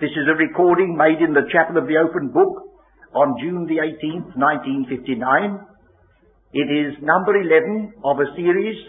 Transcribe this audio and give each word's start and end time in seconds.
This 0.00 0.16
is 0.16 0.24
a 0.32 0.40
recording 0.40 0.96
made 0.96 1.20
in 1.20 1.36
the 1.36 1.44
Chapel 1.52 1.76
of 1.76 1.84
the 1.84 2.00
Open 2.00 2.32
Book 2.32 2.72
on 3.12 3.36
June 3.36 3.68
the 3.68 3.84
18th, 3.84 4.32
1959. 4.32 4.96
It 6.56 6.68
is 6.72 6.96
number 7.04 7.36
11 7.36 8.00
of 8.00 8.16
a 8.16 8.32
series 8.32 8.80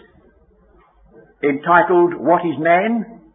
entitled 1.44 2.16
What 2.16 2.40
is 2.48 2.56
Man? 2.56 3.28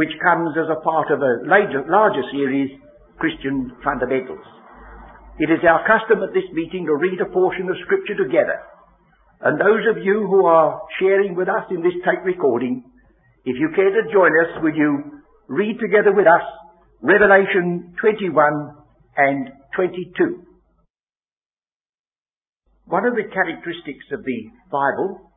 which 0.00 0.16
comes 0.24 0.56
as 0.56 0.72
a 0.72 0.80
part 0.80 1.12
of 1.12 1.20
a 1.20 1.44
larger, 1.44 1.84
larger 1.92 2.24
series, 2.32 2.72
Christian 3.20 3.76
Fundamentals. 3.84 4.48
It 5.36 5.52
is 5.52 5.60
our 5.60 5.84
custom 5.84 6.24
at 6.24 6.32
this 6.32 6.48
meeting 6.56 6.88
to 6.88 6.96
read 6.96 7.20
a 7.20 7.28
portion 7.28 7.68
of 7.68 7.76
Scripture 7.84 8.16
together. 8.16 8.64
And 9.44 9.60
those 9.60 9.84
of 9.92 10.00
you 10.00 10.24
who 10.24 10.48
are 10.48 10.80
sharing 10.98 11.36
with 11.36 11.52
us 11.52 11.68
in 11.68 11.84
this 11.84 12.00
tape 12.00 12.24
recording, 12.24 12.80
if 13.44 13.60
you 13.60 13.68
care 13.76 13.92
to 13.92 14.08
join 14.08 14.32
us, 14.40 14.56
will 14.64 14.72
you 14.72 15.20
read 15.52 15.76
together 15.84 16.16
with 16.16 16.24
us 16.24 16.63
Revelation 17.04 17.92
21 18.00 18.32
and 19.18 19.50
22. 19.76 20.40
One 22.86 23.04
of 23.04 23.12
the 23.12 23.28
characteristics 23.28 24.06
of 24.10 24.24
the 24.24 24.40
Bible 24.72 25.30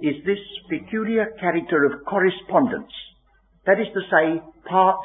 is 0.00 0.14
this 0.24 0.40
peculiar 0.70 1.26
character 1.38 1.84
of 1.84 2.06
correspondence. 2.08 2.88
That 3.66 3.76
is 3.78 3.92
to 3.92 4.00
say, 4.08 4.40
part 4.64 4.96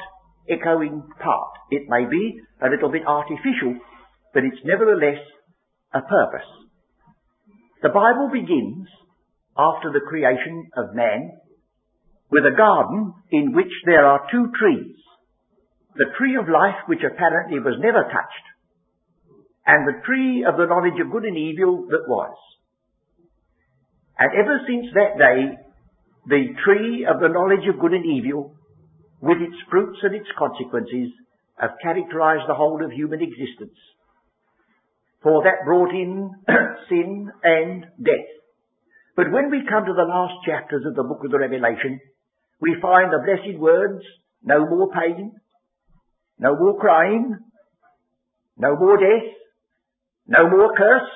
echoing 0.48 1.02
part. 1.22 1.52
It 1.70 1.82
may 1.90 2.08
be 2.08 2.40
a 2.64 2.70
little 2.70 2.90
bit 2.90 3.02
artificial, 3.06 3.76
but 4.32 4.44
it's 4.44 4.64
nevertheless 4.64 5.20
a 5.92 6.00
purpose. 6.00 6.48
The 7.82 7.90
Bible 7.92 8.30
begins 8.32 8.88
after 9.58 9.92
the 9.92 10.08
creation 10.08 10.70
of 10.74 10.96
man 10.96 11.32
with 12.32 12.44
a 12.44 12.56
garden 12.56 13.12
in 13.30 13.52
which 13.52 13.72
there 13.84 14.06
are 14.06 14.26
two 14.32 14.50
trees. 14.58 14.96
The 15.96 16.12
tree 16.18 16.36
of 16.36 16.48
life, 16.48 16.86
which 16.86 17.02
apparently 17.02 17.58
was 17.58 17.78
never 17.80 18.02
touched, 18.04 18.46
and 19.66 19.86
the 19.86 20.00
tree 20.04 20.44
of 20.48 20.56
the 20.56 20.66
knowledge 20.66 21.00
of 21.00 21.12
good 21.12 21.24
and 21.24 21.36
evil 21.36 21.86
that 21.90 22.08
was. 22.08 22.36
And 24.18 24.30
ever 24.32 24.60
since 24.66 24.86
that 24.94 25.18
day, 25.18 25.56
the 26.26 26.44
tree 26.64 27.06
of 27.08 27.20
the 27.20 27.28
knowledge 27.28 27.66
of 27.68 27.80
good 27.80 27.92
and 27.92 28.04
evil, 28.04 28.54
with 29.20 29.38
its 29.38 29.56
fruits 29.70 29.98
and 30.02 30.14
its 30.14 30.28
consequences, 30.38 31.12
have 31.58 31.78
characterized 31.82 32.48
the 32.48 32.54
whole 32.54 32.84
of 32.84 32.92
human 32.92 33.20
existence. 33.20 33.76
For 35.22 35.42
that 35.42 35.64
brought 35.64 35.90
in 35.90 36.30
sin 36.88 37.30
and 37.42 37.82
death. 37.98 38.30
But 39.16 39.32
when 39.32 39.50
we 39.50 39.66
come 39.68 39.84
to 39.84 39.92
the 39.92 40.06
last 40.06 40.34
chapters 40.46 40.84
of 40.86 40.94
the 40.94 41.02
book 41.02 41.24
of 41.24 41.32
the 41.32 41.38
Revelation, 41.38 41.98
we 42.60 42.76
find 42.80 43.10
the 43.10 43.24
blessed 43.24 43.58
words, 43.58 44.04
no 44.44 44.64
more 44.64 44.90
pain, 44.94 45.32
no 46.38 46.56
more 46.56 46.78
crying, 46.78 47.36
no 48.56 48.76
more 48.76 48.96
death, 48.96 49.32
no 50.26 50.48
more 50.48 50.76
curse. 50.76 51.10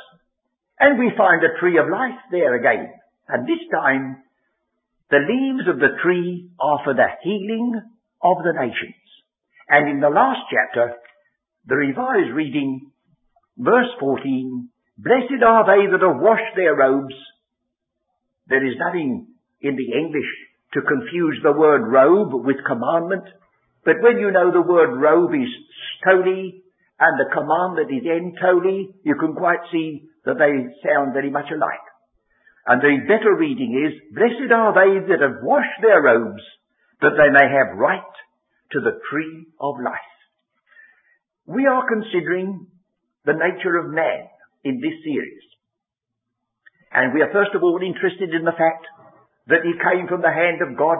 And 0.79 0.99
we 0.99 1.13
find 1.17 1.43
a 1.43 1.59
tree 1.61 1.79
of 1.79 1.89
life 1.89 2.19
there 2.31 2.55
again. 2.55 2.93
And 3.29 3.47
this 3.47 3.63
time, 3.73 4.23
the 5.11 5.19
leaves 5.19 5.69
of 5.69 5.79
the 5.79 5.97
tree 6.03 6.51
are 6.59 6.81
for 6.85 6.95
the 6.95 7.09
healing 7.23 7.81
of 8.23 8.37
the 8.43 8.53
nations. 8.53 8.97
And 9.69 9.89
in 9.89 10.01
the 10.01 10.09
last 10.09 10.41
chapter, 10.51 10.95
the 11.67 11.77
revised 11.77 12.35
reading, 12.35 12.91
verse 13.57 13.89
14, 14.01 14.69
Blessed 14.99 15.43
are 15.47 15.67
they 15.67 15.91
that 15.91 16.03
have 16.03 16.21
washed 16.21 16.57
their 16.57 16.75
robes. 16.75 17.15
There 18.49 18.67
is 18.67 18.75
nothing 18.79 19.29
in 19.61 19.77
the 19.77 19.99
English 19.99 20.29
to 20.75 20.81
confuse 20.83 21.39
the 21.43 21.53
word 21.53 21.87
robe 21.87 22.45
with 22.45 22.57
commandment. 22.67 23.25
But 23.85 24.01
when 24.01 24.19
you 24.19 24.31
know 24.31 24.53
the 24.53 24.63
word 24.63 24.95
robe 24.95 25.35
is 25.35 25.51
stony 26.01 26.63
and 27.01 27.15
the 27.19 27.33
command 27.35 27.79
that 27.79 27.91
is 27.91 28.07
entoli, 28.07 28.95
you 29.03 29.17
can 29.19 29.35
quite 29.35 29.63
see 29.73 30.07
that 30.25 30.39
they 30.39 30.71
sound 30.87 31.15
very 31.15 31.31
much 31.31 31.51
alike. 31.51 31.87
And 32.67 32.81
the 32.81 33.03
better 33.09 33.35
reading 33.35 33.75
is, 33.75 34.15
Blessed 34.15 34.53
are 34.55 34.73
they 34.73 35.07
that 35.11 35.21
have 35.21 35.43
washed 35.43 35.83
their 35.83 36.01
robes, 36.01 36.43
that 37.01 37.19
they 37.19 37.31
may 37.31 37.51
have 37.51 37.77
right 37.77 38.15
to 38.71 38.81
the 38.81 39.01
tree 39.11 39.47
of 39.61 39.83
life. 39.83 40.13
We 41.47 41.67
are 41.67 41.83
considering 41.91 42.69
the 43.25 43.35
nature 43.35 43.77
of 43.79 43.93
man 43.93 44.31
in 44.65 44.81
this 44.81 44.95
series. 45.03 45.43
And 46.93 47.13
we 47.15 47.23
are 47.23 47.33
first 47.33 47.55
of 47.55 47.63
all 47.63 47.81
interested 47.83 48.31
in 48.31 48.45
the 48.45 48.53
fact 48.53 48.87
that 49.49 49.65
he 49.65 49.73
came 49.75 50.07
from 50.07 50.23
the 50.23 50.31
hand 50.31 50.63
of 50.63 50.79
God, 50.79 50.99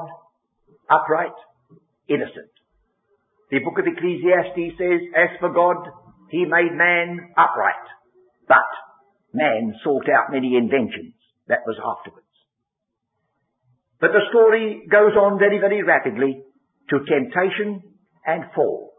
upright, 0.91 1.37
innocent. 2.09 2.52
The 3.53 3.61
book 3.61 3.77
of 3.77 3.85
Ecclesiastes 3.85 4.81
says, 4.81 5.01
as 5.13 5.37
for 5.39 5.53
God, 5.53 5.77
he 6.31 6.49
made 6.49 6.73
man 6.73 7.21
upright. 7.37 7.85
But 8.49 8.71
man 9.35 9.75
sought 9.85 10.09
out 10.09 10.33
many 10.33 10.57
inventions. 10.57 11.13
That 11.49 11.61
was 11.67 11.77
afterwards. 11.77 12.33
But 14.01 14.13
the 14.17 14.25
story 14.31 14.89
goes 14.91 15.13
on 15.21 15.39
very, 15.39 15.59
very 15.59 15.83
rapidly 15.83 16.41
to 16.89 17.05
temptation 17.05 17.83
and 18.25 18.45
fall. 18.55 18.95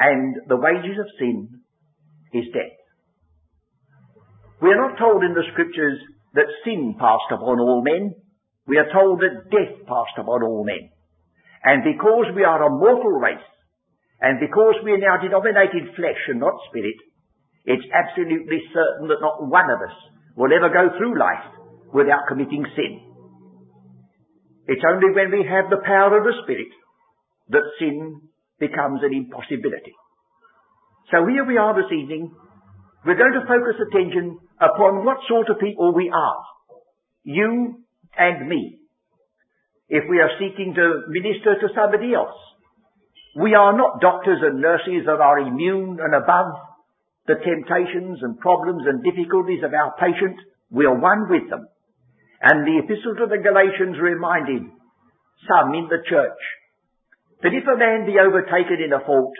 And 0.00 0.34
the 0.48 0.58
wages 0.58 0.98
of 0.98 1.06
sin 1.16 1.60
is 2.32 2.50
death. 2.52 2.74
We 4.60 4.70
are 4.70 4.88
not 4.88 4.98
told 4.98 5.22
in 5.22 5.34
the 5.34 5.46
scriptures 5.52 6.00
that 6.34 6.50
sin 6.64 6.96
passed 6.98 7.30
upon 7.30 7.60
all 7.60 7.84
men. 7.84 8.16
We 8.66 8.78
are 8.78 8.90
told 8.92 9.20
that 9.20 9.48
death 9.52 9.86
passed 9.86 10.18
upon 10.18 10.42
all 10.42 10.64
men. 10.64 10.90
And 11.64 11.82
because 11.82 12.28
we 12.36 12.44
are 12.44 12.60
a 12.60 12.70
mortal 12.70 13.16
race, 13.18 13.48
and 14.20 14.38
because 14.38 14.76
we 14.84 14.92
are 14.92 15.00
now 15.00 15.16
denominated 15.20 15.96
flesh 15.96 16.20
and 16.28 16.40
not 16.40 16.54
spirit, 16.68 16.96
it's 17.64 17.88
absolutely 17.88 18.60
certain 18.72 19.08
that 19.08 19.24
not 19.24 19.48
one 19.48 19.72
of 19.72 19.80
us 19.80 19.96
will 20.36 20.52
ever 20.52 20.68
go 20.68 20.92
through 20.96 21.18
life 21.18 21.48
without 21.92 22.28
committing 22.28 22.64
sin. 22.76 23.00
It's 24.66 24.84
only 24.84 25.12
when 25.12 25.32
we 25.32 25.44
have 25.48 25.70
the 25.70 25.80
power 25.84 26.18
of 26.18 26.24
the 26.24 26.36
Spirit 26.44 26.72
that 27.48 27.64
sin 27.78 28.20
becomes 28.58 29.00
an 29.02 29.12
impossibility. 29.12 29.92
So 31.12 31.26
here 31.26 31.44
we 31.44 31.56
are 31.56 31.74
this 31.76 31.92
evening. 31.92 32.32
We're 33.04 33.20
going 33.20 33.36
to 33.36 33.46
focus 33.46 33.76
attention 33.88 34.38
upon 34.60 35.04
what 35.04 35.18
sort 35.28 35.48
of 35.50 35.60
people 35.60 35.92
we 35.94 36.10
are. 36.12 36.40
You 37.24 37.84
and 38.16 38.48
me 38.48 38.83
if 39.88 40.04
we 40.08 40.20
are 40.20 40.32
seeking 40.38 40.74
to 40.74 41.04
minister 41.08 41.60
to 41.60 41.74
somebody 41.74 42.14
else. 42.14 42.36
We 43.36 43.54
are 43.54 43.76
not 43.76 44.00
doctors 44.00 44.40
and 44.42 44.60
nurses 44.60 45.06
that 45.06 45.20
are 45.20 45.38
immune 45.38 45.98
and 46.00 46.14
above 46.14 46.54
the 47.26 47.34
temptations 47.34 48.20
and 48.22 48.38
problems 48.38 48.84
and 48.86 49.02
difficulties 49.02 49.64
of 49.64 49.74
our 49.74 49.94
patient. 49.98 50.38
We 50.70 50.86
are 50.86 50.98
one 50.98 51.28
with 51.28 51.50
them. 51.50 51.66
And 52.40 52.66
the 52.66 52.78
epistle 52.84 53.16
to 53.18 53.26
the 53.26 53.42
Galatians 53.42 53.98
reminded 54.00 54.62
some 55.48 55.74
in 55.74 55.88
the 55.88 56.04
church 56.08 56.40
that 57.42 57.52
if 57.52 57.64
a 57.66 57.76
man 57.76 58.06
be 58.06 58.20
overtaken 58.20 58.80
in 58.84 58.92
a 58.92 59.04
fault, 59.04 59.34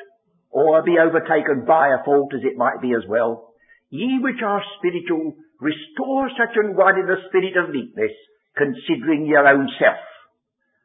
or 0.55 0.83
be 0.83 0.95
overtaken 1.03 1.67
by 1.67 1.89
a 1.89 2.05
fault 2.05 2.31
as 2.33 2.47
it 2.47 2.57
might 2.57 2.81
be 2.81 2.95
as 2.95 3.03
well, 3.09 3.51
ye 3.91 4.19
which 4.23 4.39
are 4.45 4.63
spiritual, 4.79 5.35
restore 5.61 6.31
such 6.31 6.55
an 6.57 6.77
one 6.77 6.99
in 6.99 7.07
the 7.07 7.27
spirit 7.29 7.59
of 7.59 7.75
meekness, 7.75 8.15
considering 8.57 9.27
your 9.27 9.47
own 9.47 9.69
self. 9.83 9.99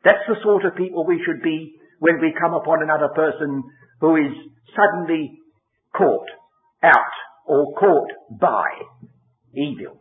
That's 0.04 0.26
the 0.28 0.36
sort 0.44 0.66
of 0.66 0.76
people 0.76 1.06
we 1.06 1.22
should 1.26 1.42
be 1.42 1.76
when 2.00 2.22
we 2.22 2.34
come 2.40 2.54
upon 2.54 2.82
another 2.82 3.10
person 3.14 3.64
who 4.00 4.16
is 4.16 4.34
suddenly 4.76 5.40
caught 5.96 6.28
out 6.84 7.14
or 7.46 7.74
caught 7.76 8.40
by 8.40 8.68
evil. 9.54 10.00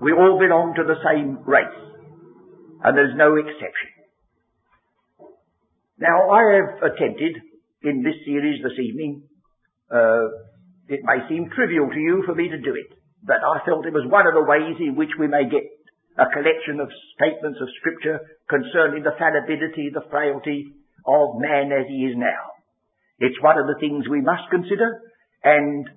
We 0.00 0.12
all 0.12 0.38
belong 0.38 0.74
to 0.76 0.82
the 0.82 0.98
same 1.06 1.38
race, 1.46 1.78
and 2.82 2.96
there's 2.96 3.16
no 3.16 3.36
exception. 3.36 3.90
Now, 5.98 6.30
I 6.30 6.42
have 6.58 6.90
attempted 6.90 7.38
in 7.84 8.02
this 8.02 8.14
series 8.24 8.62
this 8.62 8.78
evening, 8.78 9.22
uh, 9.90 10.26
it 10.88 11.00
may 11.04 11.22
seem 11.28 11.50
trivial 11.54 11.88
to 11.90 12.00
you 12.00 12.22
for 12.26 12.34
me 12.34 12.48
to 12.48 12.58
do 12.58 12.74
it, 12.74 12.98
but 13.22 13.38
I 13.38 13.64
felt 13.64 13.86
it 13.86 13.94
was 13.94 14.10
one 14.10 14.26
of 14.26 14.34
the 14.34 14.42
ways 14.42 14.76
in 14.80 14.96
which 14.96 15.10
we 15.18 15.28
may 15.28 15.44
get 15.48 15.62
a 16.18 16.28
collection 16.28 16.80
of 16.80 16.88
statements 17.16 17.58
of 17.60 17.68
scripture 17.80 18.20
concerning 18.48 19.02
the 19.02 19.16
fallibility, 19.18 19.88
the 19.92 20.04
frailty 20.10 20.72
of 21.06 21.40
man 21.40 21.72
as 21.72 21.88
he 21.88 22.04
is 22.04 22.16
now. 22.16 22.52
It's 23.18 23.40
one 23.40 23.58
of 23.58 23.66
the 23.66 23.78
things 23.80 24.08
we 24.08 24.20
must 24.20 24.50
consider, 24.50 25.00
and 25.44 25.88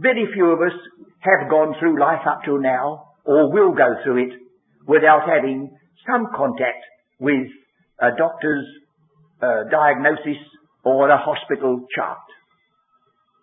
very 0.00 0.26
few 0.32 0.46
of 0.46 0.60
us 0.60 0.76
have 1.20 1.50
gone 1.50 1.74
through 1.78 2.00
life 2.00 2.26
up 2.26 2.42
to 2.44 2.58
now, 2.58 3.12
or 3.24 3.52
will 3.52 3.72
go 3.72 4.00
through 4.02 4.24
it, 4.24 4.32
without 4.86 5.28
having 5.28 5.70
some 6.06 6.26
contact 6.34 6.82
with 7.20 7.46
a 8.00 8.10
doctor's 8.16 8.66
uh, 9.40 9.64
diagnosis 9.70 10.40
or 10.84 11.10
a 11.10 11.18
hospital 11.18 11.86
chart. 11.94 12.18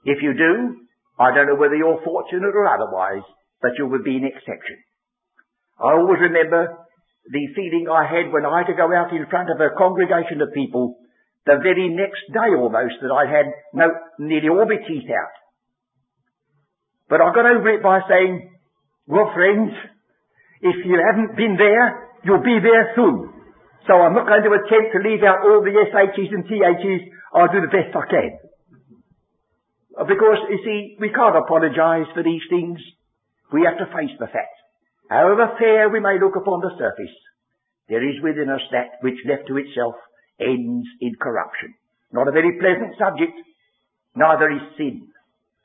If 0.03 0.21
you 0.21 0.33
do, 0.33 0.87
I 1.19 1.33
don't 1.35 1.47
know 1.47 1.55
whether 1.55 1.75
you're 1.75 2.01
fortunate 2.03 2.55
or 2.55 2.67
otherwise, 2.67 3.23
but 3.61 3.71
you 3.77 3.87
will 3.87 4.03
be 4.03 4.17
an 4.17 4.25
exception. 4.25 4.77
I 5.79 5.95
always 5.95 6.19
remember 6.19 6.75
the 7.31 7.45
feeling 7.55 7.87
I 7.87 8.03
had 8.03 8.31
when 8.31 8.45
I 8.45 8.63
had 8.63 8.67
to 8.67 8.75
go 8.75 8.91
out 8.91 9.15
in 9.15 9.25
front 9.31 9.49
of 9.49 9.59
a 9.59 9.71
congregation 9.77 10.41
of 10.41 10.51
people 10.53 10.99
the 11.45 11.55
very 11.63 11.87
next 11.89 12.27
day 12.35 12.51
almost 12.53 12.99
that 13.01 13.13
I 13.15 13.25
had 13.25 13.47
no, 13.73 13.87
nearly 14.19 14.49
all 14.49 14.67
my 14.67 14.75
teeth 14.75 15.07
out. 15.07 15.35
But 17.07 17.21
I 17.21 17.31
got 17.33 17.47
over 17.47 17.69
it 17.71 17.81
by 17.81 18.03
saying, 18.09 18.51
well 19.07 19.31
friends, 19.33 19.71
if 20.61 20.75
you 20.85 20.99
haven't 20.99 21.37
been 21.37 21.55
there, 21.55 22.11
you'll 22.27 22.43
be 22.43 22.59
there 22.59 22.91
soon. 22.95 23.31
So 23.87 23.95
I'm 23.95 24.13
not 24.13 24.27
going 24.27 24.43
to 24.43 24.53
attempt 24.53 24.91
to 24.93 24.99
leave 24.99 25.23
out 25.23 25.47
all 25.47 25.63
the 25.63 25.71
SHs 25.71 26.29
and 26.35 26.43
THs. 26.43 27.01
I'll 27.33 27.47
do 27.47 27.63
the 27.63 27.71
best 27.71 27.95
I 27.95 28.05
can. 28.05 28.31
Because, 30.05 30.39
you 30.49 30.59
see, 30.63 30.97
we 30.99 31.09
can't 31.09 31.35
apologise 31.35 32.07
for 32.13 32.23
these 32.23 32.43
things. 32.49 32.79
We 33.51 33.63
have 33.65 33.79
to 33.79 33.87
face 33.95 34.13
the 34.19 34.27
fact. 34.27 34.58
However 35.09 35.57
fair 35.57 35.89
we 35.89 35.99
may 35.99 36.19
look 36.21 36.35
upon 36.37 36.61
the 36.61 36.77
surface, 36.77 37.15
there 37.89 38.05
is 38.05 38.21
within 38.21 38.49
us 38.49 38.61
that 38.71 39.01
which 39.01 39.17
left 39.25 39.47
to 39.47 39.57
itself 39.57 39.95
ends 40.39 40.87
in 41.01 41.15
corruption. 41.19 41.73
Not 42.13 42.27
a 42.27 42.31
very 42.31 42.57
pleasant 42.61 42.93
subject. 42.97 43.33
Neither 44.15 44.51
is 44.53 44.61
sin. 44.77 45.09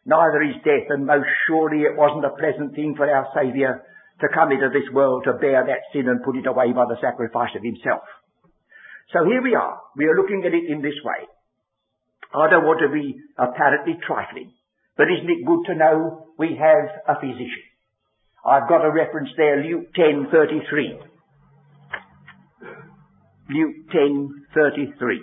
Neither 0.07 0.43
is 0.43 0.57
death. 0.65 0.89
And 0.89 1.07
most 1.07 1.29
surely 1.47 1.85
it 1.85 1.97
wasn't 1.97 2.25
a 2.25 2.37
pleasant 2.41 2.75
thing 2.75 2.95
for 2.97 3.05
our 3.05 3.29
Saviour 3.37 3.85
to 4.21 4.29
come 4.33 4.53
into 4.53 4.73
this 4.73 4.89
world 4.93 5.25
to 5.25 5.35
bear 5.35 5.65
that 5.67 5.93
sin 5.93 6.09
and 6.09 6.25
put 6.25 6.37
it 6.37 6.47
away 6.47 6.73
by 6.73 6.89
the 6.89 7.01
sacrifice 7.01 7.53
of 7.57 7.63
himself. 7.63 8.03
So 9.13 9.25
here 9.29 9.43
we 9.43 9.55
are. 9.55 9.81
We 9.97 10.07
are 10.07 10.17
looking 10.17 10.43
at 10.47 10.55
it 10.55 10.71
in 10.73 10.81
this 10.81 10.97
way. 11.05 11.29
I 12.33 12.49
don't 12.49 12.65
want 12.65 12.81
to 12.81 12.89
be 12.89 13.21
apparently 13.37 14.01
trifling, 14.07 14.53
but 14.97 15.13
isn't 15.13 15.31
it 15.31 15.47
good 15.47 15.63
to 15.67 15.75
know 15.75 16.27
we 16.39 16.57
have 16.57 16.89
a 17.07 17.21
physician? 17.21 17.69
I've 18.47 18.69
got 18.69 18.85
a 18.85 18.93
reference 18.93 19.31
there, 19.37 19.63
Luke 19.63 19.93
10:33. 19.95 21.01
Luke 23.49 23.77
10:33. 23.91 25.21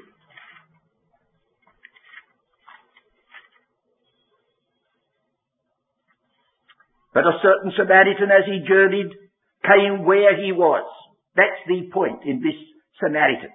But 7.13 7.25
a 7.27 7.39
certain 7.43 7.71
Samaritan 7.75 8.31
as 8.31 8.45
he 8.45 8.65
journeyed 8.67 9.11
came 9.63 10.05
where 10.05 10.35
he 10.41 10.51
was. 10.51 10.85
That's 11.35 11.61
the 11.67 11.89
point 11.93 12.23
in 12.25 12.41
this 12.41 12.55
Samaritan. 12.99 13.51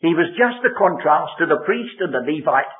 He 0.00 0.14
was 0.14 0.30
just 0.38 0.64
a 0.64 0.78
contrast 0.78 1.32
to 1.38 1.46
the 1.46 1.62
priest 1.64 1.96
and 2.00 2.14
the 2.14 2.20
Levite 2.20 2.70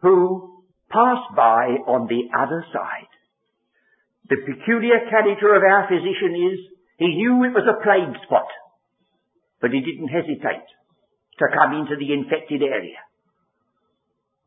who 0.00 0.64
passed 0.90 1.34
by 1.36 1.78
on 1.86 2.08
the 2.08 2.28
other 2.36 2.64
side. 2.72 3.13
The 4.28 4.40
peculiar 4.40 5.04
character 5.10 5.54
of 5.54 5.62
our 5.62 5.88
physician 5.88 6.32
is 6.32 6.58
he 6.96 7.08
knew 7.08 7.44
it 7.44 7.52
was 7.52 7.68
a 7.68 7.82
plague 7.84 8.16
spot, 8.24 8.48
but 9.60 9.70
he 9.70 9.80
didn't 9.80 10.08
hesitate 10.08 10.68
to 11.38 11.46
come 11.52 11.74
into 11.76 11.96
the 11.98 12.12
infected 12.12 12.62
area. 12.62 12.96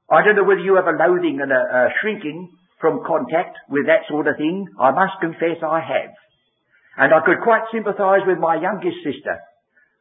I 0.09 0.24
don't 0.24 0.35
know 0.35 0.47
whether 0.47 0.63
you 0.63 0.75
have 0.75 0.88
a 0.88 0.95
loathing 0.95 1.39
and 1.41 1.51
a, 1.51 1.62
a 1.62 1.89
shrinking 2.01 2.50
from 2.79 3.03
contact 3.06 3.57
with 3.69 3.88
that 3.88 4.07
sort 4.07 4.27
of 4.27 4.38
thing, 4.38 4.68
I 4.79 4.91
must 4.91 5.19
confess 5.19 5.59
I 5.62 5.81
have. 5.81 6.13
And 6.97 7.13
I 7.13 7.21
could 7.25 7.44
quite 7.44 7.69
sympathise 7.73 8.25
with 8.25 8.38
my 8.38 8.56
youngest 8.56 8.97
sister, 9.03 9.38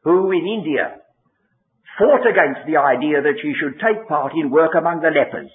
who 0.03 0.31
in 0.31 0.45
India 0.45 1.01
fought 1.97 2.25
against 2.25 2.65
the 2.65 2.77
idea 2.77 3.21
that 3.21 3.41
she 3.41 3.53
should 3.57 3.81
take 3.81 4.07
part 4.07 4.33
in 4.33 4.49
work 4.49 4.73
among 4.77 5.01
the 5.01 5.09
lepers. 5.09 5.51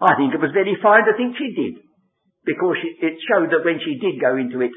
I 0.00 0.16
think 0.16 0.32
it 0.32 0.40
was 0.40 0.52
very 0.52 0.76
fine 0.80 1.04
to 1.04 1.16
think 1.16 1.36
she 1.36 1.52
did, 1.56 1.74
because 2.44 2.76
she, 2.80 2.88
it 3.04 3.16
showed 3.28 3.52
that 3.52 3.64
when 3.64 3.80
she 3.84 4.00
did 4.00 4.20
go 4.20 4.36
into 4.36 4.60
it, 4.64 4.72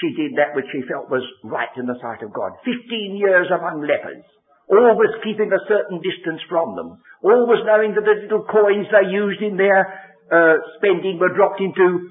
she 0.00 0.10
did 0.18 0.34
that 0.36 0.58
which 0.58 0.66
she 0.74 0.82
felt 0.90 1.06
was 1.08 1.22
right 1.46 1.70
in 1.78 1.86
the 1.86 1.98
sight 2.02 2.20
of 2.26 2.34
God. 2.34 2.58
Fifteen 2.66 3.14
years 3.14 3.46
among 3.48 3.86
lepers, 3.86 4.26
always 4.66 5.14
keeping 5.22 5.48
a 5.48 5.66
certain 5.70 6.02
distance 6.02 6.42
from 6.50 6.74
them, 6.74 6.98
always 7.22 7.62
knowing 7.62 7.94
that 7.94 8.02
the 8.02 8.26
little 8.26 8.44
coins 8.44 8.90
they 8.90 9.14
used 9.14 9.40
in 9.40 9.56
their 9.56 9.86
uh, 10.32 10.56
spending 10.80 11.22
were 11.22 11.32
dropped 11.32 11.62
into 11.62 12.10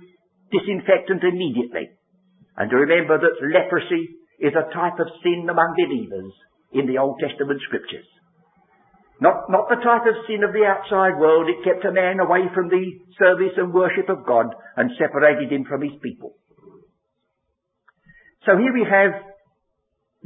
disinfectant 0.54 1.28
immediately. 1.28 1.92
And 2.56 2.70
to 2.70 2.78
remember 2.78 3.20
that 3.20 3.42
leprosy 3.42 4.16
is 4.40 4.54
a 4.54 4.70
type 4.72 5.00
of 5.02 5.10
sin 5.22 5.50
among 5.50 5.76
believers 5.76 6.32
in 6.72 6.86
the 6.88 6.98
Old 6.98 7.20
Testament 7.20 7.60
scriptures. 7.68 8.06
Not, 9.24 9.48
not 9.48 9.72
the 9.72 9.80
type 9.80 10.04
of 10.04 10.28
sin 10.28 10.44
of 10.44 10.52
the 10.52 10.68
outside 10.68 11.16
world. 11.16 11.48
It 11.48 11.64
kept 11.64 11.88
a 11.88 11.96
man 11.96 12.20
away 12.20 12.52
from 12.54 12.68
the 12.68 12.84
service 13.16 13.56
and 13.56 13.72
worship 13.72 14.10
of 14.10 14.28
God 14.28 14.52
and 14.76 14.92
separated 15.00 15.48
him 15.48 15.64
from 15.64 15.80
his 15.82 15.96
people. 16.04 16.36
So 18.44 18.60
here 18.60 18.74
we 18.76 18.84
have 18.84 19.16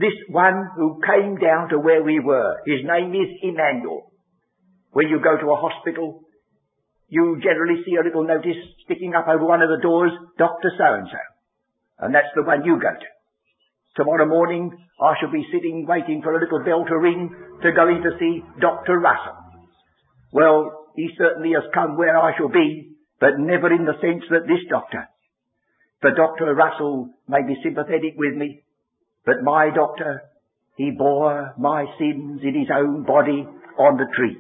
this 0.02 0.18
one 0.30 0.74
who 0.76 1.00
came 1.06 1.38
down 1.38 1.70
to 1.70 1.78
where 1.78 2.02
we 2.02 2.18
were. 2.20 2.58
His 2.66 2.82
name 2.82 3.14
is 3.14 3.30
Emmanuel. 3.44 4.12
When 4.90 5.10
you 5.10 5.22
go 5.22 5.38
to 5.38 5.52
a 5.54 5.62
hospital, 5.62 6.26
you 7.08 7.38
generally 7.44 7.84
see 7.86 8.02
a 8.02 8.04
little 8.04 8.26
notice 8.26 8.58
sticking 8.86 9.14
up 9.14 9.28
over 9.28 9.46
one 9.46 9.62
of 9.62 9.70
the 9.70 9.78
doors, 9.78 10.12
Dr. 10.40 10.74
So-and-so. 10.76 11.22
And 12.00 12.16
that's 12.16 12.34
the 12.36 12.42
one 12.42 12.66
you 12.66 12.82
go 12.82 12.90
to. 12.90 13.10
Tomorrow 13.98 14.28
morning, 14.28 14.72
I 15.02 15.14
shall 15.20 15.32
be 15.32 15.44
sitting 15.52 15.88
waiting 15.88 16.22
for 16.22 16.38
a 16.38 16.40
little 16.40 16.64
bell 16.64 16.86
to 16.86 16.98
ring 16.98 17.34
to 17.64 17.72
go 17.72 17.88
in 17.90 18.04
to 18.04 18.12
see 18.20 18.44
Dr. 18.62 19.00
Russell. 19.00 19.38
Well, 20.32 20.86
he 20.96 21.10
certainly 21.18 21.54
has 21.54 21.66
come 21.74 21.98
where 21.98 22.16
I 22.16 22.38
shall 22.38 22.50
be, 22.50 22.94
but 23.20 23.40
never 23.40 23.74
in 23.74 23.86
the 23.86 23.98
sense 24.00 24.24
that 24.30 24.46
this 24.46 24.62
doctor. 24.70 25.10
For 26.02 26.14
Dr. 26.14 26.54
Russell 26.54 27.10
may 27.28 27.42
be 27.42 27.58
sympathetic 27.64 28.14
with 28.18 28.36
me, 28.36 28.62
but 29.26 29.42
my 29.42 29.72
doctor, 29.74 30.22
he 30.76 30.92
bore 30.92 31.56
my 31.58 31.86
sins 31.98 32.42
in 32.44 32.54
his 32.54 32.70
own 32.72 33.04
body 33.04 33.48
on 33.80 33.98
the 33.98 34.06
tree. 34.16 34.38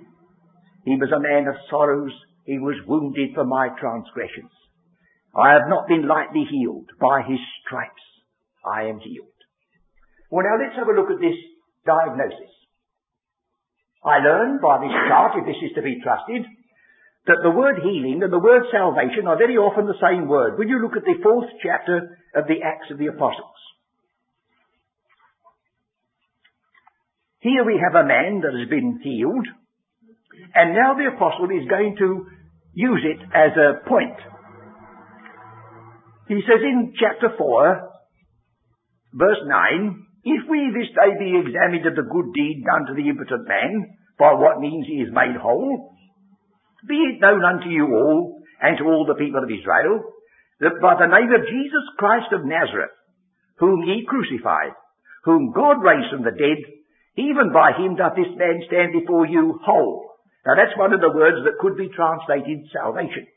He 0.85 0.95
was 0.97 1.09
a 1.11 1.19
man 1.19 1.47
of 1.47 1.55
sorrows 1.69 2.13
he 2.45 2.59
was 2.59 2.75
wounded 2.87 3.33
for 3.33 3.43
my 3.43 3.69
transgressions. 3.79 4.51
I 5.35 5.53
have 5.53 5.67
not 5.67 5.87
been 5.87 6.07
lightly 6.07 6.45
healed. 6.49 6.89
By 6.99 7.23
his 7.27 7.39
stripes 7.65 8.05
I 8.63 8.83
am 8.83 8.99
healed. 8.99 9.36
Well 10.29 10.45
now 10.45 10.57
let's 10.59 10.75
have 10.75 10.87
a 10.87 10.97
look 10.97 11.11
at 11.11 11.19
this 11.19 11.37
diagnosis. 11.85 12.51
I 14.03 14.19
learn 14.19 14.59
by 14.61 14.79
this 14.79 14.95
chart, 15.07 15.35
if 15.35 15.45
this 15.45 15.61
is 15.63 15.75
to 15.75 15.81
be 15.81 15.99
trusted, 16.03 16.45
that 17.27 17.43
the 17.43 17.51
word 17.51 17.83
healing 17.83 18.23
and 18.23 18.31
the 18.31 18.39
word 18.39 18.63
salvation 18.71 19.27
are 19.27 19.37
very 19.37 19.57
often 19.57 19.85
the 19.85 19.99
same 19.99 20.27
word. 20.27 20.57
When 20.57 20.69
you 20.69 20.79
look 20.79 20.95
at 20.95 21.03
the 21.03 21.19
fourth 21.21 21.49
chapter 21.61 22.17
of 22.35 22.47
the 22.47 22.63
Acts 22.63 22.91
of 22.91 22.97
the 22.97 23.07
Apostles. 23.07 23.59
Here 27.39 27.65
we 27.65 27.79
have 27.83 27.95
a 27.95 28.07
man 28.07 28.41
that 28.41 28.53
has 28.57 28.69
been 28.69 28.99
healed, 29.03 29.47
and 30.55 30.73
now 30.73 30.95
the 30.95 31.11
apostle 31.15 31.49
is 31.51 31.67
going 31.69 31.95
to 31.99 32.27
use 32.73 33.03
it 33.03 33.21
as 33.33 33.51
a 33.57 33.87
point. 33.87 34.17
He 36.27 36.41
says 36.47 36.61
in 36.63 36.93
chapter 36.99 37.35
4, 37.37 37.89
verse 39.13 39.37
9, 39.45 40.06
If 40.27 40.43
we 40.51 40.59
this 40.75 40.91
day 40.91 41.15
be 41.15 41.39
examined 41.39 41.87
of 41.87 41.95
the 41.95 42.03
good 42.03 42.35
deed 42.35 42.67
done 42.67 42.83
to 42.91 42.93
the 42.99 43.07
impotent 43.07 43.47
man, 43.47 43.95
by 44.19 44.35
what 44.35 44.59
means 44.59 44.83
he 44.83 44.99
is 44.99 45.13
made 45.15 45.39
whole, 45.39 45.95
be 46.83 46.99
it 46.99 47.23
known 47.23 47.47
unto 47.47 47.71
you 47.71 47.87
all, 47.95 48.43
and 48.59 48.75
to 48.77 48.83
all 48.83 49.05
the 49.07 49.15
people 49.15 49.39
of 49.39 49.47
Israel, 49.47 50.03
that 50.59 50.83
by 50.83 50.99
the 50.99 51.07
name 51.07 51.31
of 51.31 51.47
Jesus 51.47 51.85
Christ 51.95 52.27
of 52.35 52.43
Nazareth, 52.43 52.91
whom 53.55 53.87
ye 53.87 54.03
crucified, 54.03 54.75
whom 55.23 55.55
God 55.55 55.79
raised 55.79 56.11
from 56.11 56.27
the 56.27 56.35
dead, 56.35 56.59
even 57.15 57.55
by 57.55 57.71
him 57.79 57.95
doth 57.95 58.19
this 58.19 58.33
man 58.35 58.59
stand 58.67 58.99
before 58.99 59.31
you 59.31 59.59
whole. 59.63 60.11
Now 60.45 60.59
that's 60.59 60.75
one 60.75 60.91
of 60.91 60.99
the 60.99 61.13
words 61.15 61.39
that 61.47 61.59
could 61.63 61.77
be 61.77 61.87
translated 61.87 62.67
salvation. 62.75 63.31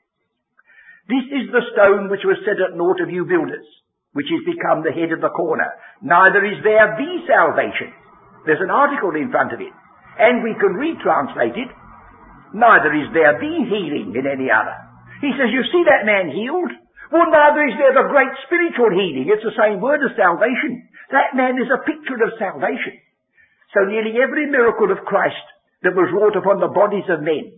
This 1.06 1.26
is 1.38 1.54
the 1.54 1.66
stone 1.70 2.10
which 2.10 2.26
was 2.26 2.42
set 2.42 2.58
at 2.58 2.74
naught 2.74 2.98
of 2.98 3.14
you 3.14 3.26
builders, 3.30 3.66
which 4.12 4.26
is 4.26 4.42
become 4.42 4.82
the 4.82 4.94
head 4.94 5.14
of 5.14 5.22
the 5.22 5.30
corner. 5.30 5.70
Neither 6.02 6.42
is 6.42 6.58
there 6.66 6.98
the 6.98 7.12
salvation. 7.30 7.94
There's 8.46 8.62
an 8.62 8.72
article 8.72 9.14
in 9.14 9.30
front 9.30 9.54
of 9.54 9.60
it. 9.60 9.72
And 10.18 10.42
we 10.42 10.56
can 10.58 10.74
retranslate 10.74 11.54
it. 11.54 11.70
Neither 12.52 12.90
is 12.98 13.08
there 13.14 13.38
the 13.38 13.54
healing 13.70 14.10
in 14.18 14.26
any 14.26 14.50
other. 14.50 14.74
He 15.22 15.30
says, 15.38 15.54
you 15.54 15.62
see 15.70 15.84
that 15.86 16.08
man 16.08 16.34
healed? 16.34 16.72
Well, 17.14 17.30
neither 17.30 17.62
is 17.66 17.76
there 17.78 17.94
the 17.94 18.10
great 18.10 18.34
spiritual 18.46 18.90
healing. 18.90 19.30
It's 19.30 19.46
the 19.46 19.54
same 19.54 19.78
word 19.78 20.02
as 20.02 20.14
salvation. 20.18 20.90
That 21.14 21.38
man 21.38 21.58
is 21.58 21.70
a 21.70 21.82
picture 21.86 22.18
of 22.18 22.38
salvation. 22.38 22.98
So 23.74 23.86
nearly 23.86 24.18
every 24.18 24.50
miracle 24.50 24.90
of 24.90 25.06
Christ 25.06 25.46
that 25.82 25.94
was 25.94 26.10
wrought 26.10 26.34
upon 26.34 26.58
the 26.58 26.74
bodies 26.74 27.06
of 27.06 27.22
men 27.22 27.54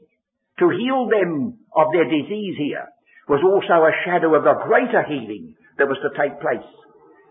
to 0.60 0.66
heal 0.68 1.08
them 1.08 1.56
of 1.72 1.88
their 1.92 2.04
disease 2.04 2.56
here 2.60 2.84
was 3.28 3.40
also 3.40 3.88
a 3.88 3.96
shadow 4.04 4.36
of 4.36 4.44
the 4.44 4.60
greater 4.68 5.04
healing 5.08 5.56
that 5.78 5.88
was 5.88 5.98
to 6.02 6.12
take 6.16 6.40
place. 6.40 6.68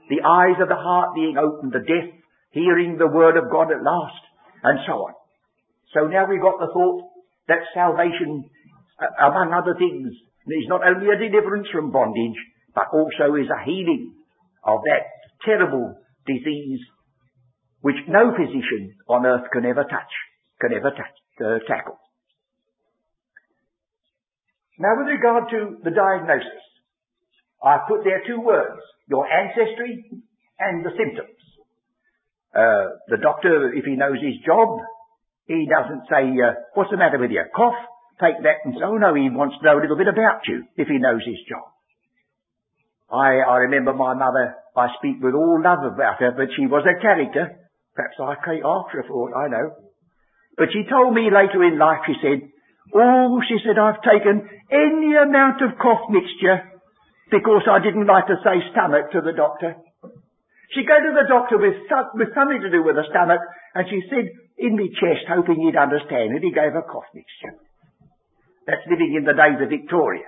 The 0.09 0.23
eyes 0.25 0.59
of 0.61 0.69
the 0.69 0.79
heart 0.79 1.15
being 1.15 1.37
opened, 1.37 1.71
the 1.71 1.85
deaf 1.85 2.09
hearing 2.51 2.97
the 2.97 3.07
word 3.07 3.37
of 3.37 3.51
God 3.51 3.71
at 3.71 3.83
last, 3.83 4.21
and 4.63 4.79
so 4.85 5.07
on. 5.07 5.13
So 5.93 6.07
now 6.07 6.27
we've 6.27 6.41
got 6.41 6.59
the 6.59 6.71
thought 6.73 7.09
that 7.47 7.63
salvation, 7.73 8.49
among 9.19 9.53
other 9.55 9.75
things, 9.79 10.11
is 10.47 10.67
not 10.67 10.83
only 10.83 11.07
a 11.07 11.19
deliverance 11.19 11.67
from 11.71 11.91
bondage, 11.91 12.39
but 12.75 12.91
also 12.91 13.35
is 13.35 13.47
a 13.47 13.63
healing 13.63 14.15
of 14.63 14.79
that 14.85 15.07
terrible 15.45 15.95
disease 16.27 16.79
which 17.81 17.97
no 18.07 18.31
physician 18.35 18.95
on 19.09 19.25
earth 19.25 19.49
can 19.51 19.65
ever 19.65 19.83
touch 19.83 20.13
can 20.61 20.77
ever 20.77 20.93
uh, 20.93 21.59
tackle. 21.67 21.97
Now 24.77 24.93
with 24.97 25.07
regard 25.09 25.49
to 25.49 25.77
the 25.83 25.89
diagnosis, 25.89 26.61
I 27.63 27.77
put 27.87 28.03
there 28.03 28.21
two 28.25 28.41
words, 28.41 28.81
your 29.07 29.25
ancestry 29.29 30.05
and 30.59 30.85
the 30.85 30.91
symptoms. 30.97 31.37
Uh, 32.53 32.97
the 33.07 33.17
doctor, 33.21 33.71
if 33.73 33.85
he 33.85 33.95
knows 33.95 34.17
his 34.17 34.41
job, 34.45 34.81
he 35.45 35.69
doesn't 35.69 36.03
say, 36.09 36.25
uh, 36.41 36.57
what's 36.73 36.91
the 36.91 36.97
matter 36.97 37.19
with 37.19 37.31
you? 37.31 37.43
Cough? 37.55 37.77
Take 38.19 38.41
that 38.43 38.65
and 38.65 38.73
say, 38.75 38.85
oh 38.85 38.97
no, 38.97 39.13
he 39.13 39.29
wants 39.29 39.57
to 39.57 39.65
know 39.65 39.79
a 39.79 39.81
little 39.81 39.97
bit 39.97 40.07
about 40.07 40.45
you, 40.47 40.65
if 40.75 40.87
he 40.87 40.97
knows 40.97 41.21
his 41.25 41.41
job. 41.49 41.65
I, 43.11 43.41
I 43.43 43.67
remember 43.67 43.93
my 43.93 44.13
mother, 44.13 44.55
I 44.75 44.87
speak 44.97 45.21
with 45.21 45.33
all 45.33 45.61
love 45.61 45.83
about 45.83 46.19
her, 46.19 46.31
but 46.31 46.53
she 46.55 46.65
was 46.65 46.85
a 46.87 47.01
character. 47.01 47.59
Perhaps 47.95 48.17
I 48.19 48.35
came 48.45 48.63
after 48.65 49.01
her 49.01 49.07
for 49.07 49.35
I 49.35 49.49
know. 49.49 49.75
But 50.57 50.69
she 50.71 50.87
told 50.89 51.13
me 51.13 51.27
later 51.27 51.63
in 51.63 51.77
life, 51.77 52.07
she 52.07 52.15
said, 52.21 52.47
oh, 52.95 53.41
she 53.47 53.57
said, 53.65 53.77
I've 53.77 54.01
taken 54.03 54.47
any 54.71 55.11
amount 55.15 55.61
of 55.61 55.77
cough 55.81 56.07
mixture 56.09 56.70
because 57.31 57.63
I 57.65 57.79
didn't 57.79 58.11
like 58.11 58.27
to 58.27 58.37
say 58.43 58.59
stomach 58.75 59.15
to 59.15 59.23
the 59.23 59.31
doctor. 59.31 59.79
She 60.75 60.83
go 60.83 60.95
to 60.95 61.11
the 61.15 61.27
doctor 61.27 61.57
with, 61.59 61.79
with 62.15 62.31
something 62.35 62.61
to 62.61 62.71
do 62.71 62.83
with 62.83 62.95
the 62.95 63.07
stomach, 63.11 63.39
and 63.75 63.87
she 63.87 64.03
said 64.11 64.27
in 64.59 64.75
me 64.75 64.91
chest, 64.99 65.27
hoping 65.27 65.63
he'd 65.63 65.79
understand 65.79 66.35
it, 66.35 66.43
he 66.43 66.51
gave 66.51 66.75
her 66.75 66.83
cough 66.83 67.07
mixture. 67.15 67.55
That's 68.67 68.83
living 68.87 69.15
in 69.15 69.23
the 69.23 69.35
days 69.35 69.59
of 69.59 69.71
Victoria. 69.71 70.27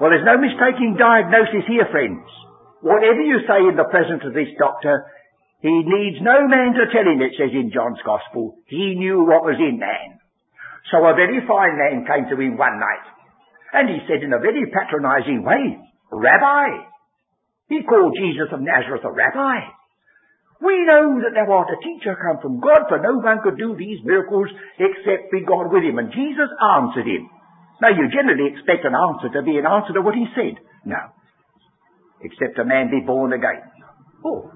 Well, 0.00 0.10
there's 0.10 0.26
no 0.26 0.38
mistaking 0.38 0.96
diagnosis 0.98 1.66
here, 1.66 1.86
friends. 1.90 2.24
Whatever 2.82 3.22
you 3.22 3.42
say 3.48 3.64
in 3.66 3.76
the 3.76 3.88
presence 3.90 4.22
of 4.24 4.34
this 4.34 4.50
doctor, 4.58 5.06
he 5.60 5.72
needs 5.72 6.20
no 6.20 6.46
man 6.46 6.76
to 6.76 6.86
tell 6.92 7.06
him, 7.06 7.22
it 7.22 7.34
says 7.34 7.50
in 7.50 7.72
John's 7.72 8.00
Gospel. 8.04 8.60
He 8.66 8.94
knew 8.94 9.24
what 9.24 9.42
was 9.42 9.58
in 9.58 9.80
man. 9.80 10.20
So 10.92 11.02
a 11.02 11.16
very 11.16 11.40
fine 11.48 11.74
man 11.80 12.06
came 12.06 12.28
to 12.30 12.38
him 12.38 12.56
one 12.56 12.78
night, 12.78 13.06
and 13.72 13.88
he 13.88 13.98
said 14.06 14.22
in 14.22 14.32
a 14.32 14.42
very 14.42 14.66
patronizing 14.70 15.42
way, 15.42 15.78
Rabbi, 16.12 16.86
he 17.68 17.82
called 17.82 18.14
Jesus 18.14 18.52
of 18.52 18.62
Nazareth 18.62 19.02
a 19.02 19.10
rabbi. 19.10 19.58
We 20.62 20.86
know 20.86 21.20
that 21.20 21.34
thou 21.34 21.52
art 21.52 21.68
a 21.68 21.82
teacher 21.82 22.16
come 22.16 22.40
from 22.40 22.60
God, 22.60 22.88
for 22.88 23.02
no 23.02 23.20
one 23.20 23.42
could 23.42 23.58
do 23.58 23.76
these 23.76 24.00
miracles 24.04 24.48
except 24.78 25.34
be 25.34 25.44
God 25.44 25.68
with 25.68 25.84
him. 25.84 25.98
And 25.98 26.14
Jesus 26.14 26.48
answered 26.62 27.04
him. 27.04 27.28
Now 27.82 27.92
you 27.92 28.08
generally 28.08 28.48
expect 28.54 28.88
an 28.88 28.96
answer 28.96 29.28
to 29.36 29.42
be 29.44 29.58
an 29.58 29.68
answer 29.68 29.92
to 29.92 30.00
what 30.00 30.14
he 30.16 30.24
said. 30.32 30.56
No. 30.86 30.96
Except 32.24 32.56
a 32.58 32.64
man 32.64 32.88
be 32.88 33.04
born 33.04 33.34
again. 33.34 33.60
Oh. 34.24 34.48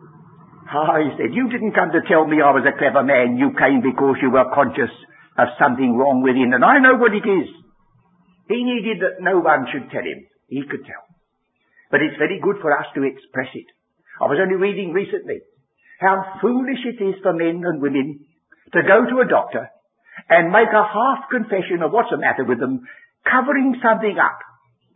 Ah, 0.73 1.03
he 1.03 1.11
said, 1.19 1.35
you 1.35 1.51
didn't 1.51 1.75
come 1.77 1.91
to 1.93 2.01
tell 2.09 2.25
me 2.25 2.41
I 2.41 2.55
was 2.55 2.65
a 2.65 2.79
clever 2.79 3.03
man. 3.03 3.37
You 3.37 3.53
came 3.59 3.83
because 3.83 4.17
you 4.23 4.31
were 4.31 4.49
conscious 4.55 4.95
of 5.37 5.49
something 5.59 5.99
wrong 5.99 6.23
within, 6.23 6.55
and 6.55 6.65
I 6.65 6.79
know 6.79 6.97
what 6.97 7.13
it 7.13 7.27
is. 7.27 7.49
He 8.51 8.67
needed 8.67 8.99
that 8.99 9.23
no 9.23 9.39
one 9.39 9.71
should 9.71 9.95
tell 9.95 10.03
him. 10.03 10.27
He 10.51 10.67
could 10.67 10.83
tell. 10.83 11.07
But 11.95 12.03
it's 12.03 12.19
very 12.19 12.43
good 12.43 12.59
for 12.59 12.75
us 12.75 12.91
to 12.99 13.07
express 13.07 13.55
it. 13.55 13.71
I 14.19 14.27
was 14.27 14.43
only 14.43 14.59
reading 14.59 14.91
recently 14.91 15.47
how 16.03 16.43
foolish 16.43 16.83
it 16.83 16.99
is 16.99 17.23
for 17.23 17.31
men 17.31 17.63
and 17.63 17.79
women 17.79 18.27
to 18.75 18.81
go 18.83 19.07
to 19.07 19.23
a 19.23 19.31
doctor 19.31 19.71
and 20.29 20.51
make 20.51 20.73
a 20.75 20.83
half 20.83 21.31
confession 21.31 21.87
of 21.87 21.95
what's 21.95 22.11
the 22.11 22.19
matter 22.19 22.43
with 22.43 22.59
them, 22.59 22.83
covering 23.23 23.79
something 23.79 24.19
up, 24.19 24.43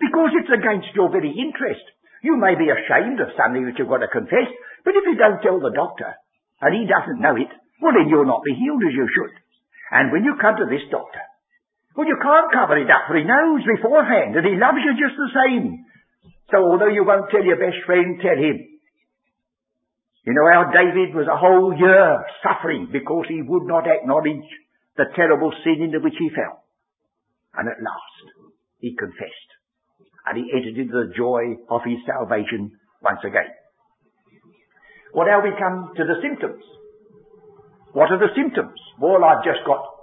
because 0.03 0.35
it's 0.35 0.51
against 0.51 0.91
your 0.99 1.15
very 1.15 1.31
interest. 1.31 1.85
You 2.27 2.35
may 2.35 2.59
be 2.59 2.75
ashamed 2.75 3.23
of 3.23 3.39
something 3.39 3.71
that 3.71 3.79
you've 3.79 3.93
got 3.93 4.03
to 4.03 4.11
confess, 4.11 4.51
but 4.83 4.99
if 4.99 5.07
you 5.07 5.15
don't 5.15 5.45
tell 5.45 5.61
the 5.61 5.77
doctor, 5.77 6.11
and 6.61 6.73
he 6.75 6.91
doesn't 6.91 7.23
know 7.23 7.37
it, 7.37 7.53
well 7.79 7.95
then 7.95 8.11
you'll 8.11 8.27
not 8.27 8.43
be 8.43 8.57
healed 8.59 8.83
as 8.83 8.97
you 8.97 9.07
should. 9.07 9.35
And 9.93 10.11
when 10.11 10.25
you 10.25 10.35
come 10.41 10.57
to 10.59 10.67
this 10.67 10.85
doctor, 10.91 11.23
well 11.97 12.07
you 12.07 12.19
can't 12.21 12.53
cover 12.53 12.77
it 12.79 12.91
up, 12.91 13.07
for 13.07 13.17
he 13.17 13.25
knows 13.25 13.63
beforehand, 13.65 14.37
and 14.37 14.47
he 14.47 14.59
loves 14.59 14.83
you 14.83 14.93
just 14.99 15.17
the 15.17 15.31
same. 15.33 15.87
So 16.51 16.59
although 16.61 16.93
you 16.93 17.05
won't 17.05 17.31
tell 17.31 17.45
your 17.45 17.59
best 17.59 17.83
friend, 17.87 18.21
tell 18.21 18.37
him. 18.37 18.75
You 20.25 20.33
know 20.33 20.49
how 20.49 20.73
David 20.73 21.15
was 21.15 21.29
a 21.29 21.37
whole 21.37 21.77
year 21.77 22.25
suffering 22.41 22.89
because 22.91 23.27
he 23.29 23.43
would 23.43 23.69
not 23.69 23.85
acknowledge 23.87 24.49
the 24.97 25.05
terrible 25.15 25.53
sin 25.63 25.85
into 25.85 26.01
which 26.01 26.17
he 26.19 26.31
fell. 26.31 26.65
And 27.55 27.69
at 27.69 27.83
last, 27.83 28.25
he 28.81 28.97
confessed. 28.97 29.51
And 30.27 30.39
he 30.39 30.49
entered 30.49 30.81
into 30.81 30.97
the 30.97 31.13
joy 31.15 31.61
of 31.69 31.83
his 31.85 32.01
salvation 32.09 32.73
once 33.03 33.21
again. 33.23 33.53
Well, 35.13 35.29
now 35.29 35.45
we 35.45 35.53
come 35.61 35.93
to 35.95 36.05
the 36.05 36.19
symptoms. 36.25 36.65
What 37.93 38.11
are 38.11 38.19
the 38.19 38.33
symptoms? 38.35 38.81
Well, 38.99 39.23
I've 39.23 39.45
just 39.45 39.61
got 39.67 39.94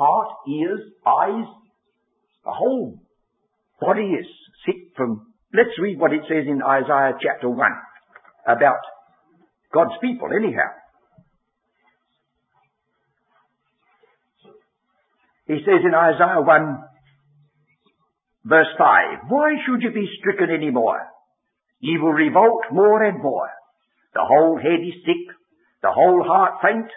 heart, 0.00 0.30
ears, 0.48 0.80
eyes. 1.06 1.48
The 2.44 2.56
whole 2.56 2.98
body 3.80 4.16
is 4.16 4.26
sick 4.64 4.96
from 4.96 5.30
Let's 5.52 5.74
read 5.82 5.98
what 5.98 6.12
it 6.12 6.22
says 6.28 6.46
in 6.46 6.62
Isaiah 6.62 7.18
chapter 7.20 7.50
1 7.50 7.58
about 8.46 8.78
God's 9.74 9.98
people 10.00 10.28
anyhow. 10.30 10.70
He 15.48 15.58
says 15.66 15.82
in 15.82 15.92
Isaiah 15.92 16.46
1 16.46 16.78
verse 18.44 18.72
5, 18.78 19.26
Why 19.28 19.56
should 19.66 19.82
you 19.82 19.90
be 19.90 20.06
stricken 20.20 20.54
any 20.54 20.70
more? 20.70 21.00
Ye 21.80 21.98
will 21.98 22.12
revolt 22.12 22.70
more 22.70 23.02
and 23.02 23.20
more. 23.20 23.50
The 24.14 24.22
whole 24.22 24.56
head 24.56 24.78
is 24.86 25.02
sick, 25.02 25.34
the 25.82 25.90
whole 25.90 26.22
heart 26.22 26.62
faint, 26.62 26.90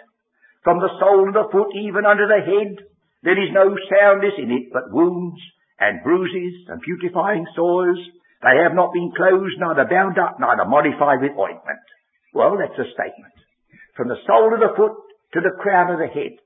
from 0.62 0.78
the 0.78 0.94
sole 1.00 1.26
of 1.26 1.34
the 1.34 1.48
foot 1.50 1.74
even 1.74 2.06
under 2.06 2.28
the 2.28 2.38
head. 2.38 2.86
There 3.24 3.40
is 3.40 3.50
no 3.56 3.72
soundness 3.88 4.36
in 4.36 4.52
it, 4.52 4.68
but 4.72 4.92
wounds 4.92 5.40
and 5.80 6.04
bruises 6.04 6.68
and 6.68 6.80
putrefying 6.84 7.46
sores 7.56 7.98
they 8.44 8.60
have 8.60 8.76
not 8.76 8.92
been 8.92 9.08
closed, 9.16 9.56
neither 9.56 9.88
bound 9.88 10.20
up, 10.20 10.36
neither 10.36 10.68
modified 10.68 11.24
with 11.24 11.32
ointment. 11.32 11.80
Well, 12.36 12.60
that's 12.60 12.76
a 12.76 12.92
statement. 12.92 13.32
From 13.96 14.12
the 14.12 14.20
sole 14.28 14.52
of 14.52 14.60
the 14.60 14.76
foot 14.76 14.92
to 15.32 15.40
the 15.40 15.56
crown 15.56 15.88
of 15.88 15.98
the 15.98 16.12
head. 16.12 16.36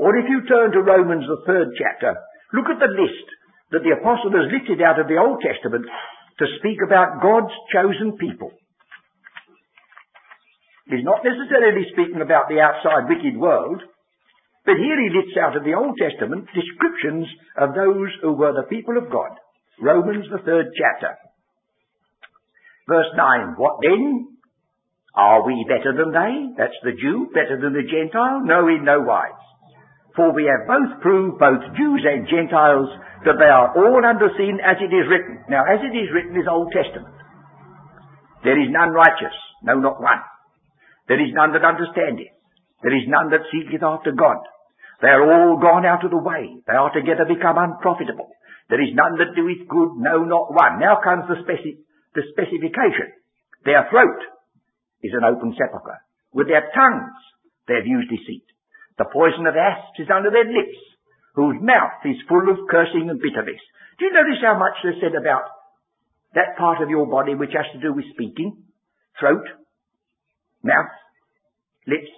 Or 0.00 0.16
if 0.16 0.24
you 0.24 0.48
turn 0.48 0.72
to 0.72 0.80
Romans, 0.80 1.28
the 1.28 1.44
third 1.44 1.76
chapter, 1.76 2.16
look 2.56 2.72
at 2.72 2.80
the 2.80 2.96
list 2.96 3.28
that 3.76 3.84
the 3.84 3.92
apostle 3.92 4.32
has 4.32 4.48
lifted 4.48 4.80
out 4.80 4.96
of 4.96 5.06
the 5.06 5.20
Old 5.20 5.44
Testament 5.44 5.84
to 5.84 6.46
speak 6.58 6.80
about 6.80 7.20
God's 7.20 7.52
chosen 7.68 8.16
people. 8.16 8.50
He's 10.88 11.04
not 11.04 11.24
necessarily 11.28 11.92
speaking 11.92 12.24
about 12.24 12.48
the 12.48 12.64
outside 12.64 13.08
wicked 13.12 13.36
world, 13.36 13.84
but 14.64 14.80
here 14.80 14.96
he 14.96 15.12
lifts 15.12 15.36
out 15.36 15.56
of 15.56 15.64
the 15.64 15.76
Old 15.76 15.92
Testament 16.00 16.48
descriptions 16.56 17.28
of 17.60 17.76
those 17.76 18.08
who 18.22 18.32
were 18.32 18.56
the 18.56 18.68
people 18.72 18.96
of 18.96 19.12
God. 19.12 19.36
Romans, 19.80 20.24
the 20.32 20.40
third 20.40 20.72
chapter. 20.72 21.12
Verse 22.88 23.12
9, 23.16 23.54
what 23.56 23.80
then? 23.82 24.28
Are 25.14 25.46
we 25.46 25.64
better 25.68 25.92
than 25.92 26.10
they? 26.10 26.32
That's 26.56 26.80
the 26.82 26.96
Jew, 26.96 27.30
better 27.32 27.60
than 27.60 27.72
the 27.72 27.86
Gentile? 27.86 28.42
No, 28.42 28.66
in 28.66 28.84
no 28.84 29.00
wise. 29.00 29.44
For 30.16 30.32
we 30.32 30.48
have 30.48 30.66
both 30.66 31.02
proved, 31.02 31.38
both 31.38 31.62
Jews 31.76 32.02
and 32.06 32.26
Gentiles, 32.26 32.88
that 33.24 33.38
they 33.38 33.50
are 33.50 33.74
all 33.76 34.02
under 34.04 34.30
sin 34.36 34.58
as 34.64 34.76
it 34.80 34.92
is 34.94 35.06
written. 35.10 35.44
Now, 35.48 35.64
as 35.68 35.80
it 35.84 35.94
is 35.94 36.08
written 36.12 36.40
is 36.40 36.48
Old 36.48 36.72
Testament. 36.72 37.14
There 38.42 38.60
is 38.60 38.68
none 38.70 38.90
righteous, 38.90 39.34
no, 39.62 39.80
not 39.80 40.00
one. 40.00 40.20
There 41.08 41.20
is 41.20 41.32
none 41.32 41.52
that 41.52 41.64
understandeth. 41.64 42.32
There 42.82 42.96
is 42.96 43.08
none 43.08 43.30
that 43.30 43.48
seeketh 43.52 43.82
after 43.82 44.12
God. 44.12 44.38
They 45.04 45.12
are 45.12 45.20
all 45.20 45.60
gone 45.60 45.84
out 45.84 46.00
of 46.00 46.16
the 46.16 46.24
way. 46.24 46.64
They 46.64 46.72
are 46.72 46.88
together 46.88 47.28
become 47.28 47.60
unprofitable. 47.60 48.32
There 48.72 48.80
is 48.80 48.96
none 48.96 49.20
that 49.20 49.36
doeth 49.36 49.68
good, 49.68 50.00
no, 50.00 50.24
not 50.24 50.48
one. 50.48 50.80
Now 50.80 50.96
comes 51.04 51.28
the 51.28 51.44
speci- 51.44 51.84
the 52.16 52.24
specification. 52.32 53.12
Their 53.68 53.84
throat 53.92 54.16
is 55.04 55.12
an 55.12 55.28
open 55.28 55.52
sepulchre. 55.60 56.00
With 56.32 56.48
their 56.48 56.72
tongues 56.72 57.12
they 57.68 57.76
have 57.76 57.84
used 57.84 58.08
deceit. 58.08 58.48
The 58.96 59.04
poison 59.12 59.44
of 59.44 59.52
asps 59.52 60.00
is 60.00 60.08
under 60.08 60.32
their 60.32 60.48
lips, 60.48 60.80
whose 61.36 61.60
mouth 61.60 62.00
is 62.08 62.16
full 62.24 62.48
of 62.48 62.64
cursing 62.72 63.12
and 63.12 63.20
bitterness. 63.20 63.60
Do 64.00 64.08
you 64.08 64.12
notice 64.16 64.40
how 64.40 64.56
much 64.56 64.80
they 64.80 64.96
said 65.04 65.12
about 65.20 65.44
that 66.32 66.56
part 66.56 66.80
of 66.80 66.88
your 66.88 67.04
body 67.04 67.36
which 67.36 67.52
has 67.52 67.68
to 67.76 67.80
do 67.84 67.92
with 67.92 68.08
speaking? 68.16 68.56
Throat, 69.20 69.44
mouth, 70.64 70.96
lips. 71.84 72.08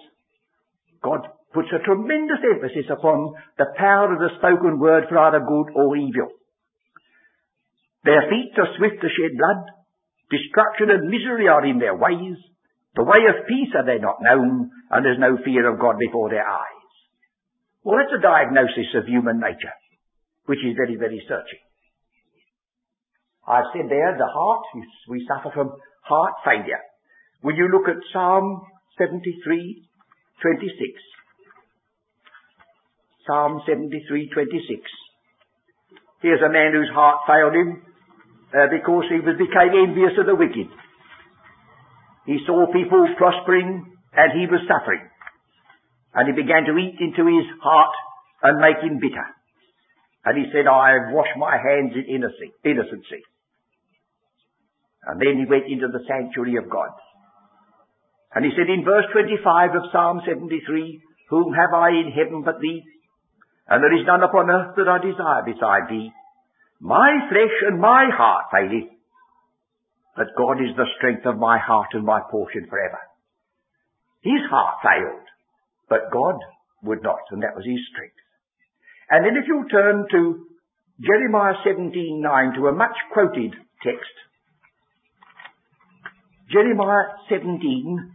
God 1.03 1.27
puts 1.57 1.73
a 1.73 1.81
tremendous 1.81 2.37
emphasis 2.45 2.85
upon 2.93 3.33
the 3.57 3.65
power 3.81 4.13
of 4.13 4.21
the 4.21 4.29
spoken 4.37 4.77
word 4.77 5.09
for 5.09 5.17
either 5.17 5.41
good 5.41 5.73
or 5.73 5.97
evil. 5.97 6.29
Their 8.05 8.29
feet 8.29 8.53
are 8.61 8.77
swift 8.77 9.01
to 9.01 9.09
shed 9.09 9.33
blood. 9.33 9.65
Destruction 10.29 10.93
and 10.93 11.09
misery 11.09 11.49
are 11.49 11.65
in 11.65 11.81
their 11.81 11.97
ways. 11.97 12.37
The 12.93 13.09
way 13.09 13.25
of 13.25 13.49
peace 13.49 13.73
are 13.73 13.89
they 13.89 13.97
not 13.97 14.21
known, 14.21 14.69
and 14.93 15.01
there's 15.01 15.17
no 15.17 15.41
fear 15.41 15.65
of 15.65 15.81
God 15.81 15.97
before 15.97 16.29
their 16.29 16.45
eyes. 16.45 16.85
Well, 17.81 17.97
that's 17.97 18.13
a 18.13 18.21
diagnosis 18.21 18.93
of 18.93 19.09
human 19.09 19.41
nature, 19.41 19.73
which 20.45 20.61
is 20.61 20.77
very, 20.77 20.93
very 20.93 21.25
searching. 21.25 21.63
I've 23.49 23.73
said 23.73 23.89
there, 23.89 24.13
the 24.13 24.29
heart, 24.29 24.61
we 25.09 25.25
suffer 25.25 25.49
from 25.57 25.73
heart 26.05 26.33
failure. 26.45 26.85
Will 27.41 27.57
you 27.57 27.65
look 27.73 27.89
at 27.89 27.97
Psalm 28.13 28.61
73, 29.01 29.89
26? 30.41 31.16
Psalm 33.27 33.61
73, 33.67 34.31
26. 34.33 34.81
Here's 36.21 36.41
a 36.41 36.49
man 36.49 36.73
whose 36.73 36.89
heart 36.95 37.27
failed 37.27 37.53
him 37.53 37.83
uh, 38.55 38.71
because 38.71 39.05
he 39.11 39.19
was, 39.19 39.35
became 39.37 39.75
envious 39.75 40.15
of 40.17 40.25
the 40.25 40.33
wicked. 40.33 40.71
He 42.25 42.39
saw 42.47 42.71
people 42.71 43.03
prospering 43.19 43.85
and 44.15 44.29
he 44.33 44.47
was 44.47 44.63
suffering. 44.65 45.03
And 46.15 46.31
he 46.31 46.33
began 46.33 46.65
to 46.65 46.73
eat 46.79 46.97
into 46.97 47.27
his 47.27 47.45
heart 47.61 47.93
and 48.41 48.63
make 48.63 48.81
him 48.81 48.97
bitter. 48.97 49.27
And 50.25 50.39
he 50.39 50.49
said, 50.51 50.67
I 50.67 50.97
have 50.97 51.13
washed 51.13 51.37
my 51.37 51.55
hands 51.55 51.93
in 51.93 52.07
innocency. 52.09 53.21
And 55.05 55.21
then 55.21 55.39
he 55.39 55.45
went 55.47 55.71
into 55.71 55.87
the 55.87 56.03
sanctuary 56.07 56.57
of 56.57 56.69
God. 56.69 56.91
And 58.35 58.43
he 58.43 58.51
said 58.51 58.67
in 58.67 58.83
verse 58.83 59.05
25 59.13 59.75
of 59.75 59.89
Psalm 59.91 60.21
73, 60.27 60.99
Whom 61.29 61.53
have 61.53 61.71
I 61.73 61.89
in 61.95 62.11
heaven 62.11 62.43
but 62.43 62.59
thee? 62.59 62.83
And 63.69 63.83
there 63.83 63.95
is 63.95 64.05
none 64.07 64.23
upon 64.23 64.49
earth 64.49 64.75
that 64.75 64.87
I 64.87 64.97
desire 64.99 65.43
beside 65.43 65.89
thee. 65.89 66.11
My 66.79 67.27
flesh 67.29 67.55
and 67.67 67.81
my 67.81 68.05
heart 68.15 68.45
faileth, 68.51 68.91
but 70.15 70.35
God 70.37 70.61
is 70.61 70.75
the 70.75 70.87
strength 70.97 71.25
of 71.25 71.37
my 71.37 71.57
heart 71.57 71.89
and 71.93 72.05
my 72.05 72.21
portion 72.31 72.67
forever. 72.69 72.99
His 74.21 74.41
heart 74.49 74.77
failed, 74.83 75.27
but 75.89 76.11
God 76.11 76.39
would 76.83 77.03
not, 77.03 77.19
and 77.31 77.43
that 77.43 77.55
was 77.55 77.65
his 77.65 77.79
strength. 77.91 78.15
And 79.09 79.25
then 79.25 79.35
if 79.41 79.47
you 79.47 79.65
turn 79.71 80.05
to 80.11 80.47
Jeremiah 81.01 81.55
17:9 81.65 82.55
to 82.55 82.67
a 82.67 82.73
much 82.73 82.95
quoted 83.11 83.53
text, 83.83 84.15
Jeremiah 86.49 87.17
17 87.29 88.13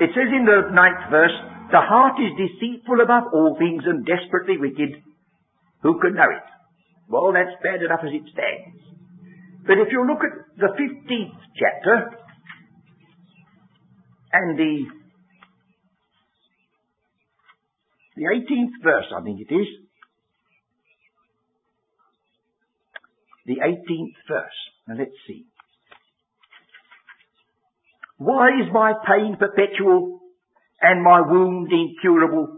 It 0.00 0.10
says 0.10 0.30
in 0.34 0.44
the 0.44 0.74
ninth 0.74 1.10
verse, 1.10 1.34
the 1.70 1.80
heart 1.80 2.18
is 2.18 2.34
deceitful 2.34 3.00
above 3.00 3.30
all 3.32 3.56
things 3.58 3.84
and 3.86 4.04
desperately 4.04 4.58
wicked. 4.58 5.02
Who 5.82 6.00
can 6.00 6.14
know 6.14 6.30
it? 6.30 6.46
Well, 7.08 7.32
that's 7.32 7.54
bad 7.62 7.82
enough 7.82 8.00
as 8.02 8.10
it 8.12 8.26
stands. 8.32 8.82
But 9.66 9.78
if 9.78 9.88
you 9.92 10.06
look 10.06 10.20
at 10.24 10.34
the 10.58 10.68
15th 10.76 11.38
chapter 11.56 12.18
and 14.32 14.58
the 14.58 14.84
the 18.16 18.22
18th 18.22 18.82
verse, 18.82 19.06
I 19.16 19.22
think 19.24 19.40
it 19.40 19.52
is, 19.52 19.66
the 23.46 23.56
18th 23.56 24.16
verse. 24.28 24.58
Now 24.86 24.94
let's 24.98 25.16
see. 25.26 25.46
Why 28.24 28.56
is 28.56 28.72
my 28.72 28.96
pain 29.04 29.36
perpetual 29.36 30.24
and 30.80 31.04
my 31.04 31.20
wound 31.20 31.68
incurable, 31.68 32.56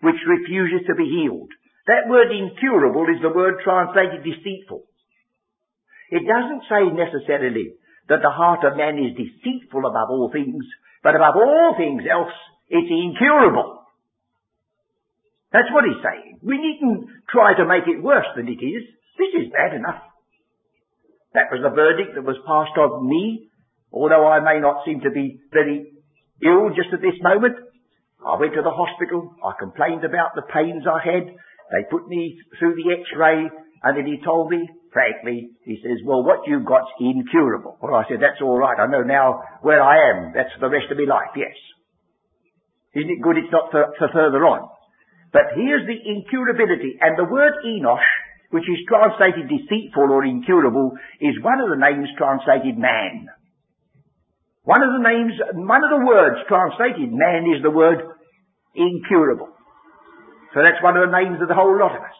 which 0.00 0.22
refuses 0.22 0.86
to 0.86 0.94
be 0.94 1.10
healed? 1.10 1.50
That 1.90 2.06
word 2.06 2.30
incurable 2.30 3.02
is 3.10 3.18
the 3.18 3.34
word 3.34 3.58
translated 3.64 4.22
deceitful. 4.22 4.86
It 6.14 6.22
doesn't 6.22 6.70
say 6.70 6.86
necessarily 6.94 7.74
that 8.08 8.22
the 8.22 8.30
heart 8.30 8.62
of 8.62 8.78
man 8.78 8.94
is 9.02 9.18
deceitful 9.18 9.82
above 9.82 10.06
all 10.08 10.30
things, 10.32 10.62
but 11.02 11.16
above 11.16 11.34
all 11.34 11.74
things 11.76 12.06
else, 12.06 12.32
it's 12.70 12.86
incurable. 12.86 13.82
That's 15.50 15.72
what 15.74 15.82
he's 15.82 15.98
saying. 15.98 16.38
We 16.46 16.62
needn't 16.62 17.10
try 17.28 17.58
to 17.58 17.66
make 17.66 17.90
it 17.90 18.02
worse 18.04 18.28
than 18.36 18.46
it 18.46 18.62
is. 18.62 18.84
This 19.18 19.34
is 19.34 19.50
bad 19.50 19.74
enough. 19.74 19.98
That 21.34 21.50
was 21.50 21.58
the 21.58 21.74
verdict 21.74 22.14
that 22.14 22.24
was 22.24 22.38
passed 22.46 22.78
on 22.78 23.08
me 23.08 23.50
Although 23.92 24.26
I 24.26 24.40
may 24.40 24.60
not 24.60 24.84
seem 24.84 25.00
to 25.00 25.10
be 25.10 25.40
very 25.52 25.92
ill 26.44 26.70
just 26.76 26.92
at 26.92 27.00
this 27.00 27.18
moment, 27.22 27.56
I 28.24 28.38
went 28.38 28.54
to 28.54 28.62
the 28.62 28.74
hospital, 28.74 29.34
I 29.44 29.52
complained 29.58 30.04
about 30.04 30.34
the 30.34 30.42
pains 30.42 30.84
I 30.86 30.98
had, 30.98 31.26
they 31.70 31.84
put 31.90 32.08
me 32.08 32.40
through 32.58 32.74
the 32.74 32.90
x-ray, 33.00 33.48
and 33.82 33.96
then 33.96 34.06
he 34.06 34.18
told 34.24 34.50
me, 34.50 34.68
frankly, 34.92 35.50
he 35.64 35.78
says, 35.84 36.00
well, 36.04 36.24
what 36.24 36.46
you've 36.46 36.64
got's 36.64 36.90
incurable. 36.98 37.78
Well, 37.80 37.94
I 37.94 38.08
said, 38.08 38.18
that's 38.20 38.42
all 38.42 38.58
right. 38.58 38.78
I 38.80 38.90
know 38.90 39.02
now 39.02 39.42
where 39.62 39.82
I 39.82 40.10
am. 40.10 40.32
That's 40.34 40.52
for 40.54 40.66
the 40.66 40.72
rest 40.72 40.90
of 40.90 40.98
my 40.98 41.04
life, 41.04 41.36
yes. 41.36 41.54
Isn't 42.94 43.10
it 43.10 43.22
good 43.22 43.36
it's 43.36 43.52
not 43.52 43.70
for, 43.70 43.94
for 43.98 44.08
further 44.12 44.42
on? 44.48 44.66
But 45.32 45.54
here's 45.54 45.86
the 45.86 46.00
incurability. 46.00 46.96
And 47.00 47.18
the 47.18 47.30
word 47.30 47.52
Enosh, 47.64 48.08
which 48.50 48.64
is 48.64 48.88
translated 48.88 49.46
deceitful 49.46 50.08
or 50.08 50.24
incurable, 50.24 50.96
is 51.20 51.36
one 51.44 51.60
of 51.60 51.68
the 51.68 51.76
names 51.76 52.08
translated 52.16 52.78
man. 52.78 53.28
One 54.68 54.84
of 54.84 54.92
the 54.92 55.00
names, 55.00 55.32
one 55.56 55.80
of 55.80 55.88
the 55.96 56.04
words 56.04 56.44
translated 56.44 57.08
man 57.08 57.48
is 57.56 57.64
the 57.64 57.72
word 57.72 58.04
incurable. 58.76 59.48
So 60.52 60.60
that's 60.60 60.84
one 60.84 60.92
of 60.92 61.08
the 61.08 61.16
names 61.16 61.40
of 61.40 61.48
the 61.48 61.56
whole 61.56 61.72
lot 61.72 61.96
of 61.96 62.04
us. 62.04 62.18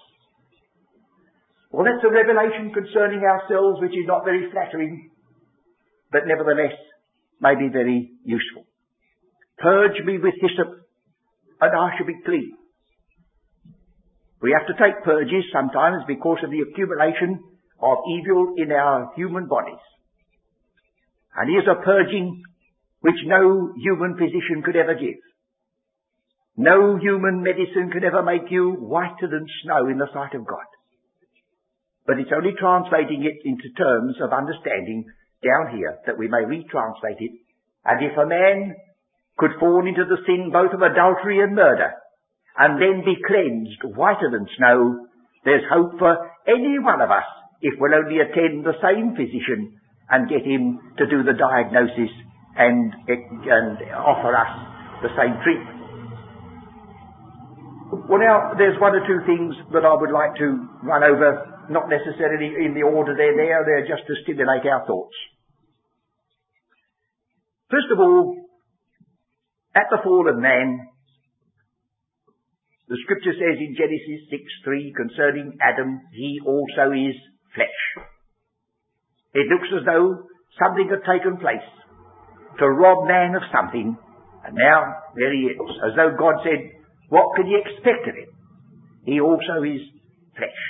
Well, 1.69 1.85
that's 1.85 2.01
a 2.01 2.09
revelation 2.09 2.73
concerning 2.73 3.21
ourselves 3.21 3.85
which 3.85 3.93
is 3.93 4.09
not 4.09 4.25
very 4.25 4.49
flattering, 4.49 5.11
but 6.11 6.25
nevertheless 6.25 6.73
may 7.37 7.53
be 7.53 7.69
very 7.69 8.17
useful. 8.25 8.65
Purge 9.59 10.01
me 10.09 10.17
with 10.17 10.41
hyssop, 10.41 10.73
and 11.61 11.73
I 11.77 11.99
shall 11.99 12.07
be 12.07 12.17
clean. 12.25 12.57
We 14.41 14.57
have 14.57 14.65
to 14.73 14.81
take 14.81 15.05
purges 15.05 15.45
sometimes 15.53 16.09
because 16.09 16.39
of 16.43 16.49
the 16.51 16.65
accumulation 16.65 17.45
of 17.77 17.99
evil 18.09 18.55
in 18.57 18.73
our 18.73 19.13
human 19.17 19.49
bodies. 19.49 19.85
And 21.39 21.47
here's 21.49 21.71
a 21.71 21.85
purging 21.85 22.43
which 22.99 23.23
no 23.27 23.73
human 23.79 24.19
physician 24.19 24.67
could 24.67 24.75
ever 24.75 24.95
give. 24.95 25.23
No 26.57 26.99
human 26.99 27.45
medicine 27.47 27.91
could 27.93 28.03
ever 28.03 28.25
make 28.25 28.51
you 28.51 28.75
whiter 28.75 29.31
than 29.31 29.47
snow 29.63 29.87
in 29.87 29.99
the 29.99 30.11
sight 30.13 30.35
of 30.35 30.45
God. 30.45 30.67
But 32.09 32.19
it's 32.19 32.35
only 32.35 32.59
translating 32.59 33.23
it 33.23 33.47
into 33.47 33.71
terms 33.79 34.17
of 34.19 34.35
understanding 34.35 35.07
down 35.39 35.79
here 35.79 36.03
that 36.07 36.19
we 36.19 36.27
may 36.27 36.43
retranslate 36.43 37.23
it. 37.23 37.39
And 37.87 38.03
if 38.03 38.19
a 38.19 38.27
man 38.27 38.75
could 39.39 39.55
fall 39.61 39.87
into 39.87 40.03
the 40.11 40.19
sin 40.27 40.51
both 40.51 40.75
of 40.75 40.83
adultery 40.83 41.39
and 41.39 41.55
murder, 41.55 41.95
and 42.59 42.83
then 42.83 43.07
be 43.07 43.15
cleansed 43.23 43.95
whiter 43.95 44.29
than 44.33 44.49
snow, 44.59 45.07
there's 45.45 45.63
hope 45.71 46.01
for 46.01 46.19
any 46.49 46.81
one 46.83 47.01
of 47.01 47.13
us 47.13 47.31
if 47.63 47.79
we'll 47.79 47.95
only 47.95 48.19
attend 48.19 48.67
the 48.67 48.75
same 48.83 49.15
physician 49.15 49.78
and 50.11 50.29
get 50.29 50.45
him 50.45 50.81
to 50.99 51.07
do 51.07 51.23
the 51.23 51.37
diagnosis 51.37 52.13
and, 52.57 52.93
and 53.09 53.79
offer 53.93 54.35
us 54.35 54.53
the 55.03 55.13
same 55.15 55.37
treatment. 55.45 55.79
Well 58.09 58.21
now, 58.21 58.53
there's 58.57 58.77
one 58.81 58.93
or 58.93 59.05
two 59.07 59.21
things 59.25 59.55
that 59.73 59.85
I 59.85 59.95
would 59.95 60.13
like 60.13 60.37
to 60.37 60.69
run 60.83 61.05
over, 61.05 61.65
not 61.71 61.89
necessarily 61.89 62.53
in 62.65 62.75
the 62.75 62.85
order 62.85 63.17
they're 63.17 63.37
there, 63.37 63.65
they're 63.65 63.89
just 63.89 64.07
to 64.09 64.15
stimulate 64.25 64.65
our 64.67 64.87
thoughts. 64.87 65.17
First 67.71 67.89
of 67.93 67.99
all, 68.01 68.37
at 69.77 69.89
the 69.91 69.99
fall 70.03 70.29
of 70.29 70.39
man, 70.39 70.89
the 72.89 72.97
scripture 73.05 73.37
says 73.37 73.61
in 73.61 73.77
Genesis 73.77 74.25
6 74.31 74.43
3 74.65 74.95
concerning 74.97 75.59
Adam, 75.61 76.01
he 76.13 76.41
also 76.45 76.93
is 76.93 77.17
flesh. 77.55 78.09
It 79.39 79.47
looks 79.47 79.71
as 79.71 79.87
though 79.87 80.27
something 80.59 80.91
had 80.91 81.07
taken 81.07 81.39
place 81.39 81.63
to 82.59 82.67
rob 82.67 83.07
man 83.07 83.39
of 83.39 83.47
something, 83.55 83.95
and 84.43 84.55
now 84.55 84.81
there 85.15 85.33
he 85.33 85.47
is, 85.47 85.55
as 85.87 85.95
though 85.95 86.11
God 86.19 86.43
said, 86.43 86.59
what 87.09 87.37
can 87.37 87.47
you 87.47 87.63
expect 87.63 88.09
of 88.11 88.17
him? 88.19 88.35
He 89.07 89.21
also 89.21 89.63
is 89.63 89.81
flesh. 90.35 90.63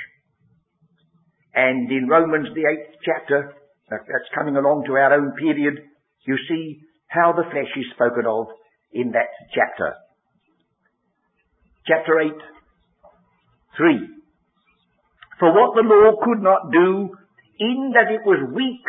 And 1.55 1.91
in 1.91 2.09
Romans 2.09 2.49
the 2.55 2.69
eighth 2.69 3.01
chapter, 3.01 3.55
that's 3.89 4.35
coming 4.37 4.57
along 4.57 4.85
to 4.87 4.93
our 4.93 5.15
own 5.15 5.33
period, 5.41 5.81
you 6.27 6.37
see 6.49 6.81
how 7.09 7.33
the 7.33 7.49
flesh 7.51 7.73
is 7.75 7.87
spoken 7.95 8.27
of 8.29 8.49
in 8.93 9.13
that 9.13 9.33
chapter. 9.55 9.95
Chapter 11.87 12.21
8, 12.21 12.33
3. 13.79 13.97
For 15.41 15.55
what 15.57 15.75
the 15.75 15.89
law 15.89 16.21
could 16.23 16.43
not 16.43 16.71
do, 16.71 17.17
in 17.59 17.93
that 17.95 18.13
it 18.13 18.23
was 18.25 18.55
weak 18.55 18.85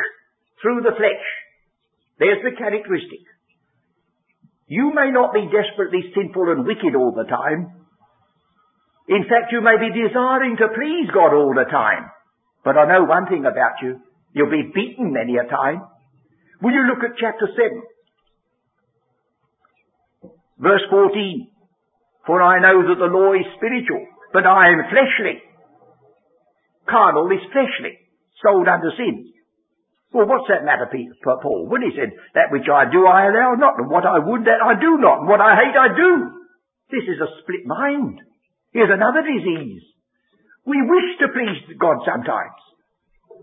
through 0.61 0.81
the 0.81 0.95
flesh. 0.95 1.25
There's 2.19 2.43
the 2.43 2.55
characteristic. 2.57 3.23
You 4.67 4.93
may 4.93 5.09
not 5.09 5.33
be 5.33 5.49
desperately 5.49 6.11
sinful 6.13 6.51
and 6.51 6.65
wicked 6.65 6.93
all 6.93 7.13
the 7.15 7.25
time. 7.25 7.73
In 9.07 9.23
fact, 9.25 9.51
you 9.51 9.61
may 9.61 9.81
be 9.81 9.89
desiring 9.89 10.57
to 10.57 10.69
please 10.69 11.09
God 11.09 11.33
all 11.33 11.55
the 11.55 11.65
time. 11.71 12.11
But 12.63 12.77
I 12.77 12.85
know 12.85 13.05
one 13.05 13.25
thing 13.25 13.45
about 13.49 13.81
you. 13.81 13.97
You'll 14.33 14.51
be 14.51 14.69
beaten 14.69 15.11
many 15.11 15.37
a 15.37 15.49
time. 15.49 15.81
Will 16.61 16.71
you 16.71 16.85
look 16.85 17.01
at 17.01 17.17
chapter 17.17 17.49
7? 17.49 17.81
Verse 20.59 20.83
14. 20.91 21.49
For 22.27 22.43
I 22.43 22.61
know 22.61 22.85
that 22.85 22.99
the 22.99 23.09
law 23.09 23.33
is 23.33 23.47
spiritual, 23.57 24.05
but 24.33 24.45
I 24.45 24.69
am 24.69 24.83
fleshly. 24.91 25.41
Carnal 26.85 27.31
is 27.31 27.41
fleshly 27.51 27.97
sold 28.43 28.67
under 28.67 28.91
sin. 28.95 29.33
Well, 30.11 30.25
what's 30.25 30.49
that 30.49 30.65
matter, 30.65 30.89
Peter, 30.89 31.13
Paul? 31.21 31.69
When 31.69 31.85
he 31.85 31.93
said, 31.93 32.09
that 32.33 32.49
which 32.49 32.65
I 32.65 32.89
do 32.89 33.05
I 33.05 33.29
allow 33.29 33.53
not, 33.53 33.77
and 33.77 33.89
what 33.89 34.05
I 34.05 34.17
would 34.17 34.45
that 34.49 34.57
I 34.57 34.73
do 34.79 34.97
not, 34.97 35.21
and 35.21 35.29
what 35.29 35.41
I 35.41 35.53
hate 35.53 35.77
I 35.77 35.93
do. 35.93 36.11
This 36.89 37.05
is 37.05 37.21
a 37.21 37.29
split 37.41 37.69
mind. 37.69 38.17
Here's 38.73 38.89
another 38.89 39.21
disease. 39.21 39.85
We 40.65 40.81
wish 40.81 41.09
to 41.21 41.29
please 41.29 41.77
God 41.77 42.01
sometimes. 42.05 42.57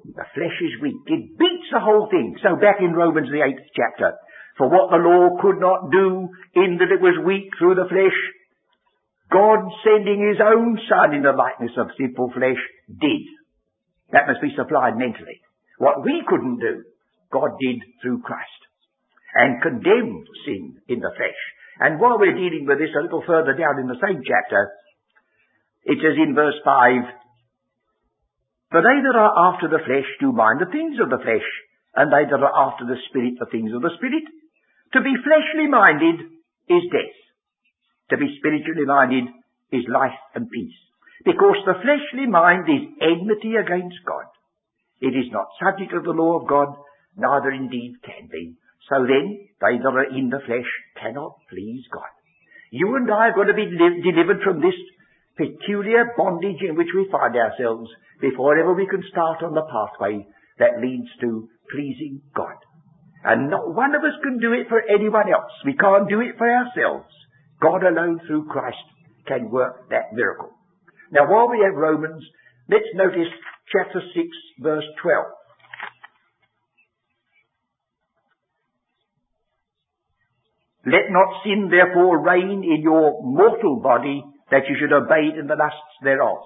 The 0.06 0.26
flesh 0.34 0.58
is 0.62 0.82
weak. 0.82 1.02
It 1.06 1.38
beats 1.38 1.70
the 1.70 1.82
whole 1.82 2.10
thing. 2.10 2.36
So 2.42 2.58
back 2.58 2.78
in 2.82 2.94
Romans 2.94 3.30
the 3.30 3.42
eighth 3.42 3.66
chapter, 3.74 4.18
for 4.58 4.68
what 4.68 4.90
the 4.90 5.02
law 5.02 5.38
could 5.42 5.58
not 5.58 5.90
do 5.90 6.30
in 6.54 6.78
that 6.78 6.94
it 6.94 7.02
was 7.02 7.18
weak 7.26 7.50
through 7.58 7.74
the 7.74 7.90
flesh, 7.90 8.18
God 9.30 9.66
sending 9.82 10.22
his 10.22 10.38
own 10.42 10.78
son 10.88 11.14
in 11.14 11.22
the 11.22 11.34
likeness 11.34 11.74
of 11.78 11.94
sinful 11.98 12.30
flesh 12.34 12.62
did. 12.86 13.26
That 14.12 14.26
must 14.26 14.40
be 14.40 14.54
supplied 14.54 14.96
mentally. 14.96 15.40
What 15.78 16.04
we 16.04 16.22
couldn't 16.26 16.60
do, 16.60 16.84
God 17.32 17.58
did 17.60 17.82
through 18.02 18.22
Christ. 18.22 18.62
And 19.34 19.60
condemned 19.60 20.26
sin 20.46 20.78
in 20.88 21.00
the 21.00 21.12
flesh. 21.16 21.40
And 21.80 22.00
while 22.00 22.18
we're 22.18 22.38
dealing 22.38 22.64
with 22.64 22.78
this 22.78 22.94
a 22.96 23.02
little 23.02 23.24
further 23.26 23.52
down 23.52 23.80
in 23.80 23.88
the 23.88 24.00
same 24.00 24.22
chapter, 24.24 24.72
it 25.84 25.98
says 26.00 26.16
in 26.16 26.34
verse 26.34 26.56
5, 26.64 28.72
For 28.72 28.80
they 28.80 28.98
that 29.04 29.18
are 29.18 29.52
after 29.52 29.68
the 29.68 29.84
flesh 29.84 30.08
do 30.20 30.32
mind 30.32 30.60
the 30.60 30.72
things 30.72 30.96
of 31.02 31.10
the 31.10 31.20
flesh, 31.20 31.44
and 31.94 32.08
they 32.08 32.24
that 32.24 32.42
are 32.42 32.56
after 32.68 32.88
the 32.88 32.96
Spirit 33.10 33.36
the 33.38 33.50
things 33.52 33.72
of 33.76 33.82
the 33.82 33.92
Spirit. 34.00 34.24
To 34.94 35.00
be 35.02 35.20
fleshly 35.20 35.68
minded 35.68 36.32
is 36.72 36.84
death. 36.88 37.16
To 38.10 38.16
be 38.16 38.38
spiritually 38.38 38.86
minded 38.86 39.28
is 39.72 39.84
life 39.90 40.16
and 40.34 40.48
peace. 40.48 40.78
Because 41.26 41.58
the 41.66 41.82
fleshly 41.82 42.30
mind 42.30 42.70
is 42.70 42.86
enmity 43.02 43.58
against 43.58 43.98
God. 44.06 44.30
It 45.02 45.10
is 45.10 45.26
not 45.34 45.50
subject 45.58 45.90
to 45.90 46.00
the 46.00 46.14
law 46.14 46.38
of 46.38 46.46
God, 46.46 46.70
neither 47.18 47.50
indeed 47.50 47.98
can 48.06 48.30
be. 48.30 48.54
So 48.88 49.02
then, 49.02 49.50
they 49.58 49.74
that 49.82 49.90
are 49.90 50.14
in 50.14 50.30
the 50.30 50.38
flesh 50.46 50.70
cannot 50.94 51.34
please 51.50 51.82
God. 51.90 52.14
You 52.70 52.94
and 52.94 53.10
I 53.10 53.30
are 53.30 53.34
going 53.34 53.48
to 53.48 53.58
be 53.58 53.66
li- 53.66 54.06
delivered 54.06 54.42
from 54.46 54.62
this 54.62 54.78
peculiar 55.36 56.14
bondage 56.16 56.62
in 56.62 56.76
which 56.76 56.94
we 56.94 57.10
find 57.10 57.34
ourselves 57.34 57.90
before 58.20 58.56
ever 58.58 58.72
we 58.72 58.86
can 58.86 59.02
start 59.10 59.42
on 59.42 59.54
the 59.54 59.66
pathway 59.66 60.24
that 60.58 60.80
leads 60.80 61.10
to 61.20 61.48
pleasing 61.74 62.22
God. 62.34 62.54
And 63.24 63.50
not 63.50 63.74
one 63.74 63.94
of 63.94 64.02
us 64.02 64.14
can 64.22 64.38
do 64.38 64.52
it 64.52 64.68
for 64.68 64.80
anyone 64.88 65.26
else. 65.32 65.50
We 65.64 65.74
can't 65.74 66.08
do 66.08 66.20
it 66.20 66.38
for 66.38 66.48
ourselves. 66.48 67.10
God 67.60 67.82
alone 67.82 68.20
through 68.26 68.46
Christ 68.46 68.86
can 69.26 69.50
work 69.50 69.90
that 69.90 70.14
miracle. 70.14 70.54
Now 71.12 71.30
while 71.30 71.48
we 71.50 71.62
have 71.64 71.74
Romans, 71.74 72.24
let's 72.68 72.90
notice 72.94 73.32
chapter 73.72 74.00
6, 74.00 74.26
verse 74.60 74.84
12. 75.02 75.24
Let 80.86 81.10
not 81.10 81.42
sin 81.42 81.68
therefore 81.68 82.22
reign 82.22 82.62
in 82.62 82.80
your 82.82 83.22
mortal 83.22 83.80
body 83.82 84.22
that 84.50 84.68
you 84.68 84.76
should 84.78 84.92
obey 84.92 85.34
in 85.36 85.46
the 85.46 85.56
lusts 85.58 85.98
thereof. 86.02 86.38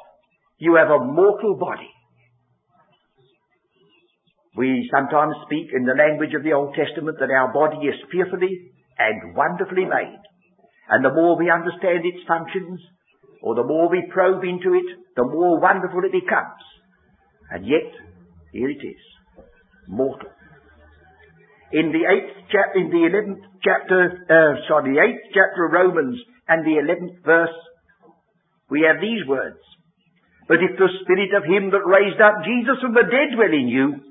You 0.58 0.76
have 0.76 0.88
a 0.88 1.04
mortal 1.04 1.56
body. 1.56 1.88
We 4.56 4.88
sometimes 4.92 5.36
speak 5.44 5.68
in 5.76 5.84
the 5.84 5.94
language 5.94 6.34
of 6.34 6.42
the 6.42 6.52
Old 6.52 6.74
Testament 6.74 7.18
that 7.20 7.30
our 7.30 7.52
body 7.52 7.86
is 7.86 7.94
fearfully 8.10 8.72
and 8.98 9.36
wonderfully 9.36 9.84
made. 9.84 10.20
And 10.88 11.04
the 11.04 11.12
more 11.12 11.38
we 11.38 11.52
understand 11.52 12.04
its 12.04 12.24
functions, 12.26 12.80
or 13.42 13.54
the 13.54 13.64
more 13.64 13.88
we 13.88 14.02
probe 14.12 14.44
into 14.44 14.74
it, 14.76 14.88
the 15.16 15.24
more 15.24 15.60
wonderful 15.60 16.04
it 16.04 16.12
becomes. 16.12 16.62
And 17.50 17.66
yet, 17.66 17.88
here 18.52 18.70
it 18.70 18.82
is, 18.84 19.02
mortal. 19.88 20.28
In 21.72 21.92
the 21.92 22.02
eighth 22.02 22.34
chapter, 22.50 22.78
in 22.78 22.90
the 22.90 23.06
eleventh 23.06 23.46
chapter, 23.62 24.26
uh, 24.26 24.66
sorry, 24.66 24.94
the 24.94 25.00
eighth 25.00 25.30
chapter 25.34 25.66
of 25.66 25.72
Romans 25.72 26.18
and 26.48 26.66
the 26.66 26.82
eleventh 26.82 27.24
verse, 27.24 27.54
we 28.70 28.82
have 28.86 29.00
these 29.00 29.26
words. 29.26 29.58
But 30.46 30.58
if 30.62 30.74
the 30.78 30.90
spirit 31.02 31.30
of 31.34 31.46
him 31.46 31.70
that 31.70 31.86
raised 31.86 32.18
up 32.18 32.42
Jesus 32.42 32.82
from 32.82 32.94
the 32.94 33.06
dead 33.06 33.38
dwell 33.38 33.54
in 33.54 33.70
you, 33.70 34.02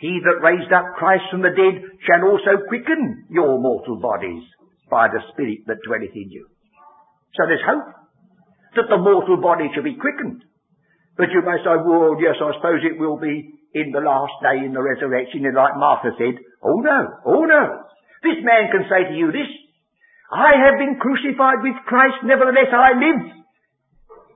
he 0.00 0.18
that 0.24 0.40
raised 0.40 0.72
up 0.72 0.96
Christ 0.96 1.28
from 1.30 1.42
the 1.44 1.52
dead 1.52 1.84
shall 2.02 2.32
also 2.32 2.64
quicken 2.66 3.28
your 3.28 3.60
mortal 3.60 4.00
bodies 4.00 4.42
by 4.90 5.08
the 5.08 5.20
spirit 5.32 5.68
that 5.68 5.84
dwelleth 5.84 6.16
in 6.16 6.32
you. 6.32 6.48
So 7.36 7.44
there's 7.46 7.64
hope 7.64 8.01
that 8.76 8.88
the 8.88 9.00
mortal 9.00 9.36
body 9.40 9.68
shall 9.72 9.84
be 9.84 9.98
quickened. 10.00 10.44
But 11.16 11.28
you 11.28 11.44
may 11.44 11.60
say, 11.60 11.76
well, 11.84 12.16
yes, 12.16 12.40
I 12.40 12.56
suppose 12.56 12.80
it 12.84 12.96
will 12.96 13.20
be 13.20 13.52
in 13.76 13.92
the 13.92 14.00
last 14.00 14.32
day 14.40 14.64
in 14.64 14.72
the 14.72 14.80
resurrection. 14.80 15.44
And 15.44 15.56
like 15.56 15.76
Martha 15.76 16.12
said, 16.16 16.40
oh 16.64 16.80
no, 16.80 16.98
oh 17.28 17.44
no. 17.44 17.84
This 18.24 18.40
man 18.40 18.72
can 18.72 18.88
say 18.88 19.12
to 19.12 19.14
you 19.16 19.28
this, 19.32 19.48
I 20.32 20.56
have 20.64 20.80
been 20.80 20.96
crucified 20.96 21.60
with 21.60 21.76
Christ, 21.84 22.24
nevertheless 22.24 22.72
I 22.72 22.96
live. 22.96 23.22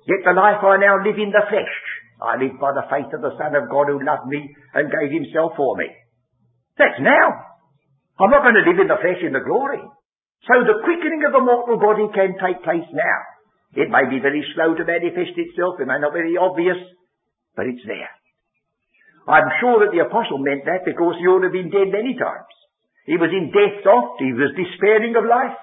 Yet 0.05 0.23
the 0.29 0.37
life 0.37 0.61
I 0.61 0.77
now 0.77 1.01
live 1.01 1.17
in 1.17 1.33
the 1.33 1.49
flesh, 1.49 1.75
I 2.21 2.37
live 2.37 2.61
by 2.61 2.77
the 2.77 2.87
faith 2.93 3.09
of 3.17 3.25
the 3.25 3.37
Son 3.41 3.57
of 3.57 3.73
God 3.73 3.89
who 3.89 4.05
loved 4.05 4.29
me 4.29 4.45
and 4.77 4.93
gave 4.93 5.11
himself 5.11 5.57
for 5.57 5.77
me. 5.81 5.89
That's 6.77 7.01
now. 7.01 7.57
I'm 8.21 8.33
not 8.33 8.45
going 8.45 8.61
to 8.61 8.69
live 8.69 8.81
in 8.81 8.89
the 8.89 9.01
flesh 9.01 9.21
in 9.25 9.33
the 9.33 9.45
glory. 9.45 9.81
So 10.45 10.55
the 10.65 10.85
quickening 10.85 11.25
of 11.25 11.33
the 11.33 11.45
mortal 11.45 11.81
body 11.81 12.07
can 12.13 12.37
take 12.37 12.61
place 12.65 12.89
now. 12.93 13.19
It 13.77 13.93
may 13.93 14.09
be 14.09 14.25
very 14.25 14.41
slow 14.57 14.73
to 14.73 14.85
manifest 14.89 15.37
itself, 15.37 15.77
it 15.79 15.87
may 15.87 16.01
not 16.01 16.17
be 16.17 16.25
very 16.25 16.37
obvious, 16.41 16.81
but 17.53 17.69
it's 17.69 17.85
there. 17.85 18.11
I'm 19.29 19.51
sure 19.61 19.85
that 19.85 19.93
the 19.93 20.07
apostle 20.07 20.41
meant 20.41 20.65
that 20.65 20.89
because 20.89 21.21
he 21.21 21.29
ought 21.29 21.45
to 21.45 21.51
have 21.51 21.57
been 21.57 21.69
dead 21.69 21.93
many 21.93 22.17
times. 22.17 22.53
He 23.05 23.21
was 23.21 23.31
in 23.31 23.53
death 23.53 23.85
oft, 23.85 24.19
he 24.19 24.33
was 24.33 24.57
despairing 24.57 25.15
of 25.15 25.29
life, 25.29 25.55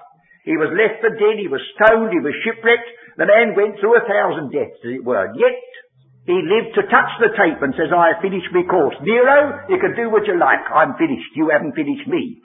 he 0.46 0.54
was 0.54 0.72
left 0.76 1.00
for 1.00 1.10
dead, 1.10 1.40
he 1.40 1.48
was 1.48 1.64
stoned, 1.74 2.12
he 2.12 2.22
was 2.22 2.36
shipwrecked, 2.44 2.88
the 3.16 3.26
man 3.26 3.56
went 3.56 3.80
through 3.80 3.96
a 3.96 4.06
thousand 4.06 4.52
deaths, 4.52 4.78
as 4.84 5.00
it 5.00 5.04
were. 5.04 5.26
Yet, 5.34 5.60
he 6.28 6.36
lived 6.40 6.76
to 6.76 6.88
touch 6.88 7.12
the 7.20 7.32
tape 7.36 7.60
and 7.60 7.76
says, 7.76 7.92
I 7.92 8.16
have 8.16 8.24
finished 8.24 8.48
my 8.52 8.64
course. 8.64 8.96
Nero, 9.04 9.68
you 9.68 9.78
can 9.78 9.96
do 9.96 10.08
what 10.08 10.24
you 10.24 10.40
like. 10.40 10.64
I'm 10.72 10.96
finished. 10.96 11.36
You 11.36 11.52
haven't 11.52 11.76
finished 11.76 12.08
me. 12.08 12.40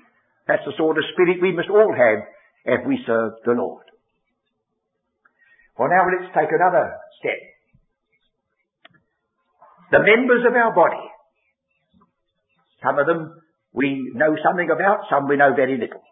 That's 0.47 0.65
the 0.67 0.75
sort 0.75 0.99
of 0.99 1.07
spirit 1.15 1.39
we 1.41 1.55
must 1.55 1.71
all 1.71 1.95
have 1.95 2.19
if 2.65 2.81
we 2.87 2.99
serve 3.07 3.39
the 3.45 3.55
Lord. 3.55 3.88
Well, 5.79 5.87
now 5.87 6.03
let's 6.11 6.27
take 6.35 6.51
another 6.51 6.91
step. 7.23 7.39
The 9.95 10.03
members 10.03 10.43
of 10.43 10.51
our 10.51 10.75
body. 10.75 11.07
Some 12.83 12.99
of 12.99 13.07
them 13.07 13.39
we 13.71 14.11
know 14.13 14.35
something 14.43 14.67
about, 14.67 15.07
some 15.09 15.31
we 15.31 15.37
know 15.39 15.55
very 15.55 15.79
little. 15.79 16.03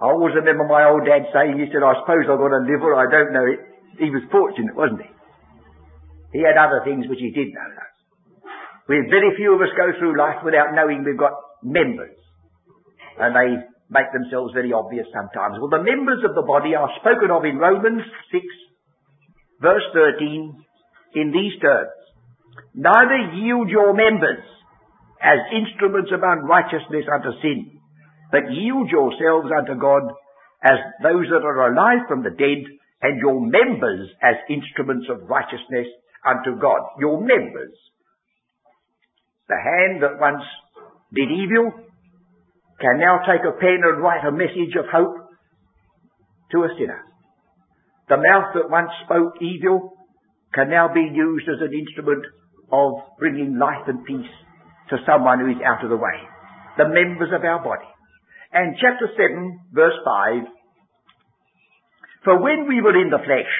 I 0.00 0.08
always 0.08 0.34
remember 0.34 0.64
my 0.64 0.88
old 0.88 1.04
dad 1.04 1.28
saying, 1.34 1.60
he 1.60 1.68
said, 1.68 1.84
I 1.84 1.92
suppose 2.00 2.24
I've 2.24 2.40
got 2.40 2.56
a 2.56 2.64
liver, 2.64 2.96
I 2.96 3.10
don't 3.10 3.36
know 3.36 3.44
it. 3.44 3.60
He 3.98 4.08
was 4.08 4.24
fortunate, 4.32 4.72
wasn't 4.72 5.02
he? 5.02 5.10
He 6.38 6.40
had 6.40 6.56
other 6.56 6.80
things 6.88 7.04
which 7.04 7.20
he 7.20 7.34
did 7.34 7.52
know. 7.52 7.68
We 8.88 9.04
very 9.12 9.36
few 9.36 9.52
of 9.52 9.60
us 9.60 9.74
go 9.76 9.92
through 9.98 10.16
life 10.16 10.40
without 10.40 10.72
knowing 10.72 11.04
we've 11.04 11.20
got 11.20 11.36
members. 11.60 12.16
And 13.20 13.36
they 13.36 13.67
make 13.90 14.12
themselves 14.12 14.52
very 14.52 14.72
obvious 14.72 15.06
sometimes. 15.12 15.56
Well, 15.58 15.72
the 15.72 15.84
members 15.84 16.20
of 16.24 16.34
the 16.34 16.44
body 16.44 16.74
are 16.74 16.92
spoken 17.00 17.32
of 17.32 17.44
in 17.44 17.56
Romans 17.56 18.04
6, 18.32 18.44
verse 19.60 19.86
13, 19.92 20.64
in 21.14 21.32
these 21.32 21.56
terms. 21.60 21.96
Neither 22.74 23.34
yield 23.34 23.68
your 23.68 23.94
members 23.94 24.44
as 25.22 25.38
instruments 25.50 26.12
of 26.12 26.20
unrighteousness 26.22 27.08
unto 27.08 27.32
sin, 27.40 27.80
but 28.30 28.52
yield 28.52 28.90
yourselves 28.90 29.48
unto 29.50 29.80
God 29.80 30.02
as 30.62 30.78
those 31.02 31.26
that 31.30 31.46
are 31.46 31.72
alive 31.72 32.06
from 32.08 32.22
the 32.22 32.34
dead, 32.34 32.66
and 33.00 33.20
your 33.22 33.40
members 33.40 34.10
as 34.22 34.34
instruments 34.50 35.06
of 35.08 35.28
righteousness 35.30 35.86
unto 36.26 36.60
God. 36.60 36.82
Your 36.98 37.20
members. 37.20 37.78
The 39.48 39.54
hand 39.54 40.02
that 40.02 40.20
once 40.20 40.42
did 41.14 41.30
evil 41.30 41.72
can 42.80 42.98
now 42.98 43.18
take 43.26 43.42
a 43.42 43.58
pen 43.58 43.82
and 43.82 44.02
write 44.02 44.24
a 44.26 44.32
message 44.32 44.74
of 44.78 44.86
hope 44.92 45.16
to 46.52 46.64
a 46.64 46.70
sinner. 46.78 47.02
The 48.08 48.16
mouth 48.16 48.54
that 48.54 48.70
once 48.70 48.90
spoke 49.04 49.34
evil 49.42 49.92
can 50.54 50.70
now 50.70 50.88
be 50.92 51.04
used 51.12 51.48
as 51.48 51.60
an 51.60 51.74
instrument 51.74 52.24
of 52.72 52.92
bringing 53.18 53.58
life 53.58 53.84
and 53.86 54.04
peace 54.04 54.32
to 54.90 54.96
someone 55.04 55.40
who 55.40 55.50
is 55.50 55.62
out 55.64 55.84
of 55.84 55.90
the 55.90 55.96
way. 55.96 56.18
The 56.78 56.88
members 56.88 57.30
of 57.34 57.44
our 57.44 57.62
body. 57.62 57.88
And 58.52 58.76
chapter 58.80 59.08
7, 59.12 59.60
verse 59.72 59.98
5, 60.04 60.48
For 62.24 62.40
when 62.40 62.66
we 62.66 62.80
were 62.80 62.96
in 62.96 63.10
the 63.10 63.18
flesh, 63.18 63.52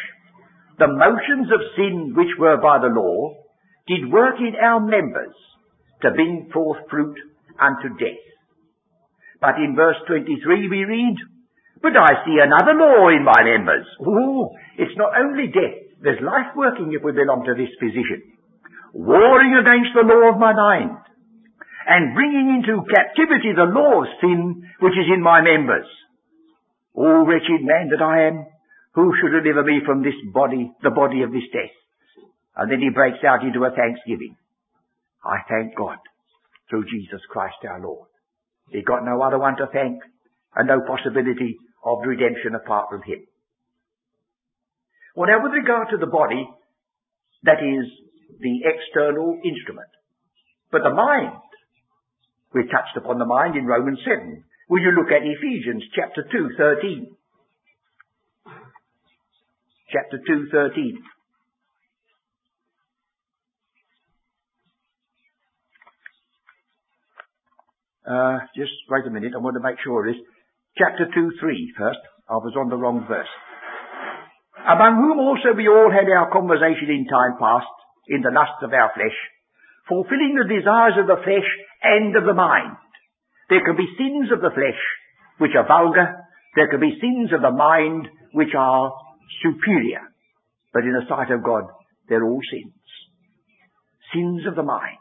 the 0.78 0.88
motions 0.88 1.52
of 1.52 1.74
sin 1.76 2.14
which 2.16 2.32
were 2.38 2.56
by 2.56 2.78
the 2.78 2.94
law 2.94 3.34
did 3.86 4.12
work 4.12 4.36
in 4.38 4.54
our 4.62 4.80
members 4.80 5.34
to 6.02 6.10
bring 6.12 6.48
forth 6.52 6.78
fruit 6.88 7.16
unto 7.60 7.88
death. 7.98 8.24
But 9.40 9.56
in 9.62 9.74
verse 9.76 9.96
23 10.06 10.68
we 10.68 10.84
read, 10.84 11.16
But 11.80 11.96
I 11.96 12.26
see 12.26 12.36
another 12.42 12.74
law 12.74 13.08
in 13.08 13.22
my 13.22 13.40
members. 13.42 13.86
Ooh, 14.02 14.50
it's 14.76 14.96
not 14.96 15.14
only 15.14 15.46
death. 15.48 15.98
There's 16.02 16.22
life 16.22 16.54
working 16.56 16.92
if 16.94 17.02
we 17.02 17.12
belong 17.12 17.46
to 17.46 17.54
this 17.54 17.70
position. 17.78 18.22
Warring 18.94 19.54
against 19.54 19.94
the 19.94 20.06
law 20.06 20.34
of 20.34 20.38
my 20.38 20.54
mind. 20.54 20.98
and 21.88 22.12
bringing 22.14 22.60
into 22.60 22.84
captivity 22.84 23.56
the 23.56 23.64
law 23.64 24.04
of 24.04 24.12
sin 24.20 24.60
which 24.80 24.92
is 24.92 25.08
in 25.08 25.24
my 25.24 25.40
members. 25.40 25.88
O 26.94 27.24
wretched 27.24 27.64
man 27.64 27.88
that 27.88 28.04
I 28.04 28.28
am, 28.28 28.44
who 28.92 29.08
should 29.16 29.32
deliver 29.32 29.64
me 29.64 29.80
from 29.86 30.02
this 30.02 30.18
body, 30.34 30.70
the 30.82 30.90
body 30.90 31.22
of 31.22 31.32
this 31.32 31.48
death? 31.48 31.72
And 32.56 32.70
then 32.70 32.80
he 32.80 32.90
breaks 32.92 33.24
out 33.24 33.40
into 33.40 33.64
a 33.64 33.72
thanksgiving. 33.72 34.36
I 35.24 35.40
thank 35.48 35.76
God 35.76 35.96
through 36.68 36.84
Jesus 36.92 37.24
Christ 37.30 37.56
our 37.64 37.80
Lord. 37.80 38.07
He 38.70 38.82
got 38.82 39.04
no 39.04 39.22
other 39.22 39.38
one 39.38 39.56
to 39.56 39.66
thank 39.72 40.02
and 40.54 40.68
no 40.68 40.80
possibility 40.86 41.56
of 41.84 41.98
redemption 42.04 42.54
apart 42.54 42.86
from 42.90 43.02
him. 43.02 43.26
Well 45.16 45.28
now 45.28 45.42
with 45.42 45.52
regard 45.52 45.88
to 45.90 45.96
the 45.98 46.06
body, 46.06 46.48
that 47.44 47.62
is 47.62 47.86
the 48.40 48.60
external 48.64 49.40
instrument. 49.44 49.88
But 50.70 50.82
the 50.84 50.94
mind, 50.94 51.32
we 52.54 52.62
touched 52.64 52.96
upon 52.96 53.18
the 53.18 53.24
mind 53.24 53.56
in 53.56 53.66
Romans 53.66 54.00
7. 54.04 54.44
Will 54.68 54.82
you 54.82 54.92
look 54.92 55.10
at 55.10 55.24
Ephesians 55.24 55.82
chapter 55.94 56.24
2, 56.30 56.50
13? 56.56 57.16
Chapter 59.90 60.20
2, 60.26 60.48
13. 60.52 61.02
Uh, 68.08 68.40
just 68.56 68.72
wait 68.88 69.04
a 69.04 69.12
minute, 69.12 69.36
I 69.36 69.38
want 69.38 69.60
to 69.60 69.62
make 69.62 69.76
sure 69.84 70.08
this. 70.08 70.16
Chapter 70.80 71.12
2, 71.12 71.36
3 71.40 71.74
first. 71.76 72.00
I 72.24 72.40
was 72.40 72.56
on 72.56 72.72
the 72.72 72.80
wrong 72.80 73.04
verse. 73.04 73.28
Among 74.64 74.96
whom 74.96 75.20
also 75.20 75.52
we 75.52 75.68
all 75.68 75.92
had 75.92 76.08
our 76.08 76.32
conversation 76.32 76.88
in 76.88 77.04
time 77.04 77.36
past, 77.36 77.68
in 78.08 78.24
the 78.24 78.32
lusts 78.32 78.64
of 78.64 78.72
our 78.72 78.92
flesh, 78.96 79.16
fulfilling 79.88 80.40
the 80.40 80.48
desires 80.48 80.96
of 80.96 81.04
the 81.04 81.20
flesh 81.20 81.48
and 81.84 82.16
of 82.16 82.24
the 82.24 82.36
mind. 82.36 82.80
There 83.52 83.64
can 83.64 83.76
be 83.76 83.96
sins 84.00 84.32
of 84.32 84.40
the 84.40 84.56
flesh 84.56 84.80
which 85.36 85.52
are 85.52 85.68
vulgar. 85.68 86.24
There 86.56 86.68
can 86.68 86.80
be 86.80 86.96
sins 87.00 87.32
of 87.32 87.44
the 87.44 87.52
mind 87.52 88.08
which 88.32 88.56
are 88.56 88.92
superior. 89.44 90.04
But 90.72 90.84
in 90.84 90.96
the 90.96 91.08
sight 91.08 91.32
of 91.32 91.44
God, 91.44 91.64
they're 92.08 92.24
all 92.24 92.40
sins. 92.48 92.72
Sins 94.12 94.48
of 94.48 94.56
the 94.56 94.64
mind. 94.64 95.00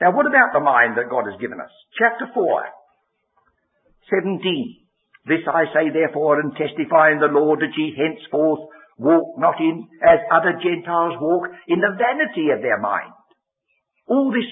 Now 0.00 0.10
what 0.10 0.26
about 0.26 0.50
the 0.52 0.64
mind 0.64 0.98
that 0.98 1.10
God 1.10 1.30
has 1.30 1.40
given 1.40 1.60
us? 1.60 1.70
Chapter 1.98 2.30
4, 2.34 2.40
17. 4.10 4.40
This 5.26 5.46
I 5.48 5.64
say 5.72 5.88
therefore 5.88 6.40
and 6.40 6.52
testify 6.52 7.12
in 7.12 7.20
the 7.22 7.32
Lord 7.32 7.60
that 7.60 7.72
ye 7.78 7.96
henceforth 7.96 8.68
walk 8.98 9.38
not 9.38 9.56
in 9.58 9.88
as 10.02 10.20
other 10.30 10.58
Gentiles 10.60 11.16
walk 11.20 11.48
in 11.66 11.80
the 11.80 11.96
vanity 11.96 12.52
of 12.52 12.60
their 12.60 12.78
mind. 12.78 13.14
All 14.06 14.30
this, 14.30 14.46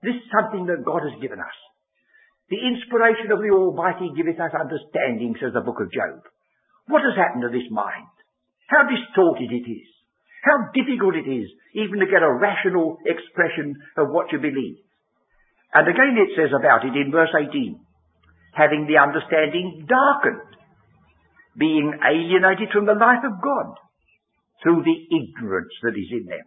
this 0.00 0.16
is 0.16 0.32
something 0.32 0.66
that 0.66 0.86
God 0.86 1.04
has 1.04 1.20
given 1.20 1.38
us. 1.38 1.58
The 2.48 2.60
inspiration 2.60 3.32
of 3.32 3.40
the 3.40 3.52
Almighty 3.52 4.12
giveth 4.16 4.40
us 4.40 4.52
understanding, 4.52 5.36
says 5.40 5.52
the 5.52 5.64
book 5.64 5.80
of 5.80 5.92
Job. 5.92 6.24
What 6.88 7.04
has 7.04 7.16
happened 7.16 7.44
to 7.44 7.52
this 7.52 7.68
mind? 7.72 8.08
How 8.68 8.84
distorted 8.88 9.52
it 9.52 9.66
is. 9.68 9.88
How 10.44 10.72
difficult 10.76 11.16
it 11.16 11.28
is 11.28 11.48
even 11.72 12.00
to 12.00 12.06
get 12.06 12.22
a 12.22 12.36
rational 12.36 13.00
expression 13.04 13.80
of 13.96 14.12
what 14.12 14.32
you 14.32 14.38
believe. 14.38 14.83
And 15.74 15.88
again 15.88 16.14
it 16.14 16.38
says 16.38 16.54
about 16.54 16.86
it 16.86 16.94
in 16.94 17.10
verse 17.10 17.34
18, 17.34 17.80
having 18.54 18.86
the 18.86 19.02
understanding 19.02 19.86
darkened, 19.90 20.54
being 21.58 21.98
alienated 21.98 22.70
from 22.72 22.86
the 22.86 22.94
life 22.94 23.26
of 23.26 23.42
God 23.42 23.74
through 24.62 24.82
the 24.86 24.98
ignorance 25.10 25.74
that 25.82 25.98
is 25.98 26.10
in 26.10 26.26
them. 26.26 26.46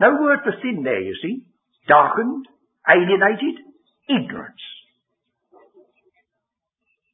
No 0.00 0.22
word 0.22 0.40
for 0.42 0.54
sin 0.62 0.82
there, 0.82 1.00
you 1.00 1.14
see. 1.22 1.42
Darkened, 1.86 2.46
alienated, 2.88 3.60
ignorance. 4.08 4.62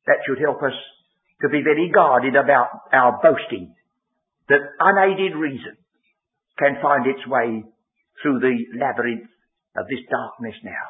That 0.06 0.20
should 0.26 0.40
help 0.40 0.62
us 0.62 0.76
to 1.42 1.48
be 1.48 1.62
very 1.62 1.90
guarded 1.92 2.36
about 2.36 2.68
our 2.92 3.20
boasting. 3.22 3.74
That 4.48 4.60
unaided 4.78 5.36
reason 5.36 5.76
can 6.58 6.76
find 6.82 7.06
its 7.06 7.26
way 7.26 7.64
through 8.22 8.40
the 8.40 8.56
labyrinth 8.78 9.30
of 9.76 9.86
this 9.86 10.04
darkness 10.10 10.56
now. 10.64 10.86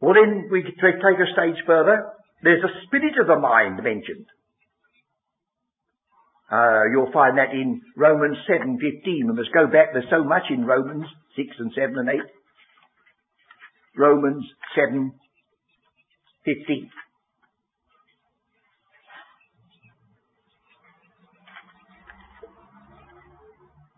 Well 0.00 0.14
then, 0.14 0.48
we 0.50 0.62
take 0.62 1.02
a 1.02 1.32
stage 1.32 1.62
further. 1.66 2.12
There's 2.42 2.62
a 2.62 2.86
spirit 2.86 3.18
of 3.20 3.26
the 3.26 3.38
mind 3.38 3.82
mentioned. 3.82 4.26
Uh, 6.50 6.84
you'll 6.92 7.12
find 7.12 7.36
that 7.36 7.52
in 7.52 7.82
Romans 7.96 8.38
7.15. 8.48 8.78
We 9.04 9.24
must 9.24 9.52
go 9.52 9.66
back. 9.66 9.88
There's 9.92 10.08
so 10.08 10.24
much 10.24 10.44
in 10.50 10.64
Romans 10.64 11.04
6 11.36 11.48
and 11.58 11.72
7 11.74 11.98
and 11.98 12.08
8. 12.08 12.14
Romans 13.96 14.44
7.15. 14.78 15.12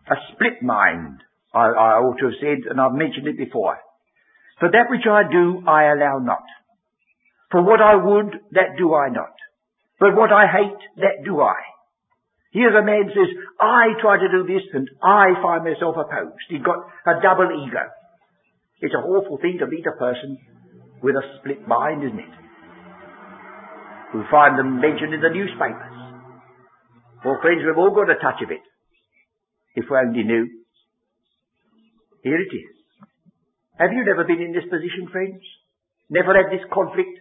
A 0.09 0.15
split 0.33 0.61
mind, 0.61 1.21
I, 1.53 1.67
I 1.67 1.89
ought 1.99 2.17
to 2.19 2.25
have 2.25 2.39
said, 2.39 2.69
and 2.69 2.79
I've 2.79 2.93
mentioned 2.93 3.27
it 3.27 3.37
before. 3.37 3.77
For 4.59 4.69
that 4.71 4.89
which 4.89 5.05
I 5.09 5.23
do, 5.29 5.63
I 5.67 5.91
allow 5.91 6.19
not. 6.19 6.45
For 7.51 7.61
what 7.61 7.81
I 7.81 7.95
would, 7.95 8.31
that 8.51 8.77
do 8.77 8.93
I 8.95 9.09
not. 9.09 9.35
But 9.99 10.15
what 10.15 10.31
I 10.31 10.47
hate, 10.47 10.81
that 10.97 11.25
do 11.25 11.41
I. 11.41 11.55
Here 12.51 12.71
the 12.71 12.83
man 12.83 13.07
says, 13.09 13.31
I 13.59 13.95
try 14.01 14.19
to 14.19 14.27
do 14.27 14.43
this 14.43 14.63
and 14.73 14.89
I 15.01 15.33
find 15.41 15.63
myself 15.63 15.95
opposed. 15.95 16.47
He's 16.49 16.63
got 16.63 16.83
a 17.07 17.21
double 17.21 17.47
ego. 17.47 17.87
It's 18.81 18.93
an 18.93 19.03
awful 19.03 19.37
thing 19.37 19.57
to 19.59 19.67
meet 19.67 19.85
a 19.85 19.97
person 19.97 20.37
with 21.01 21.15
a 21.15 21.23
split 21.39 21.67
mind, 21.67 22.03
isn't 22.03 22.19
it? 22.19 22.35
We 24.13 24.21
find 24.29 24.59
them 24.59 24.81
mentioned 24.81 25.13
in 25.13 25.21
the 25.21 25.29
newspapers. 25.31 25.95
Well, 27.23 27.39
friends, 27.41 27.61
we've 27.63 27.77
all 27.77 27.95
got 27.95 28.09
a 28.11 28.19
touch 28.19 28.43
of 28.43 28.51
it. 28.51 28.63
If 29.75 29.85
we 29.89 29.97
only 29.97 30.23
knew. 30.23 30.60
Here 32.23 32.39
it 32.39 32.53
is. 32.53 32.75
Have 33.77 33.93
you 33.93 34.05
never 34.05 34.23
been 34.23 34.41
in 34.41 34.53
this 34.53 34.69
position, 34.69 35.09
friends? 35.11 35.41
Never 36.09 36.35
had 36.35 36.51
this 36.51 36.65
conflict? 36.71 37.17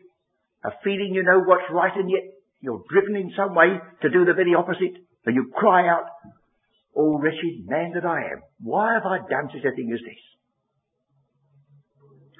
A 0.65 0.71
feeling 0.85 1.13
you 1.15 1.23
know 1.23 1.41
what's 1.47 1.71
right 1.73 1.97
and 1.97 2.11
yet 2.11 2.37
you're 2.61 2.85
driven 2.91 3.17
in 3.17 3.33
some 3.37 3.55
way 3.55 3.81
to 4.03 4.11
do 4.11 4.25
the 4.25 4.35
very 4.35 4.55
opposite? 4.55 5.01
and 5.27 5.37
you 5.37 5.53
cry 5.55 5.89
out, 5.89 6.07
Oh 6.97 7.19
wretched 7.19 7.69
man 7.69 7.93
that 7.95 8.05
I 8.05 8.35
am, 8.35 8.43
why 8.61 8.95
have 8.95 9.07
I 9.07 9.19
done 9.19 9.49
such 9.53 9.65
a 9.65 9.75
thing 9.77 9.93
as 9.95 10.01
this? 10.01 10.23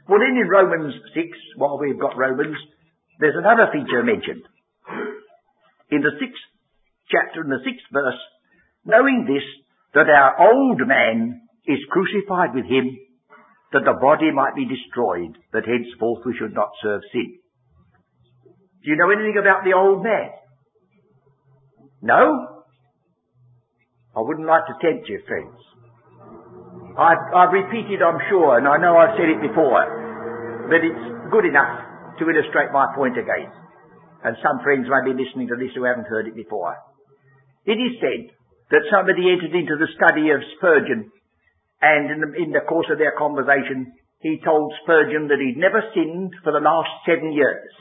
Well 0.09 0.19
then 0.19 0.37
in 0.43 0.49
Romans 0.49 0.95
6, 1.15 1.27
while 1.57 1.79
we've 1.79 2.01
got 2.01 2.17
Romans, 2.17 2.57
there's 3.21 3.39
another 3.39 3.71
feature 3.71 4.03
mentioned. 4.03 4.43
In 5.91 6.01
the 6.03 6.19
sixth 6.19 6.43
chapter, 7.11 7.43
in 7.43 7.51
the 7.51 7.63
sixth 7.63 7.87
verse, 7.93 8.19
knowing 8.85 9.27
this, 9.29 9.45
that 9.95 10.11
our 10.11 10.51
old 10.51 10.81
man 10.87 11.43
is 11.67 11.79
crucified 11.91 12.55
with 12.55 12.65
him, 12.65 12.99
that 13.73 13.85
the 13.85 13.99
body 14.01 14.33
might 14.33 14.57
be 14.57 14.67
destroyed, 14.67 15.39
that 15.53 15.67
henceforth 15.67 16.27
we 16.27 16.35
should 16.39 16.55
not 16.55 16.71
serve 16.83 17.03
sin. 17.13 17.39
Do 18.83 18.91
you 18.91 18.97
know 18.97 19.11
anything 19.11 19.37
about 19.39 19.63
the 19.65 19.77
old 19.77 20.03
man? 20.03 20.31
No? 22.03 22.65
I 24.17 24.21
wouldn't 24.21 24.49
like 24.49 24.67
to 24.67 24.75
tempt 24.81 25.09
you, 25.09 25.23
friends. 25.29 25.61
I've, 26.99 27.23
I've 27.31 27.53
repeated, 27.55 28.03
I'm 28.03 28.19
sure, 28.29 28.59
and 28.59 28.67
I 28.67 28.77
know 28.83 28.97
I've 28.97 29.15
said 29.15 29.31
it 29.31 29.41
before, 29.41 29.87
but 30.67 30.83
it's 30.83 31.07
good 31.31 31.47
enough 31.47 32.19
to 32.19 32.27
illustrate 32.27 32.75
my 32.75 32.91
point 32.97 33.15
again. 33.15 33.53
And 34.25 34.37
some 34.43 34.61
friends 34.61 34.91
may 34.91 35.13
be 35.13 35.17
listening 35.17 35.49
to 35.49 35.57
this 35.57 35.73
who 35.77 35.85
haven't 35.85 36.11
heard 36.11 36.27
it 36.27 36.35
before. 36.35 36.77
It 37.65 37.79
is 37.79 38.01
said 38.03 38.35
that 38.71 38.91
somebody 38.91 39.31
entered 39.31 39.55
into 39.55 39.77
the 39.79 39.89
study 39.95 40.35
of 40.35 40.43
Spurgeon, 40.57 41.13
and 41.81 42.11
in 42.13 42.19
the, 42.21 42.31
in 42.37 42.51
the 42.53 42.65
course 42.69 42.87
of 42.93 43.01
their 43.01 43.17
conversation, 43.17 43.93
he 44.21 44.37
told 44.45 44.73
Spurgeon 44.85 45.33
that 45.33 45.41
he'd 45.41 45.57
never 45.57 45.81
sinned 45.97 46.37
for 46.45 46.53
the 46.53 46.61
last 46.61 46.93
seven 47.09 47.33
years. 47.33 47.73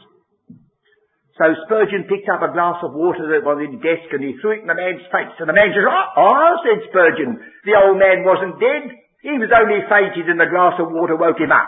So 1.40 1.52
Spurgeon 1.68 2.08
picked 2.08 2.28
up 2.28 2.44
a 2.44 2.52
glass 2.52 2.84
of 2.84 2.96
water 2.96 3.24
that 3.32 3.48
was 3.48 3.64
in 3.64 3.80
the 3.80 3.84
desk 3.84 4.12
and 4.12 4.24
he 4.24 4.36
threw 4.40 4.60
it 4.60 4.64
in 4.64 4.72
the 4.72 4.76
man's 4.76 5.04
face. 5.08 5.36
And 5.40 5.48
the 5.48 5.56
man 5.56 5.72
says, 5.72 5.88
ah, 5.88 6.12
ah, 6.20 6.52
said 6.64 6.84
Spurgeon, 6.92 7.40
the 7.64 7.80
old 7.80 7.96
man 7.96 8.28
wasn't 8.28 8.60
dead. 8.60 8.92
He 9.24 9.36
was 9.40 9.52
only 9.52 9.84
fainted 9.88 10.28
and 10.28 10.40
the 10.40 10.52
glass 10.52 10.76
of 10.80 10.92
water 10.92 11.16
woke 11.16 11.40
him 11.40 11.52
up. 11.52 11.68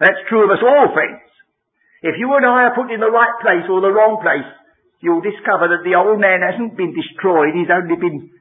That's 0.00 0.24
true 0.28 0.48
of 0.48 0.52
us 0.52 0.64
all, 0.64 0.88
friends. 0.92 1.20
If 2.00 2.16
you 2.16 2.32
and 2.32 2.48
I 2.48 2.72
are 2.72 2.76
put 2.76 2.92
in 2.92 3.00
the 3.00 3.12
right 3.12 3.36
place 3.44 3.68
or 3.68 3.84
the 3.84 3.92
wrong 3.92 4.24
place, 4.24 4.48
you'll 5.04 5.24
discover 5.24 5.68
that 5.68 5.84
the 5.84 5.96
old 5.96 6.16
man 6.16 6.40
hasn't 6.40 6.76
been 6.76 6.96
destroyed. 6.96 7.52
He's 7.52 7.72
only 7.72 8.00
been 8.00 8.32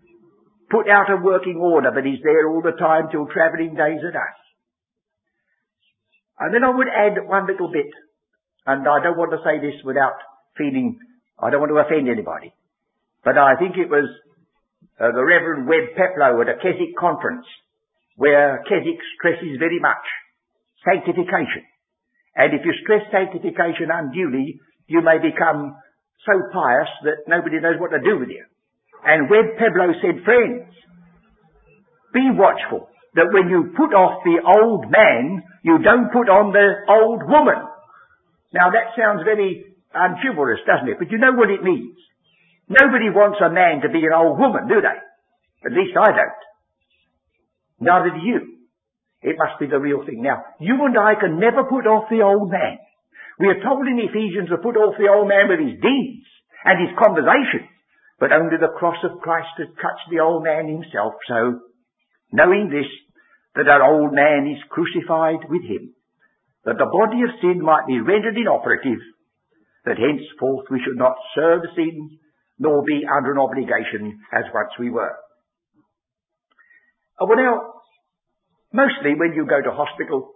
put 0.71 0.89
out 0.89 1.11
of 1.11 1.21
working 1.21 1.59
order, 1.59 1.91
but 1.93 2.05
he's 2.05 2.23
there 2.23 2.49
all 2.49 2.61
the 2.63 2.79
time 2.79 3.11
till 3.11 3.27
travelling 3.27 3.75
days 3.75 4.01
at 4.07 4.15
us. 4.15 4.37
And 6.39 6.55
then 6.55 6.63
I 6.63 6.71
would 6.73 6.87
add 6.87 7.27
one 7.27 7.45
little 7.45 7.69
bit 7.69 7.91
and 8.65 8.87
I 8.87 9.01
don't 9.01 9.17
want 9.17 9.31
to 9.31 9.41
say 9.41 9.57
this 9.57 9.77
without 9.83 10.21
feeling, 10.57 10.99
I 11.41 11.49
don't 11.49 11.61
want 11.61 11.73
to 11.73 11.81
offend 11.81 12.09
anybody. 12.09 12.53
But 13.25 13.37
I 13.37 13.57
think 13.57 13.77
it 13.77 13.89
was 13.89 14.05
uh, 15.01 15.13
the 15.13 15.25
Reverend 15.25 15.65
Webb 15.65 15.97
Peploe 15.97 16.41
at 16.41 16.49
a 16.49 16.61
Keswick 16.61 16.93
conference 16.97 17.45
where 18.17 18.61
Keswick 18.69 19.01
stresses 19.17 19.57
very 19.57 19.79
much 19.81 20.05
sanctification. 20.85 21.65
And 22.37 22.53
if 22.53 22.61
you 22.65 22.73
stress 22.85 23.01
sanctification 23.09 23.89
unduly, 23.89 24.61
you 24.85 25.01
may 25.01 25.17
become 25.17 25.75
so 26.25 26.33
pious 26.53 26.89
that 27.05 27.25
nobody 27.27 27.59
knows 27.59 27.81
what 27.81 27.89
to 27.91 27.99
do 27.99 28.19
with 28.21 28.29
you. 28.29 28.45
And 29.03 29.29
Webb 29.29 29.57
Peploe 29.57 29.97
said, 30.01 30.23
friends, 30.23 30.69
be 32.13 32.29
watchful 32.33 32.87
that 33.15 33.31
when 33.33 33.49
you 33.49 33.73
put 33.75 33.91
off 33.95 34.23
the 34.23 34.39
old 34.39 34.87
man, 34.91 35.43
you 35.63 35.79
don't 35.83 36.11
put 36.11 36.29
on 36.29 36.53
the 36.53 36.67
old 36.87 37.25
woman. 37.27 37.59
Now 38.53 38.71
that 38.71 38.95
sounds 38.95 39.23
very 39.23 39.71
um, 39.95 40.15
unchivalrous, 40.15 40.63
doesn't 40.67 40.87
it? 40.87 40.99
But 40.99 41.11
you 41.11 41.17
know 41.17 41.33
what 41.33 41.49
it 41.49 41.63
means. 41.63 41.97
Nobody 42.67 43.11
wants 43.11 43.39
a 43.43 43.51
man 43.51 43.83
to 43.83 43.89
be 43.91 44.03
an 44.05 44.15
old 44.15 44.39
woman, 44.39 44.67
do 44.67 44.79
they? 44.79 44.97
At 45.67 45.75
least 45.75 45.97
I 45.97 46.09
don't. 46.15 46.41
Neither 47.81 48.15
do 48.15 48.21
you. 48.23 48.61
It 49.21 49.35
must 49.37 49.59
be 49.59 49.67
the 49.67 49.79
real 49.79 50.05
thing. 50.05 50.21
Now, 50.23 50.41
you 50.59 50.73
and 50.81 50.97
I 50.97 51.13
can 51.19 51.39
never 51.39 51.63
put 51.65 51.85
off 51.85 52.09
the 52.09 52.23
old 52.23 52.49
man. 52.49 52.79
We 53.39 53.47
are 53.47 53.61
told 53.61 53.85
in 53.87 53.99
Ephesians 53.99 54.49
to 54.49 54.57
put 54.61 54.77
off 54.77 54.95
the 54.97 55.09
old 55.09 55.27
man 55.27 55.49
with 55.49 55.59
his 55.59 55.77
deeds 55.81 56.27
and 56.65 56.77
his 56.79 56.93
conversation. 56.97 57.67
But 58.21 58.31
only 58.31 58.61
the 58.61 58.77
cross 58.77 59.01
of 59.01 59.17
Christ 59.17 59.49
has 59.57 59.73
touched 59.81 60.05
the 60.13 60.21
old 60.21 60.45
man 60.45 60.69
himself. 60.69 61.17
So, 61.25 61.57
knowing 62.31 62.69
this, 62.69 62.85
that 63.57 63.65
our 63.65 63.81
old 63.81 64.13
man 64.13 64.45
is 64.45 64.61
crucified 64.69 65.49
with 65.49 65.65
him, 65.65 65.97
that 66.63 66.77
the 66.77 66.85
body 66.85 67.25
of 67.25 67.33
sin 67.41 67.65
might 67.65 67.89
be 67.89 67.97
rendered 67.99 68.37
inoperative, 68.37 69.01
that 69.89 69.97
henceforth 69.97 70.69
we 70.69 70.79
should 70.85 71.01
not 71.01 71.17
serve 71.33 71.65
sin, 71.75 72.21
nor 72.59 72.85
be 72.85 73.01
under 73.09 73.33
an 73.33 73.41
obligation 73.41 74.21
as 74.31 74.45
once 74.53 74.69
we 74.77 74.91
were. 74.91 75.17
Uh, 77.17 77.25
well 77.25 77.41
now, 77.41 77.57
mostly 78.71 79.17
when 79.17 79.33
you 79.33 79.49
go 79.49 79.65
to 79.65 79.73
hospital, 79.73 80.29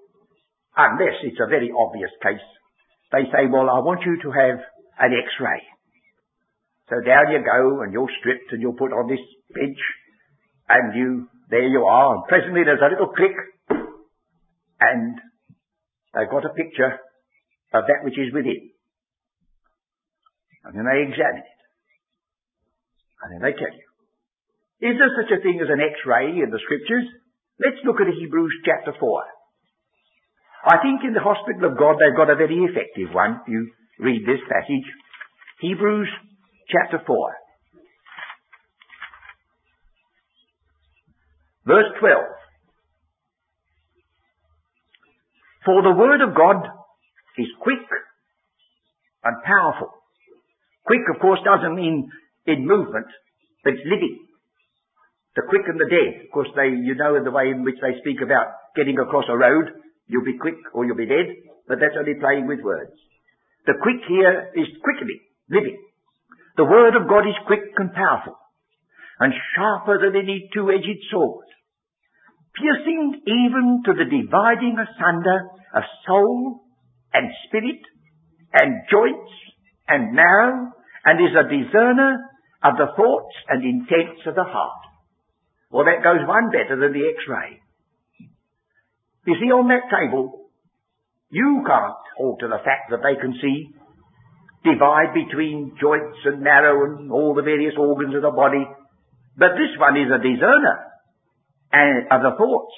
unless 0.75 1.21
it's 1.21 1.37
a 1.39 1.45
very 1.45 1.69
obvious 1.69 2.09
case, 2.23 2.41
they 3.11 3.29
say, 3.29 3.45
well, 3.45 3.69
I 3.69 3.77
want 3.85 4.01
you 4.09 4.17
to 4.23 4.31
have 4.33 4.57
an 4.97 5.13
x-ray. 5.13 5.61
So 6.89 7.01
down 7.01 7.33
you 7.33 7.41
go 7.41 7.81
and 7.81 7.93
you're 7.93 8.11
stripped 8.21 8.53
and 8.53 8.61
you're 8.61 8.77
put 8.77 8.93
on 8.93 9.09
this 9.09 9.23
bench 9.49 9.81
and 10.69 10.93
you, 10.93 11.27
there 11.49 11.65
you 11.65 11.83
are 11.85 12.15
and 12.15 12.23
presently 12.29 12.61
there's 12.63 12.83
a 12.83 12.93
little 12.93 13.09
click 13.09 13.33
and 14.79 15.17
they've 16.13 16.29
got 16.29 16.45
a 16.45 16.53
picture 16.53 17.01
of 17.73 17.89
that 17.89 18.05
which 18.05 18.17
is 18.17 18.33
within. 18.33 18.69
And 20.65 20.77
then 20.77 20.85
they 20.85 21.09
examine 21.09 21.41
it. 21.41 21.59
And 23.21 23.29
then 23.33 23.41
they 23.41 23.57
tell 23.57 23.73
you. 23.73 23.87
Is 24.85 24.97
there 25.01 25.13
such 25.17 25.31
a 25.33 25.41
thing 25.41 25.57
as 25.61 25.71
an 25.73 25.81
x-ray 25.81 26.37
in 26.37 26.53
the 26.53 26.61
scriptures? 26.61 27.07
Let's 27.57 27.81
look 27.85 27.97
at 27.97 28.13
Hebrews 28.13 28.53
chapter 28.61 28.93
4. 28.93 29.01
I 30.65 30.81
think 30.81 31.01
in 31.05 31.13
the 31.13 31.23
hospital 31.23 31.69
of 31.71 31.77
God 31.77 31.97
they've 31.97 32.17
got 32.17 32.29
a 32.29 32.37
very 32.37 32.61
effective 32.65 33.13
one. 33.13 33.41
You 33.47 33.69
read 33.97 34.25
this 34.25 34.41
passage. 34.49 34.85
Hebrews 35.61 36.09
chapter 36.69 37.01
4. 37.05 37.33
Verse 41.65 41.91
12. 41.99 42.23
For 45.65 45.81
the 45.81 45.97
word 45.97 46.21
of 46.21 46.35
God 46.35 46.67
is 47.37 47.47
quick 47.59 47.89
and 49.23 49.35
powerful. 49.43 49.89
Quick, 50.85 51.01
of 51.13 51.19
course, 51.19 51.39
doesn't 51.43 51.75
mean 51.75 52.09
in 52.45 52.67
movement, 52.67 53.07
but 53.63 53.73
it's 53.73 53.81
living 53.85 54.25
the 55.35 55.43
quick 55.43 55.67
and 55.67 55.79
the 55.79 55.91
dead. 55.91 56.25
Of 56.25 56.31
course, 56.31 56.47
they, 56.55 56.71
you 56.71 56.95
know, 56.95 57.19
the 57.19 57.31
way 57.31 57.51
in 57.51 57.63
which 57.63 57.75
they 57.83 57.99
speak 57.99 58.23
about 58.23 58.55
getting 58.75 58.97
across 58.97 59.27
a 59.27 59.35
road, 59.35 59.67
you'll 60.07 60.23
be 60.23 60.39
quick 60.39 60.55
or 60.73 60.87
you'll 60.87 60.99
be 60.99 61.11
dead, 61.11 61.27
but 61.67 61.79
that's 61.83 61.95
only 61.99 62.15
playing 62.15 62.47
with 62.47 62.63
words. 62.63 62.95
The 63.67 63.75
quick 63.83 63.99
here 64.07 64.51
is 64.55 64.71
quickening, 64.79 65.19
living. 65.51 65.77
The 66.57 66.63
word 66.65 66.95
of 66.95 67.09
God 67.09 67.27
is 67.27 67.47
quick 67.47 67.67
and 67.77 67.91
powerful, 67.91 68.37
and 69.19 69.33
sharper 69.55 69.99
than 69.99 70.15
any 70.15 70.49
two-edged 70.53 71.01
sword, 71.11 71.45
piercing 72.55 73.21
even 73.27 73.83
to 73.85 73.91
the 73.91 74.07
dividing 74.07 74.79
asunder 74.79 75.51
of 75.75 75.83
soul 76.07 76.63
and 77.13 77.27
spirit 77.47 77.83
and 78.53 78.87
joints 78.89 79.31
and 79.87 80.15
marrow, 80.15 80.71
and 81.03 81.19
is 81.19 81.35
a 81.35 81.43
discerner 81.43 82.17
of 82.63 82.73
the 82.77 82.87
thoughts 82.95 83.35
and 83.49 83.63
intents 83.63 84.25
of 84.25 84.35
the 84.35 84.43
heart. 84.43 84.81
Well, 85.69 85.85
that 85.85 86.03
goes 86.03 86.25
one 86.25 86.49
better 86.49 86.79
than 86.79 86.93
the 86.93 87.05
x-ray. 87.19 87.59
You 89.27 89.35
see, 89.39 89.51
on 89.51 89.67
that 89.67 89.91
table, 89.91 90.49
you 91.29 91.63
can't 91.67 92.05
alter 92.17 92.47
the 92.47 92.63
fact 92.63 92.89
that 92.91 93.03
they 93.03 93.19
can 93.19 93.33
see, 93.41 93.75
divide 94.65 95.13
between 95.13 95.77
joints 95.79 96.17
and 96.25 96.41
marrow 96.41 96.89
and 96.89 97.11
all 97.11 97.37
the 97.37 97.45
various 97.45 97.77
organs 97.77 98.15
of 98.17 98.25
the 98.25 98.33
body. 98.33 98.65
But 99.37 99.53
this 99.53 99.77
one 99.77 99.95
is 99.95 100.09
a 100.09 100.17
discerner 100.17 100.77
and 101.71 102.09
of 102.09 102.19
the 102.25 102.33
thoughts 102.35 102.75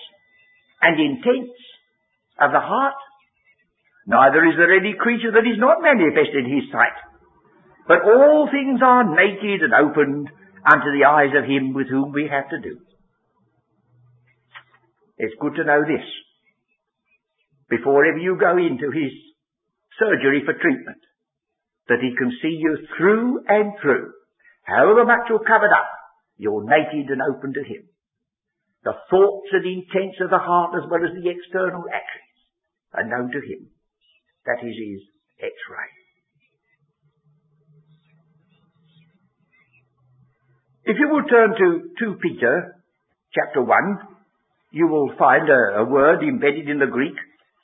and 0.81 0.99
intents 0.99 1.57
of 2.39 2.51
the 2.51 2.59
heart. 2.59 2.99
Neither 4.05 4.43
is 4.45 4.59
there 4.59 4.75
any 4.75 4.93
creature 4.99 5.31
that 5.31 5.47
is 5.47 5.59
not 5.59 5.81
manifest 5.81 6.35
in 6.35 6.45
his 6.51 6.67
sight. 6.71 6.95
But 7.87 8.03
all 8.03 8.49
things 8.51 8.83
are 8.83 9.07
naked 9.07 9.63
and 9.63 9.73
opened 9.73 10.27
unto 10.67 10.89
the 10.91 11.07
eyes 11.07 11.31
of 11.31 11.47
him 11.47 11.73
with 11.73 11.87
whom 11.87 12.11
we 12.11 12.27
have 12.27 12.49
to 12.51 12.59
do. 12.59 12.79
It's 15.17 15.35
good 15.39 15.55
to 15.55 15.63
know 15.63 15.81
this 15.81 16.05
before 17.69 18.05
ever 18.05 18.19
you 18.19 18.37
go 18.39 18.55
into 18.57 18.91
his 18.91 19.11
surgery 19.99 20.43
for 20.45 20.53
treatment, 20.53 21.01
that 21.89 21.99
he 22.01 22.15
can 22.17 22.31
see 22.41 22.55
you 22.59 22.77
through 22.97 23.43
and 23.47 23.73
through. 23.81 24.11
However 24.63 25.05
much 25.05 25.29
you're 25.29 25.47
covered 25.47 25.71
up, 25.71 25.87
you're 26.37 26.63
naked 26.63 27.09
and 27.09 27.21
open 27.21 27.53
to 27.53 27.63
him. 27.63 27.87
The 28.83 28.93
thoughts 29.09 29.49
and 29.51 29.65
intents 29.65 30.17
of 30.21 30.29
the 30.29 30.37
heart 30.37 30.75
as 30.75 30.89
well 30.89 31.03
as 31.03 31.15
the 31.15 31.29
external 31.29 31.83
actions 31.87 32.35
are 32.93 33.07
known 33.07 33.31
to 33.31 33.39
him. 33.39 33.67
That 34.45 34.59
is 34.63 34.75
his 34.75 35.01
x-ray. 35.39 35.91
If 40.85 40.95
you 40.99 41.09
will 41.09 41.23
turn 41.27 41.51
to 41.57 41.89
2 41.99 42.19
Peter 42.21 42.75
chapter 43.33 43.61
1, 43.61 43.99
you 44.71 44.87
will 44.87 45.11
find 45.19 45.49
a, 45.49 45.81
a 45.81 45.85
word 45.85 46.23
embedded 46.23 46.69
in 46.69 46.79
the 46.79 46.87
Greek 46.87 47.15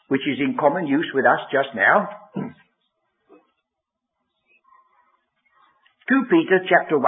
which 0.10 0.22
is 0.28 0.40
in 0.40 0.58
common 0.60 0.86
use 0.88 1.10
with 1.14 1.26
us 1.26 1.40
just 1.52 1.70
now. 1.76 2.10
2 6.10 6.28
Peter 6.30 6.60
chapter 6.68 7.00
1. 7.00 7.06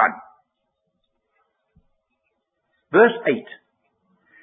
Verse 2.92 3.12
8. 3.28 3.44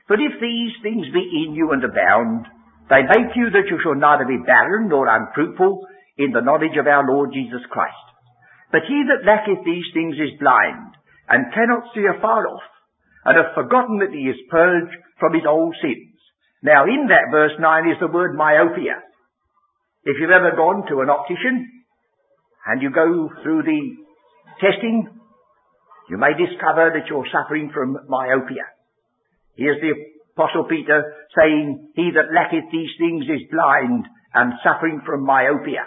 But 0.07 0.21
if 0.21 0.37
these 0.37 0.73
things 0.83 1.09
be 1.09 1.25
in 1.25 1.55
you 1.55 1.71
and 1.73 1.81
abound, 1.81 2.45
they 2.89 3.01
make 3.01 3.33
you 3.33 3.49
that 3.49 3.65
you 3.71 3.79
shall 3.81 3.95
neither 3.97 4.29
be 4.29 4.45
barren 4.45 4.89
nor 4.89 5.09
unfruitful 5.09 5.87
in 6.17 6.31
the 6.31 6.45
knowledge 6.45 6.77
of 6.77 6.85
our 6.85 7.01
Lord 7.01 7.33
Jesus 7.33 7.65
Christ. 7.71 8.05
But 8.71 8.85
he 8.85 9.01
that 9.09 9.25
lacketh 9.25 9.65
these 9.65 9.89
things 9.93 10.21
is 10.21 10.37
blind, 10.37 10.93
and 11.29 11.53
cannot 11.53 11.89
see 11.95 12.05
afar 12.05 12.45
off, 12.45 12.67
and 13.25 13.37
hath 13.37 13.55
forgotten 13.55 14.05
that 14.05 14.13
he 14.13 14.29
is 14.29 14.49
purged 14.51 14.93
from 15.17 15.33
his 15.33 15.49
old 15.49 15.73
sins. 15.81 16.13
Now 16.61 16.85
in 16.85 17.09
that 17.09 17.31
verse 17.31 17.57
9 17.57 17.89
is 17.89 17.97
the 17.99 18.11
word 18.11 18.35
myopia. 18.37 19.01
If 20.05 20.17
you've 20.19 20.29
ever 20.29 20.53
gone 20.55 20.85
to 20.89 21.01
an 21.01 21.09
optician, 21.09 21.85
and 22.67 22.81
you 22.81 22.91
go 22.91 23.29
through 23.41 23.63
the 23.63 24.02
testing, 24.59 25.07
you 26.09 26.17
may 26.17 26.33
discover 26.33 26.91
that 26.93 27.07
you're 27.09 27.27
suffering 27.31 27.71
from 27.73 27.97
myopia. 28.07 28.67
Here's 29.55 29.79
the 29.81 29.93
Apostle 30.35 30.65
Peter 30.69 31.13
saying, 31.37 31.93
He 31.95 32.11
that 32.15 32.33
lacketh 32.33 32.71
these 32.71 32.89
things 32.97 33.25
is 33.25 33.49
blind 33.51 34.05
and 34.33 34.53
suffering 34.63 35.01
from 35.05 35.25
myopia. 35.25 35.85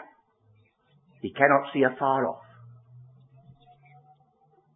He 1.20 1.32
cannot 1.32 1.72
see 1.72 1.82
afar 1.82 2.26
off. 2.26 2.42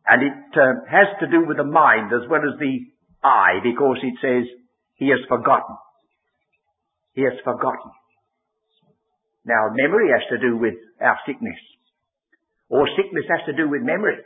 And 0.09 0.23
it 0.23 0.59
uh, 0.59 0.91
has 0.91 1.07
to 1.21 1.31
do 1.31 1.47
with 1.47 1.57
the 1.57 1.65
mind 1.65 2.11
as 2.13 2.29
well 2.29 2.43
as 2.43 2.59
the 2.59 2.91
eye 3.23 3.63
because 3.63 3.99
it 4.03 4.15
says 4.21 4.51
he 4.97 5.09
has 5.09 5.21
forgotten. 5.29 5.77
He 7.13 7.23
has 7.23 7.39
forgotten. 7.45 7.93
Now 9.45 9.71
memory 9.71 10.11
has 10.11 10.27
to 10.31 10.39
do 10.39 10.57
with 10.57 10.75
our 11.01 11.19
sickness. 11.27 11.59
Or 12.71 12.89
sickness 12.97 13.25
has 13.29 13.41
to 13.47 13.53
do 13.53 13.69
with 13.69 13.83
memory. 13.83 14.17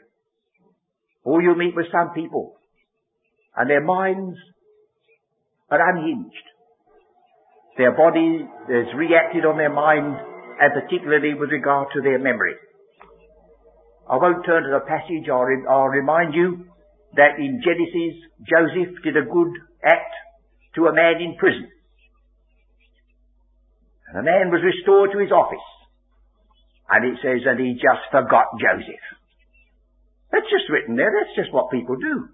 Or 1.25 1.43
you 1.43 1.57
meet 1.57 1.75
with 1.75 1.87
some 1.91 2.15
people 2.15 2.57
and 3.57 3.71
their 3.71 3.83
minds 3.83 4.37
are 5.71 5.81
unhinged. 5.91 6.47
Their 7.79 7.97
body 7.97 8.47
has 8.69 8.87
reacted 8.95 9.45
on 9.45 9.57
their 9.57 9.73
mind 9.73 10.17
and 10.61 10.73
particularly 10.73 11.35
with 11.35 11.51
regard 11.51 11.89
to 11.95 12.03
their 12.03 12.19
memory. 12.19 12.55
I 14.09 14.17
won't 14.17 14.45
turn 14.45 14.63
to 14.65 14.71
the 14.71 14.85
passage. 14.87 15.29
I'll, 15.33 15.43
re- 15.43 15.67
I'll 15.69 15.89
remind 15.89 16.35
you 16.35 16.67
that 17.17 17.39
in 17.39 17.63
Genesis, 17.65 18.21
Joseph 18.45 19.03
did 19.03 19.17
a 19.17 19.25
good 19.25 19.53
act 19.83 20.13
to 20.77 20.87
a 20.87 20.93
man 20.95 21.23
in 21.23 21.37
prison. 21.39 21.69
And 24.09 24.19
the 24.19 24.23
man 24.23 24.51
was 24.51 24.61
restored 24.63 25.11
to 25.13 25.19
his 25.19 25.33
office. 25.33 25.65
And 26.91 27.01
it 27.09 27.17
says 27.25 27.45
that 27.49 27.59
he 27.59 27.75
just 27.75 28.05
forgot 28.13 28.55
Joseph. 28.61 29.07
That's 30.31 30.51
just 30.51 30.69
written 30.69 30.97
there. 30.97 31.13
That's 31.15 31.37
just 31.37 31.55
what 31.55 31.71
people 31.71 31.97
do. 31.97 32.29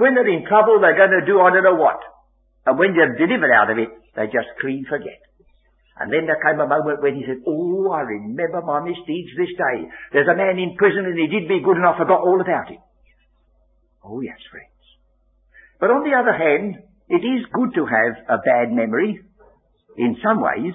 When 0.00 0.14
they're 0.14 0.32
in 0.32 0.48
trouble, 0.48 0.80
they're 0.80 0.96
going 0.96 1.12
to 1.12 1.28
do 1.28 1.38
I 1.38 1.52
don't 1.52 1.64
know 1.64 1.76
what. 1.76 2.00
And 2.66 2.78
when 2.78 2.96
they're 2.96 3.20
delivered 3.20 3.52
out 3.52 3.70
of 3.70 3.78
it, 3.78 3.92
they 4.16 4.26
just 4.26 4.48
clean 4.60 4.86
forget. 4.88 5.20
And 6.00 6.08
then 6.08 6.24
there 6.24 6.40
came 6.40 6.58
a 6.58 6.66
moment 6.66 7.04
when 7.04 7.14
he 7.14 7.24
said, 7.28 7.44
Oh, 7.44 7.92
I 7.92 8.00
remember 8.00 8.64
my 8.64 8.80
misdeeds 8.80 9.36
this 9.36 9.52
day. 9.52 9.84
There's 10.12 10.32
a 10.32 10.36
man 10.36 10.56
in 10.56 10.76
prison 10.80 11.04
and 11.04 11.18
he 11.18 11.28
did 11.28 11.44
me 11.44 11.60
good 11.60 11.76
and 11.76 11.84
I 11.84 11.92
forgot 11.96 12.24
all 12.24 12.40
about 12.40 12.72
it. 12.72 12.80
Oh 14.02 14.20
yes, 14.24 14.40
friends. 14.50 14.80
But 15.78 15.92
on 15.92 16.00
the 16.08 16.16
other 16.16 16.32
hand, 16.32 16.80
it 17.08 17.20
is 17.20 17.44
good 17.52 17.76
to 17.76 17.84
have 17.84 18.40
a 18.40 18.40
bad 18.40 18.72
memory 18.72 19.20
in 19.98 20.16
some 20.24 20.40
ways. 20.40 20.72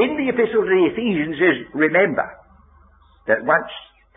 In 0.00 0.16
the 0.16 0.32
epistle 0.32 0.64
to 0.64 0.70
the 0.72 0.88
Ephesians 0.96 1.36
it 1.36 1.40
says, 1.44 1.58
remember 1.76 2.24
that 3.28 3.44
once 3.44 3.68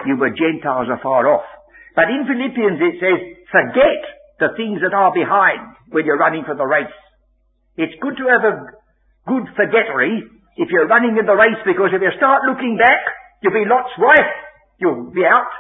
you 0.08 0.16
were 0.16 0.32
Gentiles 0.32 0.88
afar 0.88 1.28
off. 1.28 1.44
But 1.92 2.08
in 2.08 2.24
Philippians 2.24 2.80
it 2.80 2.96
says, 3.04 3.20
forget 3.52 4.00
the 4.40 4.56
things 4.56 4.80
that 4.80 4.96
are 4.96 5.12
behind 5.12 5.76
when 5.92 6.08
you're 6.08 6.18
running 6.18 6.48
for 6.48 6.56
the 6.56 6.64
race. 6.64 6.96
It's 7.76 8.00
good 8.00 8.16
to 8.16 8.26
have 8.32 8.44
a 8.48 8.56
good 9.28 9.46
forgettery 9.60 10.24
if 10.56 10.72
you're 10.72 10.88
running 10.88 11.20
in 11.20 11.28
the 11.28 11.36
race 11.36 11.60
because 11.68 11.92
if 11.92 12.00
you 12.00 12.14
start 12.16 12.48
looking 12.48 12.80
back, 12.80 13.04
you'll 13.44 13.58
be 13.58 13.68
Lot's 13.68 13.92
wife. 14.00 14.34
You'll 14.80 15.12
be 15.12 15.28
out. 15.28 15.52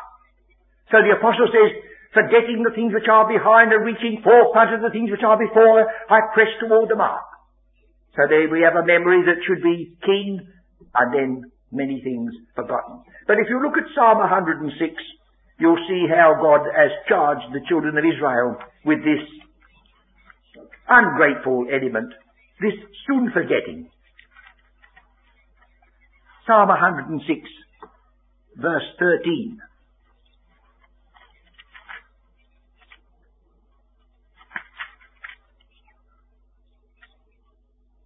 So 0.88 1.04
the 1.04 1.20
apostle 1.20 1.52
says, 1.52 1.72
forgetting 2.16 2.64
the 2.64 2.72
things 2.72 2.96
which 2.96 3.12
are 3.12 3.28
behind 3.28 3.76
and 3.76 3.84
reaching 3.84 4.24
forth 4.24 4.56
unto 4.56 4.80
the 4.80 4.94
things 4.94 5.12
which 5.12 5.26
are 5.26 5.36
before, 5.36 5.84
I 6.08 6.32
press 6.32 6.54
toward 6.64 6.88
the 6.88 6.96
mark. 6.96 7.28
So 8.16 8.30
there 8.30 8.50
we 8.50 8.62
have 8.62 8.78
a 8.78 8.86
memory 8.86 9.26
that 9.26 9.42
should 9.46 9.64
be 9.64 9.98
keen 10.06 10.48
and 10.96 11.14
then 11.14 11.52
many 11.72 12.02
things 12.04 12.32
forgotten. 12.56 13.02
But 13.28 13.40
if 13.40 13.50
you 13.50 13.62
look 13.62 13.78
at 13.78 13.90
Psalm 13.96 14.20
106, 14.20 14.78
you'll 15.60 15.86
see 15.90 16.06
how 16.10 16.38
God 16.42 16.70
has 16.70 16.92
charged 17.10 17.50
the 17.54 17.66
children 17.68 17.98
of 17.98 18.06
Israel 18.06 18.58
with 18.86 19.00
this 19.00 19.26
ungrateful 20.88 21.66
element, 21.72 22.14
this 22.62 22.74
soon 23.08 23.32
forgetting. 23.34 23.90
Psalm 26.46 26.68
106, 26.68 27.50
verse 28.58 28.84
13. 29.00 29.58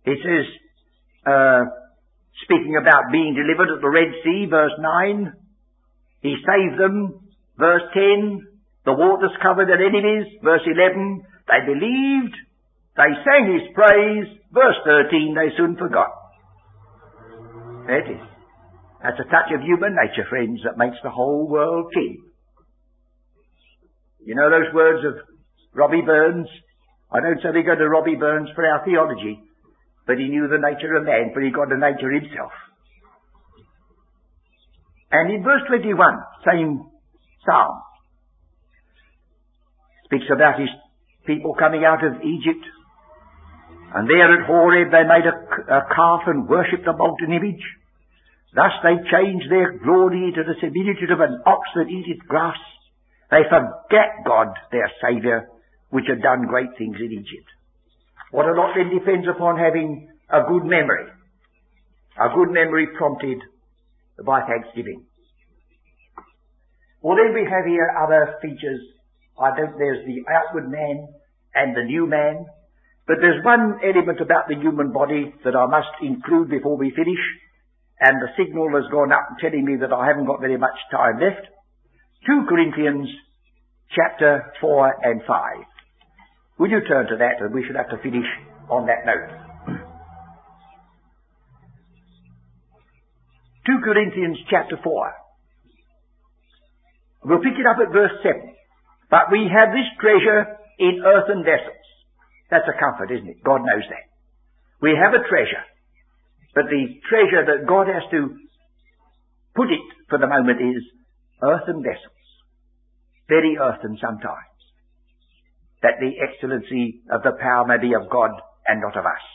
It 0.07 0.19
says, 0.23 0.47
uh, 1.27 1.63
speaking 2.47 2.79
about 2.79 3.11
being 3.11 3.35
delivered 3.35 3.75
at 3.75 3.81
the 3.83 3.91
Red 3.91 4.15
Sea, 4.23 4.47
verse 4.49 4.75
9, 4.79 5.33
He 6.23 6.35
saved 6.39 6.79
them, 6.79 7.27
verse 7.59 7.83
10, 7.93 8.39
the 8.85 8.95
waters 8.95 9.35
covered 9.43 9.67
their 9.67 9.83
enemies, 9.83 10.31
verse 10.41 10.63
11, 10.63 11.27
they 11.51 11.59
believed, 11.67 12.35
they 12.97 13.13
sang 13.21 13.53
his 13.53 13.69
praise. 13.77 14.25
Verse 14.51 14.79
13, 14.83 15.35
they 15.37 15.55
soon 15.55 15.77
forgot. 15.77 16.09
There 17.85 18.01
it 18.01 18.09
is. 18.17 18.27
That's 19.03 19.21
a 19.21 19.29
touch 19.29 19.53
of 19.53 19.61
human 19.61 19.93
nature, 19.93 20.25
friends, 20.27 20.61
that 20.65 20.81
makes 20.81 20.97
the 21.03 21.11
whole 21.11 21.47
world 21.47 21.93
king. 21.93 22.25
You 24.25 24.33
know 24.35 24.49
those 24.49 24.73
words 24.73 25.05
of 25.05 25.13
Robbie 25.73 26.01
Burns? 26.01 26.47
I 27.11 27.21
don't 27.21 27.37
say 27.39 27.49
we 27.53 27.63
go 27.63 27.75
to 27.75 27.87
Robbie 27.87 28.15
Burns 28.15 28.49
for 28.55 28.65
our 28.65 28.83
theology, 28.83 29.39
but 30.07 30.17
he 30.17 30.29
knew 30.29 30.47
the 30.47 30.57
nature 30.57 30.95
of 30.95 31.05
man, 31.05 31.31
for 31.33 31.41
he 31.41 31.51
got 31.51 31.69
the 31.69 31.77
nature 31.77 32.11
himself. 32.11 32.51
And 35.11 35.33
in 35.33 35.43
verse 35.43 35.61
21, 35.67 35.93
same 36.47 36.87
psalm, 37.45 37.81
speaks 40.05 40.25
about 40.33 40.59
his 40.59 40.69
people 41.25 41.53
coming 41.59 41.83
out 41.83 42.03
of 42.03 42.23
Egypt 42.23 42.65
and 43.93 44.07
there 44.07 44.29
at 44.35 44.47
Horeb 44.47 44.91
they 44.91 45.07
made 45.07 45.23
a, 45.23 45.35
a 45.73 45.81
calf 45.95 46.27
and 46.27 46.47
worshipped 46.47 46.87
a 46.87 46.93
molten 46.93 47.31
image. 47.31 47.63
Thus 48.53 48.73
they 48.83 48.99
changed 49.09 49.49
their 49.49 49.77
glory 49.79 50.33
to 50.35 50.43
the 50.43 50.59
similitude 50.59 51.11
of 51.11 51.21
an 51.21 51.41
ox 51.45 51.61
that 51.75 51.89
eateth 51.89 52.27
grass. 52.27 52.57
They 53.31 53.43
forget 53.47 54.25
God, 54.25 54.47
their 54.71 54.91
Saviour, 55.01 55.49
which 55.89 56.05
had 56.07 56.21
done 56.21 56.47
great 56.47 56.77
things 56.77 56.97
in 56.99 57.11
Egypt. 57.11 57.49
What 58.31 58.45
a 58.45 58.53
lot 58.53 58.75
then 58.75 58.89
depends 58.89 59.27
upon 59.27 59.57
having 59.57 60.09
a 60.29 60.41
good 60.47 60.65
memory. 60.65 61.07
A 62.19 62.29
good 62.35 62.51
memory 62.51 62.87
prompted 62.97 63.37
by 64.25 64.41
thanksgiving. 64.41 65.05
Well 67.01 67.15
then 67.15 67.33
we 67.33 67.47
have 67.47 67.65
here 67.65 67.89
other 67.95 68.35
features. 68.41 68.81
I 69.39 69.55
don't, 69.55 69.77
there's 69.77 70.05
the 70.05 70.25
outward 70.27 70.69
man 70.69 71.07
and 71.53 71.75
the 71.75 71.83
new 71.83 72.07
man. 72.07 72.45
But 73.07 73.17
there's 73.21 73.43
one 73.45 73.79
element 73.85 74.19
about 74.19 74.49
the 74.49 74.59
human 74.59 74.91
body 74.91 75.33
that 75.45 75.55
I 75.55 75.65
must 75.67 75.95
include 76.01 76.49
before 76.49 76.75
we 76.75 76.91
finish, 76.91 77.23
and 78.01 78.19
the 78.19 78.27
signal 78.35 78.67
has 78.75 78.91
gone 78.91 79.13
up 79.13 79.39
telling 79.39 79.63
me 79.63 79.77
that 79.79 79.93
I 79.93 80.07
haven't 80.07 80.25
got 80.25 80.41
very 80.41 80.57
much 80.57 80.75
time 80.91 81.21
left. 81.21 81.47
2 82.25 82.45
Corinthians 82.49 83.07
chapter 83.95 84.51
4 84.59 84.93
and 85.03 85.21
5. 85.25 85.76
Will 86.59 86.69
you 86.69 86.81
turn 86.87 87.07
to 87.07 87.17
that 87.17 87.41
and 87.41 87.53
we 87.53 87.63
should 87.65 87.75
have 87.75 87.89
to 87.89 87.97
finish 88.01 88.25
on 88.69 88.87
that 88.87 89.05
note. 89.05 89.29
2 93.65 93.79
Corinthians 93.83 94.37
chapter 94.49 94.79
4. 94.81 95.13
We'll 97.25 97.43
pick 97.43 97.59
it 97.59 97.67
up 97.67 97.77
at 97.83 97.91
verse 97.91 98.15
7. 98.23 98.55
But 99.09 99.31
we 99.31 99.47
have 99.51 99.75
this 99.75 99.87
treasure 99.99 100.57
in 100.79 101.03
earthen 101.03 101.43
vessels 101.43 101.87
that's 102.49 102.67
a 102.67 102.79
comfort, 102.79 103.11
isn't 103.11 103.27
it? 103.27 103.43
God 103.43 103.59
knows 103.59 103.83
that. 103.89 104.07
We 104.81 104.95
have 104.95 105.11
a 105.11 105.27
treasure. 105.27 105.63
But 106.55 106.71
the 106.71 106.99
treasure 107.09 107.43
that 107.43 107.67
God 107.67 107.87
has 107.87 108.03
to 108.11 108.39
put 109.55 109.67
it 109.67 109.83
for 110.09 110.17
the 110.17 110.27
moment 110.27 110.61
is 110.61 110.83
earthen 111.43 111.83
vessels. 111.83 112.23
Very 113.27 113.57
earthen 113.59 113.97
sometimes. 113.99 114.46
That 115.83 115.99
the 115.99 116.17
excellency 116.17 117.01
of 117.11 117.21
the 117.21 117.37
power 117.39 117.65
may 117.67 117.77
be 117.77 117.93
of 117.93 118.09
God 118.09 118.31
and 118.67 118.81
not 118.81 118.97
of 118.97 119.05
us. 119.05 119.25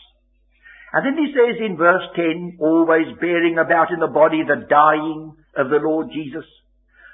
And 0.93 1.05
then 1.05 1.17
he 1.17 1.33
says 1.33 1.57
in 1.57 1.77
verse 1.77 2.05
10, 2.15 2.57
always 2.61 3.07
bearing 3.19 3.57
about 3.57 3.91
in 3.91 3.99
the 3.99 4.13
body 4.13 4.43
the 4.45 4.67
dying 4.69 5.33
of 5.57 5.69
the 5.69 5.81
Lord 5.81 6.09
Jesus, 6.13 6.45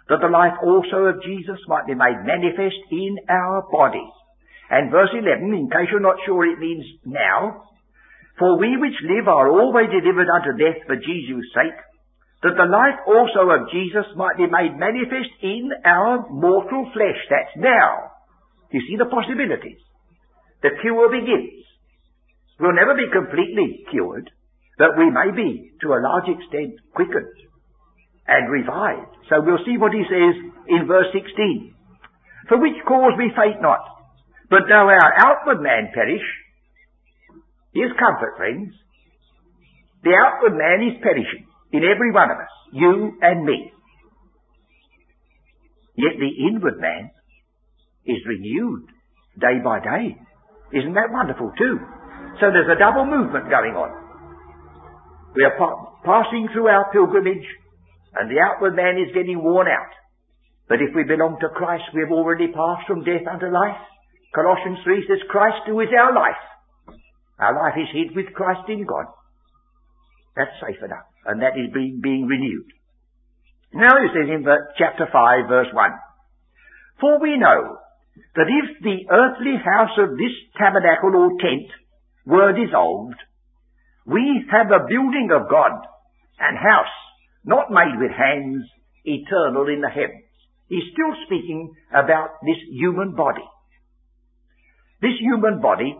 that 0.09 0.19
the 0.19 0.27
life 0.27 0.57
also 0.63 1.07
of 1.07 1.23
Jesus 1.23 1.59
might 1.67 1.87
be 1.87 1.95
made 1.95 2.25
manifest 2.25 2.75
in 2.91 3.15
our 3.29 3.63
bodies. 3.71 4.11
And 4.69 4.91
verse 4.91 5.09
11, 5.13 5.53
in 5.53 5.69
case 5.69 5.87
you're 5.91 6.03
not 6.03 6.19
sure 6.25 6.43
it 6.43 6.59
means 6.59 6.85
now, 7.05 7.69
For 8.39 8.57
we 8.57 8.77
which 8.79 8.95
live 9.03 9.27
are 9.27 9.51
always 9.51 9.91
delivered 9.91 10.31
unto 10.31 10.55
death 10.55 10.79
for 10.87 10.95
Jesus' 10.95 11.51
sake, 11.51 11.79
that 12.41 12.55
the 12.55 12.71
life 12.71 13.03
also 13.03 13.51
of 13.51 13.67
Jesus 13.69 14.07
might 14.15 14.39
be 14.39 14.47
made 14.47 14.79
manifest 14.79 15.29
in 15.43 15.69
our 15.83 16.23
mortal 16.31 16.87
flesh. 16.95 17.19
That's 17.29 17.55
now. 17.59 18.15
You 18.71 18.81
see 18.87 18.97
the 18.97 19.09
possibilities. 19.09 19.81
The 20.61 20.69
cure 20.81 21.09
begins. 21.09 21.65
We'll 22.59 22.75
never 22.75 22.93
be 22.93 23.07
completely 23.11 23.85
cured, 23.89 24.29
but 24.77 24.97
we 24.97 25.09
may 25.09 25.31
be, 25.31 25.71
to 25.81 25.95
a 25.95 26.03
large 26.03 26.27
extent, 26.27 26.75
quickened 26.93 27.49
and 28.27 28.51
revived. 28.51 29.15
So 29.29 29.41
we'll 29.41 29.65
see 29.65 29.77
what 29.77 29.93
he 29.93 30.03
says 30.05 30.35
in 30.67 30.85
verse 30.85 31.07
16. 31.13 31.73
For 32.47 32.59
which 32.61 32.77
cause 32.85 33.13
we 33.17 33.31
faint 33.33 33.61
not, 33.61 33.81
but 34.49 34.65
though 34.67 34.89
our 34.89 35.13
outward 35.17 35.61
man 35.61 35.89
perish, 35.93 36.25
here's 37.73 37.93
comfort, 37.97 38.37
friends. 38.37 38.73
The 40.03 40.13
outward 40.13 40.57
man 40.57 40.87
is 40.89 41.01
perishing 41.01 41.45
in 41.71 41.83
every 41.83 42.11
one 42.11 42.31
of 42.31 42.37
us, 42.37 42.53
you 42.73 43.13
and 43.21 43.45
me. 43.45 43.71
Yet 45.95 46.15
the 46.17 46.31
inward 46.47 46.79
man 46.79 47.11
is 48.09 48.25
renewed 48.25 48.89
day 49.39 49.61
by 49.63 49.79
day. 49.79 50.17
Isn't 50.73 50.97
that 50.97 51.13
wonderful 51.13 51.53
too? 51.57 51.77
So 52.41 52.49
there's 52.49 52.69
a 52.69 52.79
double 52.79 53.05
movement 53.05 53.49
going 53.49 53.75
on. 53.77 53.89
We 55.35 55.45
are 55.45 55.57
pa- 55.57 56.01
passing 56.05 56.49
through 56.53 56.67
our 56.67 56.89
pilgrimage 56.91 57.45
and 58.17 58.29
the 58.29 58.41
outward 58.41 58.75
man 58.75 58.97
is 58.97 59.13
getting 59.13 59.41
worn 59.41 59.67
out. 59.67 59.93
But 60.67 60.81
if 60.81 60.93
we 60.95 61.03
belong 61.03 61.37
to 61.41 61.49
Christ, 61.49 61.89
we 61.93 62.01
have 62.01 62.13
already 62.13 62.47
passed 62.49 62.85
from 62.85 63.03
death 63.03 63.25
unto 63.25 63.49
life. 63.49 63.81
Colossians 64.33 64.79
3 64.85 65.05
says, 65.09 65.29
Christ 65.29 65.65
who 65.65 65.81
is 65.81 65.89
our 65.93 66.13
life. 66.13 66.43
Our 67.39 67.55
life 67.57 67.77
is 67.77 67.89
hid 67.93 68.15
with 68.15 68.33
Christ 68.33 68.69
in 68.69 68.85
God. 68.85 69.05
That's 70.35 70.53
safe 70.61 70.77
enough. 70.83 71.09
And 71.25 71.41
that 71.41 71.57
is 71.57 71.73
being, 71.73 71.99
being 72.01 72.25
renewed. 72.25 72.69
Now 73.73 73.97
he 74.01 74.09
says 74.13 74.29
in 74.29 74.45
chapter 74.77 75.09
5 75.11 75.49
verse 75.49 75.73
1, 75.73 75.91
For 77.01 77.19
we 77.21 77.37
know 77.37 77.77
that 78.35 78.49
if 78.49 78.83
the 78.83 79.05
earthly 79.09 79.55
house 79.57 79.95
of 79.97 80.17
this 80.17 80.35
tabernacle 80.57 81.15
or 81.15 81.29
tent 81.41 81.69
were 82.25 82.53
dissolved, 82.53 83.17
we 84.05 84.45
have 84.51 84.67
a 84.67 84.85
building 84.87 85.29
of 85.33 85.49
God, 85.49 85.71
and 86.39 86.57
house, 86.57 86.97
not 87.43 87.69
made 87.69 87.99
with 87.99 88.11
hands, 88.11 88.65
eternal 89.03 89.67
in 89.67 89.81
the 89.81 89.89
heavens. 89.89 90.29
He's 90.67 90.93
still 90.93 91.13
speaking 91.25 91.73
about 91.91 92.41
this 92.45 92.57
human 92.71 93.15
body. 93.15 93.45
This 95.01 95.17
human 95.19 95.61
body 95.61 95.97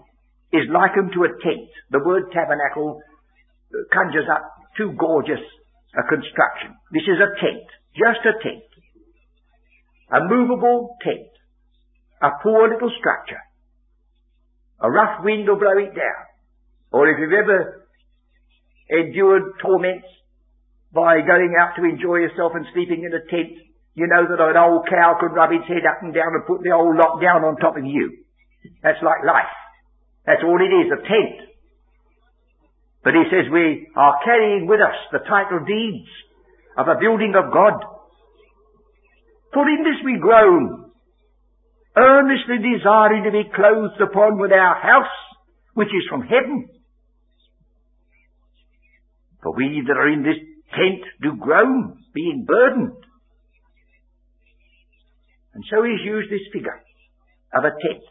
is 0.53 0.69
likened 0.69 1.11
to 1.13 1.23
a 1.23 1.33
tent. 1.41 1.69
The 1.91 2.03
word 2.05 2.31
tabernacle 2.31 3.01
conjures 3.91 4.29
up 4.29 4.45
too 4.77 4.93
gorgeous 4.97 5.41
a 5.97 6.03
construction. 6.05 6.77
This 6.91 7.03
is 7.03 7.17
a 7.17 7.33
tent, 7.41 7.65
just 7.97 8.21
a 8.25 8.37
tent. 8.43 8.65
A 10.11 10.21
movable 10.25 10.97
tent. 11.01 11.29
A 12.21 12.29
poor 12.43 12.67
little 12.67 12.91
structure. 12.99 13.39
A 14.81 14.89
rough 14.89 15.23
wind 15.23 15.47
will 15.47 15.59
blow 15.59 15.77
it 15.77 15.95
down. 15.95 16.23
Or 16.91 17.07
if 17.07 17.17
you've 17.19 17.33
ever 17.33 17.87
endured 18.89 19.59
torments 19.61 20.07
by 20.93 21.21
going 21.21 21.53
out 21.59 21.75
to 21.77 21.83
enjoy 21.83 22.25
yourself 22.25 22.53
and 22.55 22.65
sleeping 22.73 23.03
in 23.03 23.13
a 23.13 23.23
tent, 23.29 23.59
you 23.93 24.07
know 24.07 24.25
that 24.25 24.41
an 24.41 24.57
old 24.57 24.87
cow 24.89 25.17
could 25.19 25.35
rub 25.35 25.51
its 25.51 25.67
head 25.67 25.85
up 25.85 26.01
and 26.01 26.13
down 26.13 26.33
and 26.33 26.47
put 26.47 26.63
the 26.63 26.71
old 26.71 26.95
lot 26.95 27.21
down 27.21 27.43
on 27.43 27.57
top 27.57 27.77
of 27.77 27.85
you. 27.85 28.23
That's 28.81 29.01
like 29.03 29.23
life. 29.25 29.55
That's 30.25 30.43
all 30.43 30.59
it 30.59 30.71
is, 30.71 30.91
a 30.91 31.01
tent. 31.03 31.49
But 33.03 33.13
he 33.13 33.23
says 33.31 33.51
we 33.51 33.87
are 33.95 34.19
carrying 34.23 34.67
with 34.67 34.79
us 34.79 34.95
the 35.11 35.19
title 35.19 35.63
deeds 35.65 36.09
of 36.77 36.87
a 36.87 36.99
building 36.99 37.33
of 37.35 37.53
God. 37.53 37.75
For 39.53 39.67
in 39.67 39.83
this 39.83 40.03
we 40.03 40.19
groan, 40.19 40.88
earnestly 41.99 42.57
desiring 42.63 43.23
to 43.23 43.31
be 43.31 43.51
clothed 43.53 43.99
upon 44.01 44.39
with 44.39 44.51
our 44.51 44.75
house, 44.75 45.17
which 45.73 45.89
is 45.89 46.07
from 46.09 46.21
heaven. 46.21 46.69
For 49.43 49.55
we 49.55 49.83
that 49.87 49.97
are 49.97 50.11
in 50.11 50.23
this 50.23 50.39
tent 50.71 51.03
do 51.21 51.35
groan, 51.39 51.97
being 52.13 52.45
burdened. 52.47 53.03
And 55.53 55.63
so 55.69 55.83
he's 55.83 56.05
used 56.05 56.31
this 56.31 56.47
figure 56.53 56.79
of 57.53 57.63
a 57.63 57.71
tent 57.71 58.03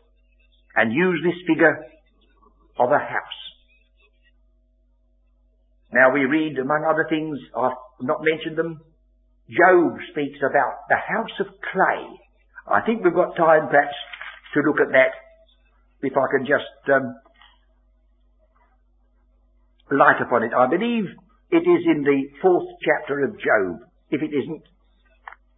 and 0.76 0.92
used 0.92 1.24
this 1.24 1.40
figure 1.46 1.78
of 2.78 2.90
a 2.90 2.98
house. 2.98 3.40
Now 5.92 6.12
we 6.12 6.20
read, 6.24 6.58
among 6.58 6.84
other 6.84 7.06
things, 7.08 7.38
I've 7.56 7.72
not 8.02 8.20
mentioned 8.20 8.58
them, 8.58 8.80
Job 9.48 9.96
speaks 10.12 10.38
about 10.38 10.84
the 10.90 10.96
house 10.96 11.40
of 11.40 11.46
clay. 11.72 12.27
I 12.70 12.80
think 12.84 13.04
we've 13.04 13.14
got 13.14 13.36
time 13.36 13.68
perhaps 13.68 13.96
to 14.54 14.60
look 14.60 14.80
at 14.80 14.92
that, 14.92 15.12
if 16.02 16.12
I 16.16 16.26
can 16.30 16.46
just 16.46 16.68
um, 16.92 17.14
light 19.90 20.20
upon 20.20 20.44
it. 20.44 20.52
I 20.52 20.68
believe 20.68 21.04
it 21.50 21.64
is 21.64 21.82
in 21.86 22.04
the 22.04 22.28
fourth 22.42 22.68
chapter 22.84 23.24
of 23.24 23.32
Job. 23.38 23.88
If 24.10 24.22
it 24.22 24.32
isn't, 24.34 24.62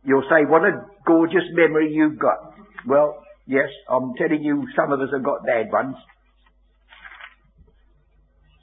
you'll 0.04 0.26
say, 0.30 0.46
what 0.46 0.62
a 0.62 0.86
gorgeous 1.06 1.46
memory 1.52 1.92
you've 1.92 2.18
got. 2.18 2.54
Well, 2.86 3.22
yes, 3.46 3.68
I'm 3.88 4.14
telling 4.18 4.42
you, 4.42 4.66
some 4.76 4.92
of 4.92 5.00
us 5.00 5.08
have 5.12 5.24
got 5.24 5.46
bad 5.46 5.70
ones. 5.72 5.96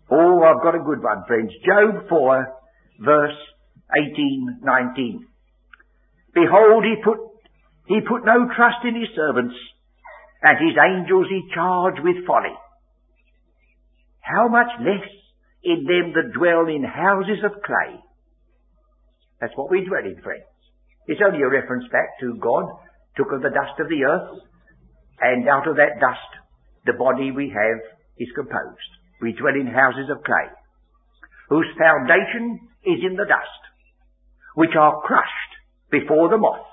Oh, 0.09 0.41
I've 0.43 0.63
got 0.63 0.75
a 0.75 0.83
good 0.83 1.03
one, 1.03 1.23
friends. 1.27 1.51
Job 1.65 2.07
4, 2.07 2.47
verse 3.03 3.37
18, 3.93 4.59
19. 4.63 5.27
Behold, 6.33 6.83
he 6.83 6.95
put, 7.03 7.17
he 7.87 7.99
put 8.07 8.25
no 8.25 8.47
trust 8.55 8.83
in 8.83 8.99
his 8.99 9.09
servants, 9.15 9.55
and 10.43 10.57
his 10.59 10.77
angels 10.77 11.27
he 11.29 11.49
charged 11.53 11.99
with 12.03 12.27
folly. 12.27 12.55
How 14.19 14.47
much 14.47 14.67
less 14.79 15.07
in 15.63 15.87
them 15.87 16.13
that 16.13 16.35
dwell 16.37 16.67
in 16.67 16.83
houses 16.83 17.43
of 17.43 17.63
clay? 17.63 17.99
That's 19.39 19.55
what 19.55 19.71
we 19.71 19.85
dwell 19.85 20.03
in, 20.03 20.21
friends. 20.21 20.43
It's 21.07 21.21
only 21.25 21.41
a 21.41 21.49
reference 21.49 21.85
back 21.91 22.19
to 22.19 22.35
God 22.35 22.65
took 23.15 23.31
of 23.31 23.41
the 23.41 23.49
dust 23.49 23.79
of 23.79 23.89
the 23.89 24.03
earth, 24.03 24.43
and 25.19 25.49
out 25.49 25.67
of 25.67 25.77
that 25.77 25.99
dust 25.99 26.31
the 26.85 26.93
body 26.93 27.31
we 27.31 27.49
have 27.49 27.79
is 28.19 28.29
composed. 28.35 28.91
We 29.21 29.33
dwell 29.33 29.55
in 29.55 29.67
houses 29.67 30.11
of 30.11 30.23
clay, 30.23 30.47
whose 31.49 31.67
foundation 31.79 32.59
is 32.85 32.99
in 33.01 33.15
the 33.15 33.25
dust, 33.25 33.61
which 34.55 34.75
are 34.77 35.01
crushed 35.01 35.53
before 35.89 36.29
the 36.29 36.37
moth. 36.37 36.67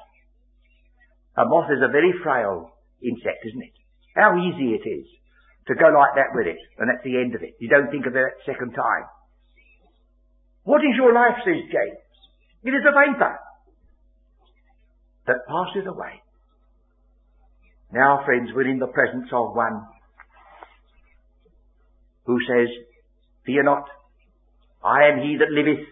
A 1.37 1.45
moth 1.45 1.70
is 1.70 1.82
a 1.82 1.91
very 1.91 2.14
frail 2.22 2.70
insect, 3.03 3.43
isn't 3.47 3.62
it? 3.62 3.74
How 4.14 4.39
easy 4.39 4.78
it 4.78 4.87
is 4.87 5.07
to 5.66 5.74
go 5.74 5.89
like 5.91 6.14
that 6.14 6.35
with 6.35 6.47
it, 6.47 6.59
and 6.78 6.89
that's 6.89 7.03
the 7.03 7.18
end 7.18 7.35
of 7.35 7.43
it. 7.43 7.57
You 7.59 7.68
don't 7.68 7.91
think 7.91 8.07
of 8.07 8.14
it 8.14 8.22
a 8.22 8.45
second 8.47 8.72
time. 8.72 9.07
What 10.62 10.80
is 10.80 10.97
your 10.97 11.12
life, 11.12 11.37
says 11.45 11.61
James? 11.66 12.01
It 12.62 12.70
is 12.70 12.85
a 12.87 12.93
vapour 12.93 13.39
that 15.26 15.37
passes 15.49 15.87
away. 15.87 16.22
Now, 17.93 18.22
friends, 18.24 18.51
we're 18.55 18.68
in 18.68 18.78
the 18.78 18.89
presence 18.89 19.28
of 19.32 19.55
one 19.55 19.87
who 22.24 22.39
says, 22.49 22.68
Fear 23.45 23.64
not, 23.64 23.85
I 24.82 25.09
am 25.12 25.20
he 25.20 25.37
that 25.37 25.51
liveth, 25.51 25.87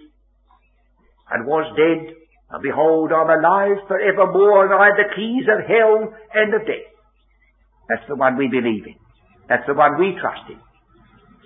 and 1.31 1.47
was 1.47 1.65
dead, 1.77 2.15
and 2.53 2.63
behold, 2.63 3.11
I'm 3.11 3.33
alive 3.33 3.81
for 3.89 3.97
evermore, 3.97 4.69
and 4.69 4.77
I 4.77 4.93
have 4.93 5.01
the 5.01 5.15
keys 5.17 5.49
of 5.49 5.65
hell 5.65 6.13
and 6.37 6.53
of 6.53 6.69
death. 6.69 6.89
That's 7.89 8.07
the 8.09 8.17
one 8.17 8.37
we 8.37 8.53
believe 8.53 8.85
in. 8.85 9.01
That's 9.49 9.67
the 9.67 9.75
one 9.75 9.97
we 9.99 10.17
trust 10.21 10.53
in. 10.53 10.61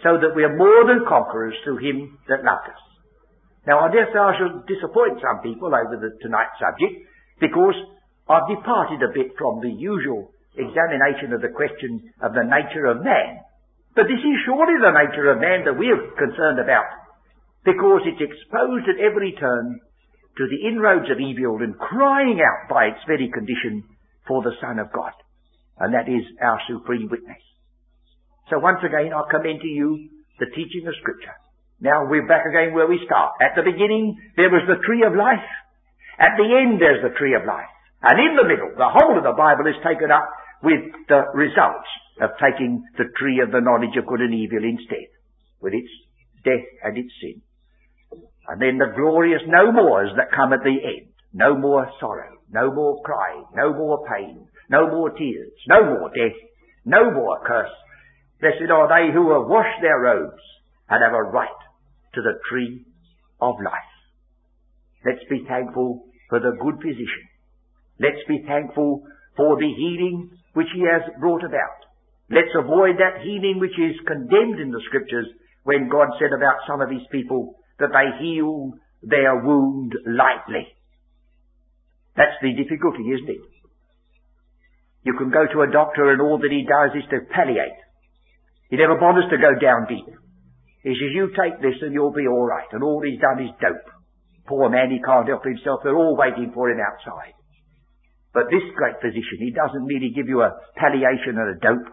So 0.02 0.18
that 0.18 0.34
we 0.34 0.42
are 0.42 0.58
more 0.58 0.84
than 0.84 1.06
conquerors 1.08 1.54
through 1.62 1.78
him 1.78 2.18
that 2.28 2.44
loved 2.44 2.68
us. 2.68 2.82
Now 3.66 3.80
I 3.80 3.90
dare 3.90 4.10
say 4.10 4.18
I 4.18 4.34
shall 4.38 4.62
disappoint 4.66 5.22
some 5.22 5.42
people 5.42 5.70
over 5.70 5.94
the 5.94 6.14
tonight's 6.22 6.58
subject, 6.58 7.06
because 7.38 7.74
I've 8.28 8.50
departed 8.50 9.02
a 9.02 9.14
bit 9.14 9.34
from 9.38 9.62
the 9.62 9.70
usual 9.70 10.34
examination 10.58 11.32
of 11.32 11.40
the 11.42 11.54
question 11.54 12.10
of 12.18 12.34
the 12.34 12.42
nature 12.42 12.90
of 12.90 13.04
man. 13.06 13.46
But 13.94 14.10
this 14.10 14.20
is 14.20 14.44
surely 14.44 14.76
the 14.82 14.92
nature 14.92 15.30
of 15.30 15.40
man 15.40 15.64
that 15.64 15.78
we're 15.78 16.10
concerned 16.18 16.58
about, 16.58 16.90
because 17.64 18.02
it's 18.04 18.20
exposed 18.20 18.90
at 18.90 19.00
every 19.00 19.32
turn 19.38 19.80
to 20.36 20.44
the 20.48 20.68
inroads 20.68 21.10
of 21.10 21.20
evil 21.20 21.58
and 21.62 21.78
crying 21.78 22.40
out 22.40 22.68
by 22.68 22.92
its 22.92 23.00
very 23.06 23.30
condition 23.32 23.84
for 24.28 24.42
the 24.42 24.56
Son 24.60 24.78
of 24.78 24.92
God. 24.92 25.12
And 25.78 25.94
that 25.94 26.08
is 26.08 26.24
our 26.40 26.60
supreme 26.68 27.08
witness. 27.10 27.40
So 28.50 28.58
once 28.58 28.80
again, 28.84 29.12
I 29.12 29.22
commend 29.30 29.60
to 29.60 29.68
you 29.68 30.08
the 30.38 30.52
teaching 30.52 30.86
of 30.86 30.94
Scripture. 31.00 31.34
Now 31.80 32.08
we're 32.08 32.28
back 32.28 32.44
again 32.48 32.72
where 32.72 32.88
we 32.88 33.00
start. 33.04 33.36
At 33.40 33.56
the 33.56 33.64
beginning, 33.64 34.16
there 34.36 34.48
was 34.48 34.64
the 34.68 34.80
tree 34.84 35.04
of 35.04 35.16
life. 35.16 35.44
At 36.18 36.36
the 36.40 36.48
end, 36.48 36.80
there's 36.80 37.04
the 37.04 37.16
tree 37.18 37.34
of 37.36 37.44
life. 37.44 37.68
And 38.00 38.16
in 38.20 38.36
the 38.36 38.48
middle, 38.48 38.72
the 38.76 38.88
whole 38.88 39.16
of 39.16 39.24
the 39.24 39.36
Bible 39.36 39.68
is 39.68 39.76
taken 39.84 40.10
up 40.12 40.28
with 40.62 40.80
the 41.08 41.28
results 41.34 41.88
of 42.20 42.36
taking 42.40 42.84
the 42.96 43.12
tree 43.16 43.40
of 43.44 43.52
the 43.52 43.60
knowledge 43.60 43.96
of 43.96 44.08
good 44.08 44.24
and 44.24 44.32
evil 44.32 44.64
instead, 44.64 45.12
with 45.60 45.74
its 45.74 45.92
death 46.44 46.64
and 46.84 46.96
its 46.96 47.12
sin. 47.20 47.42
And 48.48 48.60
then 48.60 48.78
the 48.78 48.94
glorious 48.94 49.42
no 49.46 49.72
mores 49.72 50.10
that 50.16 50.34
come 50.34 50.52
at 50.52 50.62
the 50.62 50.78
end. 50.78 51.12
No 51.32 51.56
more 51.56 51.90
sorrow, 52.00 52.38
no 52.50 52.72
more 52.72 53.02
crying, 53.02 53.44
no 53.54 53.74
more 53.74 54.06
pain, 54.08 54.46
no 54.70 54.88
more 54.88 55.10
tears, 55.10 55.52
no 55.68 55.84
more 55.84 56.08
death, 56.10 56.38
no 56.84 57.10
more 57.10 57.40
curse. 57.46 57.74
Blessed 58.40 58.70
are 58.70 58.88
they 58.88 59.12
who 59.12 59.32
have 59.32 59.48
washed 59.48 59.82
their 59.82 59.98
robes 59.98 60.42
and 60.88 61.02
have 61.02 61.12
a 61.12 61.22
right 61.22 61.60
to 62.14 62.22
the 62.22 62.38
tree 62.48 62.84
of 63.40 63.56
life. 63.64 63.92
Let's 65.04 65.24
be 65.28 65.44
thankful 65.46 66.04
for 66.30 66.40
the 66.40 66.56
good 66.60 66.76
physician. 66.80 67.26
Let's 68.00 68.22
be 68.28 68.44
thankful 68.46 69.04
for 69.36 69.56
the 69.56 69.72
healing 69.76 70.30
which 70.54 70.68
he 70.74 70.82
has 70.82 71.02
brought 71.20 71.44
about. 71.44 71.84
Let's 72.30 72.54
avoid 72.58 72.96
that 72.98 73.22
healing 73.22 73.58
which 73.60 73.78
is 73.78 73.94
condemned 74.06 74.58
in 74.60 74.70
the 74.70 74.82
scriptures 74.86 75.26
when 75.64 75.88
God 75.88 76.08
said 76.18 76.32
about 76.36 76.64
some 76.66 76.80
of 76.80 76.90
his 76.90 77.06
people 77.12 77.56
that 77.78 77.92
they 77.92 78.24
heal 78.24 78.72
their 79.02 79.44
wound 79.44 79.94
lightly. 80.06 80.66
That's 82.16 82.36
the 82.40 82.52
difficulty, 82.56 83.04
isn't 83.12 83.28
it? 83.28 83.44
You 85.04 85.14
can 85.14 85.30
go 85.30 85.46
to 85.46 85.62
a 85.62 85.70
doctor 85.70 86.10
and 86.10 86.20
all 86.20 86.38
that 86.38 86.50
he 86.50 86.66
does 86.66 86.96
is 86.96 87.08
to 87.10 87.30
palliate. 87.30 87.78
He 88.70 88.76
never 88.76 88.98
bothers 88.98 89.30
to 89.30 89.38
go 89.38 89.54
down 89.54 89.86
deep. 89.86 90.08
He 90.82 90.90
says, 90.94 91.14
you 91.14 91.30
take 91.30 91.60
this 91.62 91.78
and 91.82 91.92
you'll 91.92 92.14
be 92.16 92.26
alright. 92.26 92.70
And 92.72 92.82
all 92.82 93.02
he's 93.02 93.20
done 93.20 93.44
is 93.44 93.54
dope. 93.60 93.86
Poor 94.46 94.70
man, 94.70 94.90
he 94.90 95.02
can't 95.02 95.28
help 95.28 95.44
himself. 95.44 95.80
They're 95.82 95.94
all 95.94 96.16
waiting 96.16 96.50
for 96.54 96.70
him 96.70 96.78
outside. 96.78 97.34
But 98.32 98.50
this 98.50 98.62
great 98.74 99.00
physician, 99.00 99.38
he 99.40 99.50
doesn't 99.50 99.86
merely 99.86 100.12
give 100.14 100.28
you 100.28 100.42
a 100.42 100.54
palliation 100.76 101.38
and 101.38 101.56
a 101.56 101.58
dope. 101.58 101.88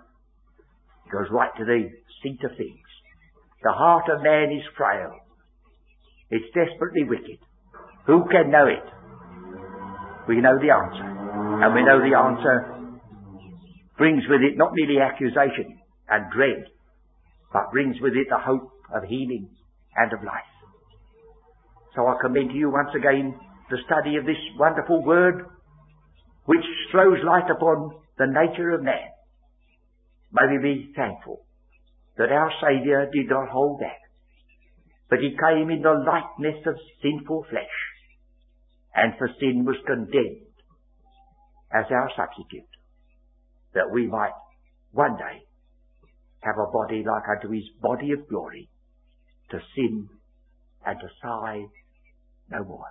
He 1.06 1.10
goes 1.10 1.30
right 1.32 1.54
to 1.58 1.66
the 1.66 1.90
seat 2.22 2.42
of 2.44 2.58
things. 2.58 2.90
The 3.64 3.72
heart 3.72 4.10
of 4.10 4.24
man 4.24 4.52
is 4.52 4.66
frail. 4.76 5.23
It's 6.34 6.50
desperately 6.50 7.04
wicked. 7.06 7.38
Who 8.08 8.26
can 8.26 8.50
know 8.50 8.66
it? 8.66 8.82
We 10.28 10.42
know 10.42 10.58
the 10.58 10.74
answer. 10.74 11.06
And 11.62 11.76
we 11.76 11.86
know 11.86 12.02
the 12.02 12.18
answer 12.18 12.90
brings 13.98 14.24
with 14.28 14.42
it 14.42 14.58
not 14.58 14.74
merely 14.74 15.00
accusation 15.00 15.78
and 16.10 16.32
dread, 16.34 16.66
but 17.54 17.72
brings 17.72 18.02
with 18.02 18.14
it 18.14 18.28
the 18.30 18.42
hope 18.42 18.72
of 18.96 19.04
healing 19.04 19.48
and 19.96 20.12
of 20.12 20.24
life. 20.26 20.50
So 21.96 22.08
I 22.08 22.16
commend 22.20 22.50
to 22.50 22.56
you 22.56 22.72
once 22.72 22.90
again 22.98 23.38
the 23.70 23.78
study 23.86 24.18
of 24.18 24.26
this 24.26 24.42
wonderful 24.58 25.04
word 25.06 25.46
which 26.46 26.66
throws 26.92 27.20
light 27.24 27.50
upon 27.50 27.94
the 28.18 28.26
nature 28.26 28.72
of 28.72 28.82
man. 28.82 29.14
May 30.34 30.58
we 30.58 30.64
be 30.64 30.94
thankful 30.96 31.46
that 32.18 32.32
our 32.32 32.52
Saviour 32.60 33.08
did 33.14 33.30
not 33.30 33.50
hold 33.50 33.80
back, 33.80 34.02
but 35.14 35.22
he 35.22 35.30
came 35.30 35.70
in 35.70 35.84
the 35.84 35.94
likeness 35.94 36.66
of 36.66 36.74
sinful 37.04 37.46
flesh, 37.48 37.78
and 38.96 39.14
for 39.20 39.30
sin 39.40 39.64
was 39.64 39.76
condemned 39.86 40.50
as 41.72 41.86
our 41.92 42.10
substitute, 42.18 42.66
that 43.76 43.92
we 43.94 44.08
might 44.08 44.34
one 44.92 45.16
day 45.16 45.46
have 46.40 46.56
a 46.58 46.72
body 46.72 47.04
like 47.06 47.30
unto 47.30 47.54
his 47.54 47.70
body 47.80 48.12
of 48.12 48.28
glory, 48.28 48.68
to 49.52 49.60
sin 49.76 50.10
and 50.84 51.00
to 51.00 51.08
sigh 51.22 51.62
no 52.50 52.64
more. 52.64 52.90